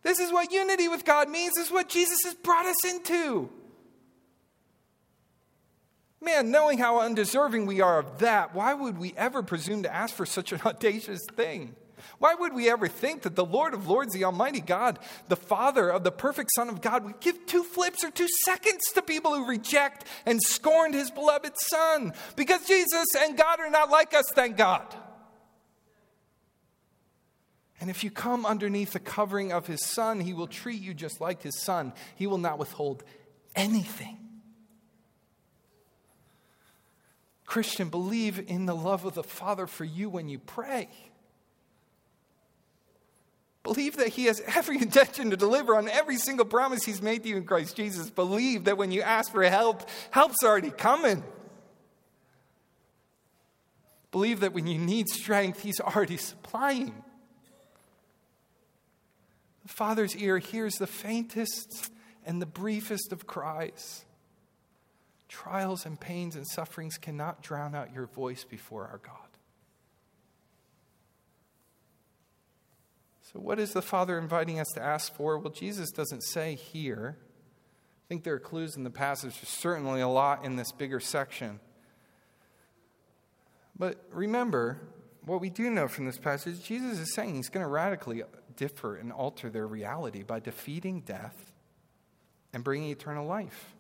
This 0.03 0.21
is 0.21 0.31
what 0.31 0.53
unity 0.53 0.89
with 0.89 1.05
God 1.05 1.31
means. 1.31 1.55
This 1.57 1.67
is 1.67 1.73
what 1.73 1.89
Jesus 1.89 2.19
has 2.25 2.35
brought 2.35 2.67
us 2.67 2.85
into. 2.85 3.51
Man, 6.23 6.51
knowing 6.51 6.79
how 6.79 7.01
undeserving 7.01 7.65
we 7.65 7.81
are 7.81 7.99
of 7.99 8.19
that, 8.19 8.55
why 8.55 8.75
would 8.75 8.99
we 8.99 9.15
ever 9.17 9.43
presume 9.43 9.85
to 9.85 9.93
ask 9.95 10.15
for 10.15 10.27
such 10.27 10.53
an 10.53 10.61
audacious 10.67 11.23
thing? 11.35 11.75
Why 12.21 12.35
would 12.35 12.55
we 12.55 12.69
ever 12.69 12.87
think 12.87 13.23
that 13.23 13.35
the 13.35 13.47
Lord 13.47 13.73
of 13.73 13.89
Lords, 13.89 14.13
the 14.13 14.25
Almighty 14.25 14.61
God, 14.61 14.99
the 15.29 15.37
Father 15.37 15.89
of 15.89 16.05
the 16.05 16.13
perfect 16.13 16.51
Son 16.55 16.69
of 16.69 16.83
God, 16.83 17.03
would 17.03 17.19
give 17.21 17.47
two 17.47 17.65
flips 17.65 18.05
or 18.05 18.11
two 18.11 18.29
seconds 18.45 18.83
to 18.95 19.01
people 19.01 19.35
who 19.35 19.47
reject 19.47 20.05
and 20.27 20.39
scorned 20.43 20.93
his 20.93 21.11
beloved 21.11 21.55
Son? 21.57 22.13
Because 22.37 22.67
Jesus 22.67 23.07
and 23.21 23.39
God 23.39 23.59
are 23.59 23.71
not 23.71 23.89
like 23.89 24.13
us, 24.13 24.31
thank 24.35 24.59
God. 24.59 24.95
And 27.81 27.89
if 27.89 28.05
you 28.05 28.11
come 28.11 28.45
underneath 28.45 28.93
the 28.93 29.01
covering 29.01 29.51
of 29.51 29.67
his 29.67 29.83
son, 29.83 30.21
he 30.21 30.35
will 30.35 30.47
treat 30.47 30.83
you 30.83 30.93
just 30.93 31.23
like 31.23 31.41
his 31.41 31.59
son. 31.63 31.95
He 32.17 32.27
will 32.27 32.37
not 32.37 32.59
withhold 32.59 33.03
anything. 33.57 34.19
Christian, 37.47 37.89
believe 37.89 38.45
in 38.47 38.67
the 38.67 38.77
love 38.77 39.07
of 39.07 39.15
the 39.15 39.23
Father 39.23 39.67
for 39.67 39.85
you 39.85 40.11
when 40.11 40.29
you 40.29 40.39
pray. 40.39 40.91
Believe 43.63 43.97
that 43.99 44.09
He 44.09 44.25
has 44.27 44.41
every 44.57 44.77
intention 44.83 45.31
to 45.31 45.37
deliver 45.37 45.77
on 45.77 45.89
every 45.89 46.17
single 46.17 46.47
promise 46.47 46.85
He's 46.85 47.03
made 47.03 47.23
to 47.25 47.29
you 47.29 47.37
in 47.37 47.45
Christ 47.45 47.77
Jesus. 47.77 48.11
Believe 48.11 48.65
that 48.65 48.79
when 48.79 48.91
you 48.91 49.03
ask 49.03 49.31
for 49.33 49.43
help, 49.45 49.89
help's 50.11 50.43
already 50.45 50.71
coming. 50.71 51.23
Believe 54.11 54.41
that 54.41 54.53
when 54.53 54.67
you 54.67 54.79
need 54.79 55.09
strength, 55.09 55.63
He's 55.63 55.81
already 55.81 56.17
supplying. 56.17 56.95
The 59.63 59.69
Father's 59.69 60.17
ear 60.17 60.39
hears 60.39 60.75
the 60.75 60.87
faintest 60.87 61.93
and 62.25 62.41
the 62.41 62.47
briefest 62.47 63.13
of 63.13 63.27
cries. 63.27 64.05
Trials 65.29 65.87
and 65.87 66.01
pains 66.01 66.35
and 66.35 66.47
sufferings 66.47 66.99
cannot 66.99 67.41
drown 67.41 67.75
out 67.75 67.95
your 67.95 68.07
voice 68.07 68.43
before 68.43 68.89
our 68.89 68.99
God. 68.99 69.30
So, 73.33 73.39
what 73.39 73.61
is 73.61 73.73
the 73.73 73.83
Father 73.83 74.19
inviting 74.19 74.59
us 74.59 74.69
to 74.75 74.83
ask 74.83 75.15
for? 75.15 75.39
Well, 75.39 75.53
Jesus 75.53 75.93
doesn't 75.93 76.23
say 76.23 76.57
here. 76.57 77.17
I 77.21 78.05
think 78.09 78.25
there 78.25 78.35
are 78.35 78.41
clues 78.41 78.77
in 78.77 78.83
the 78.83 78.91
passage. 78.91 79.35
There's 79.37 79.49
certainly 79.49 80.01
a 80.01 80.09
lot 80.09 80.45
in 80.45 80.57
this 80.57 80.73
bigger 80.73 80.99
section. 80.99 81.61
But 83.79 84.05
remember, 84.11 84.81
what 85.25 85.41
we 85.41 85.49
do 85.49 85.71
know 85.71 85.87
from 85.87 86.07
this 86.07 86.19
passage, 86.19 86.65
Jesus 86.65 86.99
is 86.99 87.15
saying 87.15 87.37
he's 87.37 87.49
going 87.49 87.65
to 87.65 87.71
radically 87.71 88.25
differ 88.57 88.97
and 88.97 89.13
alter 89.13 89.49
their 89.49 89.67
reality 89.67 90.25
by 90.25 90.41
defeating 90.41 91.03
death 91.03 91.53
and 92.53 92.65
bringing 92.65 92.91
eternal 92.91 93.27
life. 93.27 93.77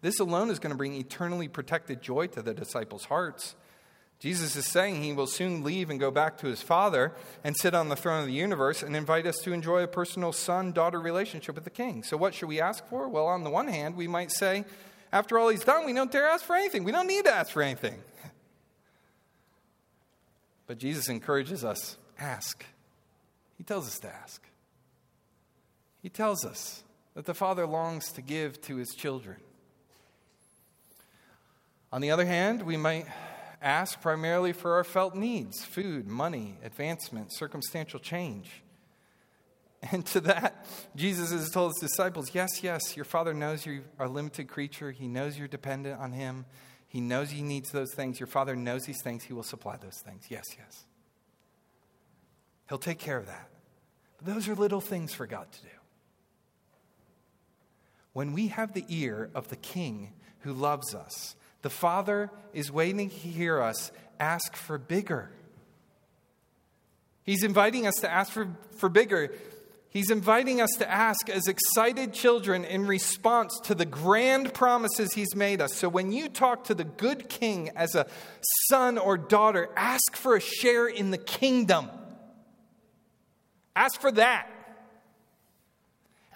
This 0.00 0.20
alone 0.20 0.48
is 0.50 0.60
going 0.60 0.70
to 0.70 0.78
bring 0.78 0.94
eternally 0.94 1.48
protected 1.48 2.00
joy 2.00 2.28
to 2.28 2.40
the 2.40 2.54
disciples' 2.54 3.06
hearts. 3.06 3.56
Jesus 4.20 4.54
is 4.54 4.66
saying 4.66 5.02
he 5.02 5.14
will 5.14 5.26
soon 5.26 5.64
leave 5.64 5.88
and 5.88 5.98
go 5.98 6.10
back 6.10 6.36
to 6.38 6.46
his 6.46 6.60
Father 6.60 7.12
and 7.42 7.56
sit 7.56 7.74
on 7.74 7.88
the 7.88 7.96
throne 7.96 8.20
of 8.20 8.26
the 8.26 8.34
universe 8.34 8.82
and 8.82 8.94
invite 8.94 9.26
us 9.26 9.38
to 9.38 9.52
enjoy 9.52 9.82
a 9.82 9.88
personal 9.88 10.30
son 10.30 10.72
daughter 10.72 11.00
relationship 11.00 11.54
with 11.54 11.64
the 11.64 11.70
King. 11.70 12.02
So, 12.02 12.18
what 12.18 12.34
should 12.34 12.48
we 12.50 12.60
ask 12.60 12.86
for? 12.88 13.08
Well, 13.08 13.26
on 13.26 13.44
the 13.44 13.50
one 13.50 13.66
hand, 13.66 13.96
we 13.96 14.06
might 14.06 14.30
say, 14.30 14.66
after 15.10 15.38
all 15.38 15.48
he's 15.48 15.64
done, 15.64 15.86
we 15.86 15.94
don't 15.94 16.12
dare 16.12 16.28
ask 16.28 16.44
for 16.44 16.54
anything. 16.54 16.84
We 16.84 16.92
don't 16.92 17.06
need 17.06 17.24
to 17.24 17.34
ask 17.34 17.50
for 17.50 17.62
anything. 17.62 17.98
But 20.66 20.78
Jesus 20.78 21.08
encourages 21.08 21.64
us 21.64 21.96
ask. 22.18 22.64
He 23.56 23.64
tells 23.64 23.88
us 23.88 23.98
to 24.00 24.08
ask. 24.08 24.42
He 26.02 26.10
tells 26.10 26.44
us 26.44 26.82
that 27.14 27.24
the 27.24 27.34
Father 27.34 27.66
longs 27.66 28.12
to 28.12 28.22
give 28.22 28.60
to 28.62 28.76
his 28.76 28.90
children. 28.90 29.38
On 31.90 32.00
the 32.00 32.10
other 32.10 32.26
hand, 32.26 32.62
we 32.62 32.76
might 32.76 33.06
ask 33.62 34.00
primarily 34.00 34.52
for 34.52 34.74
our 34.74 34.84
felt 34.84 35.14
needs 35.14 35.64
food, 35.64 36.06
money, 36.06 36.56
advancement, 36.62 37.32
circumstantial 37.32 38.00
change. 38.00 38.62
And 39.92 40.04
to 40.06 40.20
that, 40.22 40.66
Jesus 40.94 41.32
has 41.32 41.50
told 41.50 41.72
his 41.72 41.90
disciples, 41.90 42.34
Yes, 42.34 42.62
yes, 42.62 42.96
your 42.96 43.06
Father 43.06 43.32
knows 43.32 43.64
you 43.64 43.82
are 43.98 44.06
a 44.06 44.10
limited 44.10 44.46
creature. 44.46 44.90
He 44.90 45.08
knows 45.08 45.38
you're 45.38 45.48
dependent 45.48 45.98
on 45.98 46.12
Him. 46.12 46.44
He 46.86 47.00
knows 47.00 47.30
He 47.30 47.40
needs 47.40 47.70
those 47.70 47.94
things. 47.94 48.20
Your 48.20 48.26
Father 48.26 48.54
knows 48.54 48.82
these 48.82 49.02
things. 49.02 49.24
He 49.24 49.32
will 49.32 49.42
supply 49.42 49.76
those 49.76 49.98
things. 50.04 50.26
Yes, 50.28 50.44
yes. 50.58 50.84
He'll 52.68 52.78
take 52.78 52.98
care 52.98 53.16
of 53.16 53.26
that. 53.26 53.48
But 54.18 54.34
those 54.34 54.48
are 54.48 54.54
little 54.54 54.82
things 54.82 55.14
for 55.14 55.26
God 55.26 55.50
to 55.50 55.62
do. 55.62 55.68
When 58.12 58.32
we 58.32 58.48
have 58.48 58.74
the 58.74 58.84
ear 58.88 59.30
of 59.34 59.48
the 59.48 59.56
King 59.56 60.12
who 60.40 60.52
loves 60.52 60.94
us, 60.94 61.36
the 61.62 61.70
Father 61.70 62.30
is 62.52 62.70
waiting 62.72 63.10
to 63.10 63.16
hear 63.16 63.60
us 63.60 63.92
ask 64.18 64.56
for 64.56 64.78
bigger. 64.78 65.30
He's 67.22 67.42
inviting 67.42 67.86
us 67.86 67.96
to 67.96 68.10
ask 68.10 68.32
for, 68.32 68.48
for 68.76 68.88
bigger. 68.88 69.32
He's 69.90 70.10
inviting 70.10 70.60
us 70.60 70.70
to 70.78 70.88
ask 70.88 71.28
as 71.28 71.48
excited 71.48 72.12
children 72.12 72.64
in 72.64 72.86
response 72.86 73.58
to 73.64 73.74
the 73.74 73.84
grand 73.84 74.54
promises 74.54 75.12
He's 75.12 75.34
made 75.34 75.60
us. 75.60 75.74
So 75.74 75.88
when 75.88 76.12
you 76.12 76.28
talk 76.28 76.64
to 76.64 76.74
the 76.74 76.84
good 76.84 77.28
king 77.28 77.70
as 77.74 77.94
a 77.94 78.06
son 78.68 78.98
or 78.98 79.18
daughter, 79.18 79.68
ask 79.76 80.14
for 80.14 80.36
a 80.36 80.40
share 80.40 80.86
in 80.86 81.10
the 81.10 81.18
kingdom. 81.18 81.90
Ask 83.74 84.00
for 84.00 84.12
that. 84.12 84.48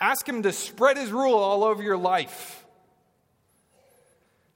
Ask 0.01 0.29
Him 0.29 0.43
to 0.43 0.53
spread 0.53 0.97
His 0.97 1.13
rule 1.13 1.39
all 1.39 1.63
over 1.63 1.83
your 1.83 1.97
life. 1.97 2.64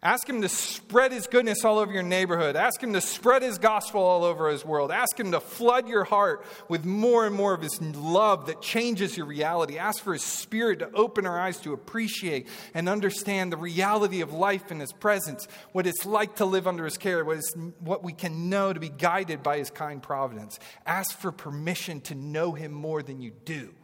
Ask 0.00 0.28
Him 0.28 0.42
to 0.42 0.48
spread 0.48 1.10
His 1.10 1.26
goodness 1.26 1.64
all 1.64 1.78
over 1.78 1.92
your 1.92 2.04
neighborhood. 2.04 2.54
Ask 2.54 2.80
Him 2.80 2.92
to 2.92 3.00
spread 3.00 3.42
His 3.42 3.58
gospel 3.58 4.00
all 4.00 4.22
over 4.22 4.48
His 4.48 4.64
world. 4.64 4.92
Ask 4.92 5.18
Him 5.18 5.32
to 5.32 5.40
flood 5.40 5.88
your 5.88 6.04
heart 6.04 6.46
with 6.68 6.84
more 6.84 7.26
and 7.26 7.34
more 7.34 7.52
of 7.52 7.62
His 7.62 7.82
love 7.82 8.46
that 8.46 8.62
changes 8.62 9.16
your 9.16 9.26
reality. 9.26 9.76
Ask 9.76 10.04
for 10.04 10.12
His 10.12 10.22
Spirit 10.22 10.78
to 10.78 10.90
open 10.92 11.26
our 11.26 11.40
eyes 11.40 11.58
to 11.62 11.72
appreciate 11.72 12.46
and 12.74 12.88
understand 12.88 13.52
the 13.52 13.56
reality 13.56 14.20
of 14.20 14.32
life 14.32 14.70
in 14.70 14.78
His 14.78 14.92
presence, 14.92 15.48
what 15.72 15.84
it's 15.84 16.06
like 16.06 16.36
to 16.36 16.44
live 16.44 16.68
under 16.68 16.84
His 16.84 16.96
care, 16.96 17.24
what, 17.24 18.04
we 18.04 18.12
can 18.12 18.48
know 18.48 18.72
to 18.72 18.78
be 18.78 18.90
guided 18.90 19.42
by 19.42 19.58
His 19.58 19.70
kind 19.70 20.00
providence. 20.00 20.60
Ask 20.86 21.18
for 21.18 21.32
permission 21.32 22.00
to 22.02 22.14
know 22.14 22.52
Him 22.52 22.70
more 22.70 23.02
than 23.02 23.20
you 23.20 23.32
do. 23.44 23.74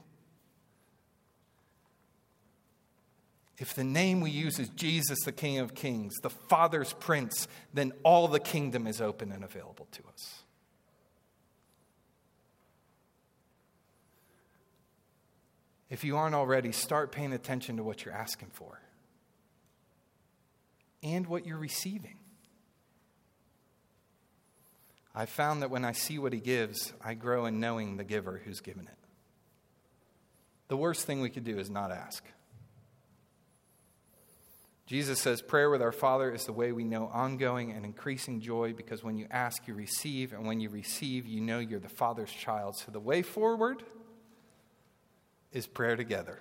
If 3.58 3.74
the 3.74 3.84
name 3.84 4.20
we 4.20 4.30
use 4.30 4.58
is 4.58 4.68
Jesus, 4.70 5.18
the 5.24 5.32
King 5.32 5.58
of 5.58 5.74
Kings, 5.74 6.14
the 6.22 6.30
Father's 6.30 6.92
Prince, 6.94 7.46
then 7.72 7.92
all 8.02 8.26
the 8.26 8.40
kingdom 8.40 8.86
is 8.86 9.00
open 9.00 9.30
and 9.30 9.44
available 9.44 9.86
to 9.92 10.02
us. 10.12 10.42
If 15.88 16.02
you 16.02 16.16
aren't 16.16 16.34
already, 16.34 16.72
start 16.72 17.12
paying 17.12 17.32
attention 17.32 17.76
to 17.76 17.84
what 17.84 18.04
you're 18.04 18.14
asking 18.14 18.48
for 18.52 18.80
and 21.04 21.26
what 21.26 21.46
you're 21.46 21.58
receiving. 21.58 22.16
I 25.14 25.26
found 25.26 25.62
that 25.62 25.70
when 25.70 25.84
I 25.84 25.92
see 25.92 26.18
what 26.18 26.32
he 26.32 26.40
gives, 26.40 26.92
I 27.00 27.14
grow 27.14 27.46
in 27.46 27.60
knowing 27.60 27.96
the 27.96 28.04
giver 28.04 28.42
who's 28.44 28.58
given 28.58 28.88
it. 28.88 28.98
The 30.66 30.76
worst 30.76 31.06
thing 31.06 31.20
we 31.20 31.30
could 31.30 31.44
do 31.44 31.60
is 31.60 31.70
not 31.70 31.92
ask. 31.92 32.24
Jesus 34.86 35.18
says 35.18 35.40
prayer 35.40 35.70
with 35.70 35.80
our 35.80 35.92
Father 35.92 36.30
is 36.30 36.44
the 36.44 36.52
way 36.52 36.70
we 36.72 36.84
know 36.84 37.06
ongoing 37.06 37.72
and 37.72 37.86
increasing 37.86 38.40
joy 38.40 38.74
because 38.74 39.02
when 39.02 39.16
you 39.16 39.26
ask, 39.30 39.66
you 39.66 39.72
receive, 39.72 40.34
and 40.34 40.46
when 40.46 40.60
you 40.60 40.68
receive, 40.68 41.26
you 41.26 41.40
know 41.40 41.58
you're 41.58 41.80
the 41.80 41.88
Father's 41.88 42.30
child. 42.30 42.76
So 42.76 42.92
the 42.92 43.00
way 43.00 43.22
forward 43.22 43.82
is 45.52 45.66
prayer 45.66 45.96
together. 45.96 46.38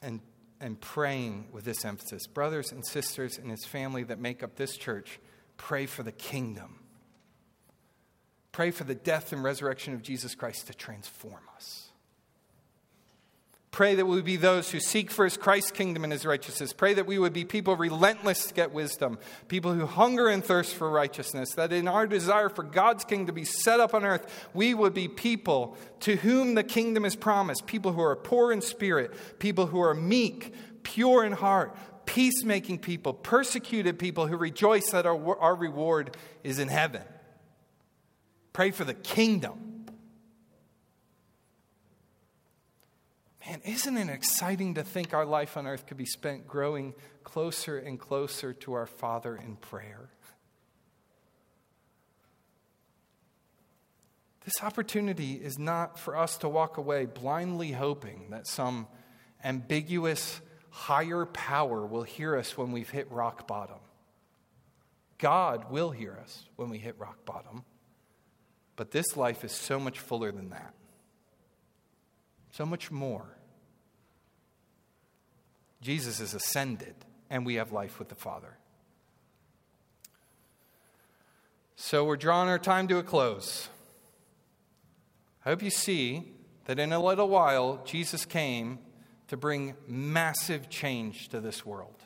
And, 0.00 0.20
and 0.60 0.80
praying 0.80 1.48
with 1.50 1.64
this 1.64 1.84
emphasis. 1.84 2.28
Brothers 2.28 2.70
and 2.70 2.86
sisters 2.86 3.36
in 3.38 3.48
his 3.48 3.64
family 3.64 4.04
that 4.04 4.20
make 4.20 4.44
up 4.44 4.54
this 4.54 4.76
church, 4.76 5.18
pray 5.56 5.86
for 5.86 6.04
the 6.04 6.12
kingdom. 6.12 6.78
Pray 8.52 8.70
for 8.70 8.84
the 8.84 8.94
death 8.94 9.32
and 9.32 9.42
resurrection 9.42 9.94
of 9.94 10.02
Jesus 10.02 10.36
Christ 10.36 10.68
to 10.68 10.74
transform 10.74 11.42
us. 11.56 11.91
Pray 13.72 13.94
that 13.94 14.04
we 14.04 14.16
would 14.16 14.24
be 14.26 14.36
those 14.36 14.70
who 14.70 14.78
seek 14.78 15.10
first 15.10 15.40
Christ's 15.40 15.70
kingdom 15.70 16.04
and 16.04 16.12
his 16.12 16.26
righteousness. 16.26 16.74
Pray 16.74 16.92
that 16.92 17.06
we 17.06 17.18
would 17.18 17.32
be 17.32 17.46
people 17.46 17.74
relentless 17.74 18.46
to 18.48 18.54
get 18.54 18.70
wisdom, 18.70 19.18
people 19.48 19.72
who 19.72 19.86
hunger 19.86 20.28
and 20.28 20.44
thirst 20.44 20.74
for 20.74 20.90
righteousness, 20.90 21.54
that 21.54 21.72
in 21.72 21.88
our 21.88 22.06
desire 22.06 22.50
for 22.50 22.64
God's 22.64 23.06
kingdom 23.06 23.28
to 23.28 23.32
be 23.32 23.46
set 23.46 23.80
up 23.80 23.94
on 23.94 24.04
earth, 24.04 24.50
we 24.52 24.74
would 24.74 24.92
be 24.92 25.08
people 25.08 25.74
to 26.00 26.16
whom 26.16 26.54
the 26.54 26.62
kingdom 26.62 27.06
is 27.06 27.16
promised, 27.16 27.66
people 27.66 27.94
who 27.94 28.02
are 28.02 28.14
poor 28.14 28.52
in 28.52 28.60
spirit, 28.60 29.38
people 29.38 29.64
who 29.64 29.80
are 29.80 29.94
meek, 29.94 30.52
pure 30.82 31.24
in 31.24 31.32
heart, 31.32 31.74
peacemaking 32.04 32.78
people, 32.78 33.14
persecuted 33.14 33.98
people 33.98 34.26
who 34.26 34.36
rejoice 34.36 34.90
that 34.90 35.06
our, 35.06 35.38
our 35.38 35.54
reward 35.54 36.14
is 36.44 36.58
in 36.58 36.68
heaven. 36.68 37.00
Pray 38.52 38.70
for 38.70 38.84
the 38.84 38.92
kingdom. 38.92 39.71
Man, 43.46 43.60
isn't 43.64 43.96
it 43.96 44.08
exciting 44.08 44.74
to 44.74 44.84
think 44.84 45.12
our 45.14 45.24
life 45.24 45.56
on 45.56 45.66
earth 45.66 45.86
could 45.86 45.96
be 45.96 46.06
spent 46.06 46.46
growing 46.46 46.94
closer 47.24 47.78
and 47.78 47.98
closer 47.98 48.52
to 48.54 48.74
our 48.74 48.86
Father 48.86 49.36
in 49.36 49.56
prayer? 49.56 50.10
This 54.44 54.62
opportunity 54.62 55.34
is 55.34 55.58
not 55.58 55.98
for 55.98 56.16
us 56.16 56.38
to 56.38 56.48
walk 56.48 56.76
away 56.76 57.06
blindly 57.06 57.72
hoping 57.72 58.30
that 58.30 58.46
some 58.46 58.88
ambiguous 59.44 60.40
higher 60.70 61.26
power 61.26 61.86
will 61.86 62.02
hear 62.02 62.36
us 62.36 62.56
when 62.56 62.72
we've 62.72 62.90
hit 62.90 63.10
rock 63.10 63.46
bottom. 63.46 63.78
God 65.18 65.70
will 65.70 65.90
hear 65.90 66.18
us 66.20 66.44
when 66.56 66.70
we 66.70 66.78
hit 66.78 66.98
rock 66.98 67.24
bottom. 67.24 67.64
But 68.74 68.90
this 68.90 69.16
life 69.16 69.44
is 69.44 69.52
so 69.52 69.78
much 69.78 70.00
fuller 70.00 70.32
than 70.32 70.50
that, 70.50 70.74
so 72.52 72.64
much 72.64 72.90
more. 72.90 73.26
Jesus 75.80 76.20
is 76.20 76.32
ascended, 76.32 76.94
and 77.28 77.44
we 77.44 77.56
have 77.56 77.72
life 77.72 77.98
with 77.98 78.08
the 78.08 78.14
Father. 78.14 78.56
So 81.74 82.04
we're 82.04 82.16
drawing 82.16 82.48
our 82.48 82.58
time 82.58 82.86
to 82.88 82.98
a 82.98 83.02
close. 83.02 83.68
I 85.44 85.48
hope 85.50 85.62
you 85.62 85.70
see 85.70 86.28
that 86.66 86.78
in 86.78 86.92
a 86.92 87.02
little 87.02 87.28
while, 87.28 87.82
Jesus 87.84 88.24
came 88.24 88.78
to 89.26 89.36
bring 89.36 89.74
massive 89.88 90.68
change 90.68 91.30
to 91.30 91.40
this 91.40 91.66
world. 91.66 91.96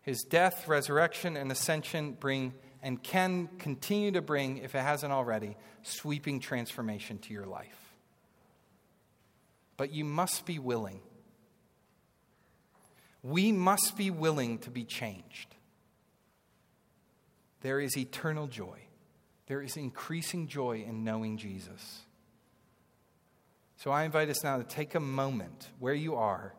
His 0.00 0.22
death, 0.22 0.66
resurrection, 0.66 1.36
and 1.36 1.52
ascension 1.52 2.12
bring 2.12 2.54
and 2.82 3.02
can 3.02 3.48
continue 3.58 4.12
to 4.12 4.22
bring, 4.22 4.58
if 4.58 4.74
it 4.74 4.80
hasn't 4.80 5.12
already, 5.12 5.56
sweeping 5.82 6.40
transformation 6.40 7.18
to 7.18 7.32
your 7.32 7.46
life. 7.46 7.81
But 9.76 9.92
you 9.92 10.04
must 10.04 10.46
be 10.46 10.58
willing. 10.58 11.00
We 13.22 13.52
must 13.52 13.96
be 13.96 14.10
willing 14.10 14.58
to 14.58 14.70
be 14.70 14.84
changed. 14.84 15.54
There 17.60 17.80
is 17.80 17.96
eternal 17.96 18.48
joy. 18.48 18.80
There 19.46 19.62
is 19.62 19.76
increasing 19.76 20.48
joy 20.48 20.84
in 20.86 21.04
knowing 21.04 21.36
Jesus. 21.36 22.02
So 23.76 23.90
I 23.90 24.04
invite 24.04 24.28
us 24.28 24.44
now 24.44 24.58
to 24.58 24.64
take 24.64 24.94
a 24.94 25.00
moment 25.00 25.68
where 25.78 25.94
you 25.94 26.14
are 26.14 26.54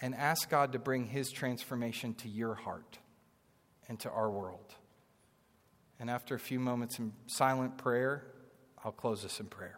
and 0.00 0.14
ask 0.14 0.48
God 0.48 0.72
to 0.72 0.78
bring 0.78 1.06
His 1.06 1.30
transformation 1.30 2.14
to 2.14 2.28
your 2.28 2.54
heart 2.54 2.98
and 3.88 3.98
to 4.00 4.10
our 4.10 4.30
world. 4.30 4.74
And 5.98 6.10
after 6.10 6.34
a 6.34 6.38
few 6.38 6.60
moments 6.60 6.98
in 6.98 7.12
silent 7.26 7.78
prayer, 7.78 8.24
I'll 8.84 8.92
close 8.92 9.22
this 9.22 9.40
in 9.40 9.46
prayer. 9.46 9.77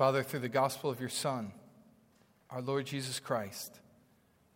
Father, 0.00 0.22
through 0.22 0.40
the 0.40 0.48
gospel 0.48 0.88
of 0.88 0.98
your 0.98 1.10
Son, 1.10 1.52
our 2.48 2.62
Lord 2.62 2.86
Jesus 2.86 3.20
Christ, 3.20 3.80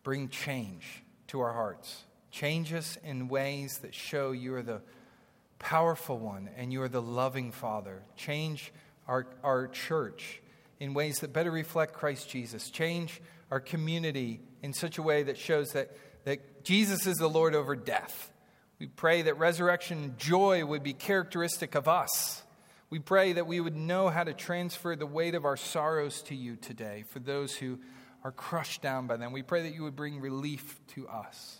bring 0.01 0.27
change 0.27 1.03
to 1.27 1.39
our 1.39 1.53
hearts. 1.53 2.01
Change 2.31 2.73
us 2.73 2.97
in 3.03 3.27
ways 3.27 3.77
that 3.83 3.93
show 3.93 4.31
you 4.31 4.55
are 4.55 4.63
the 4.63 4.81
powerful 5.59 6.17
one 6.17 6.49
and 6.57 6.73
you 6.73 6.81
are 6.81 6.89
the 6.89 6.99
loving 6.99 7.51
Father. 7.51 8.01
Change 8.15 8.73
our, 9.07 9.27
our 9.43 9.67
church 9.67 10.41
in 10.79 10.95
ways 10.95 11.17
that 11.17 11.31
better 11.31 11.51
reflect 11.51 11.93
Christ 11.93 12.27
Jesus. 12.27 12.71
Change 12.71 13.21
our 13.51 13.59
community 13.59 14.39
in 14.63 14.73
such 14.73 14.97
a 14.97 15.03
way 15.03 15.21
that 15.21 15.37
shows 15.37 15.73
that, 15.73 15.95
that 16.23 16.63
Jesus 16.63 17.05
is 17.05 17.17
the 17.17 17.29
Lord 17.29 17.53
over 17.53 17.75
death. 17.75 18.31
We 18.79 18.87
pray 18.87 19.21
that 19.21 19.37
resurrection 19.37 20.15
joy 20.17 20.65
would 20.65 20.81
be 20.81 20.93
characteristic 20.93 21.75
of 21.75 21.87
us 21.87 22.41
we 22.89 22.99
pray 22.99 23.33
that 23.33 23.47
we 23.47 23.59
would 23.59 23.75
know 23.75 24.09
how 24.09 24.23
to 24.23 24.33
transfer 24.33 24.95
the 24.95 25.07
weight 25.07 25.35
of 25.35 25.45
our 25.45 25.57
sorrows 25.57 26.21
to 26.23 26.35
you 26.35 26.55
today 26.55 27.03
for 27.09 27.19
those 27.19 27.55
who 27.55 27.79
are 28.23 28.31
crushed 28.31 28.81
down 28.81 29.07
by 29.07 29.17
them. 29.17 29.31
We 29.31 29.43
pray 29.43 29.63
that 29.63 29.73
you 29.73 29.83
would 29.83 29.95
bring 29.95 30.19
relief 30.19 30.79
to 30.95 31.07
us. 31.07 31.59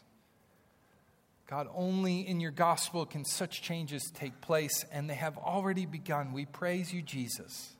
God, 1.47 1.67
only 1.75 2.27
in 2.27 2.39
your 2.39 2.51
gospel 2.51 3.05
can 3.05 3.23
such 3.23 3.61
changes 3.61 4.11
take 4.13 4.41
place, 4.41 4.83
and 4.91 5.09
they 5.09 5.15
have 5.15 5.37
already 5.37 5.85
begun. 5.85 6.33
We 6.33 6.45
praise 6.45 6.91
you, 6.91 7.03
Jesus. 7.03 7.71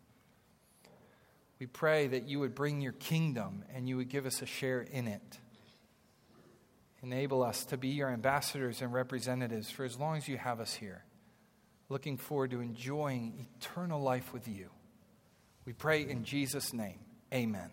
We 1.60 1.66
pray 1.66 2.08
that 2.08 2.28
you 2.28 2.40
would 2.40 2.54
bring 2.54 2.82
your 2.82 2.92
kingdom 2.94 3.64
and 3.74 3.88
you 3.88 3.98
would 3.98 4.10
give 4.10 4.26
us 4.26 4.42
a 4.42 4.46
share 4.46 4.82
in 4.82 5.08
it. 5.08 5.40
Enable 7.02 7.44
us 7.44 7.66
to 7.66 7.78
be 7.78 7.90
your 7.90 8.10
ambassadors 8.10 8.82
and 8.82 8.92
representatives 8.92 9.72
for 9.72 9.86
as 9.86 9.98
long 9.98 10.18
as 10.18 10.28
you 10.28 10.38
have 10.38 10.60
us 10.60 10.74
here 10.74 11.04
looking 11.90 12.18
forward 12.18 12.52
to 12.52 12.62
enjoying 12.62 13.48
eternal 13.60 14.02
life 14.02 14.34
with 14.34 14.48
you. 14.48 14.70
We 15.66 15.74
pray 15.74 16.08
in 16.08 16.24
Jesus' 16.24 16.74
name. 16.74 17.00
Amen. 17.34 17.70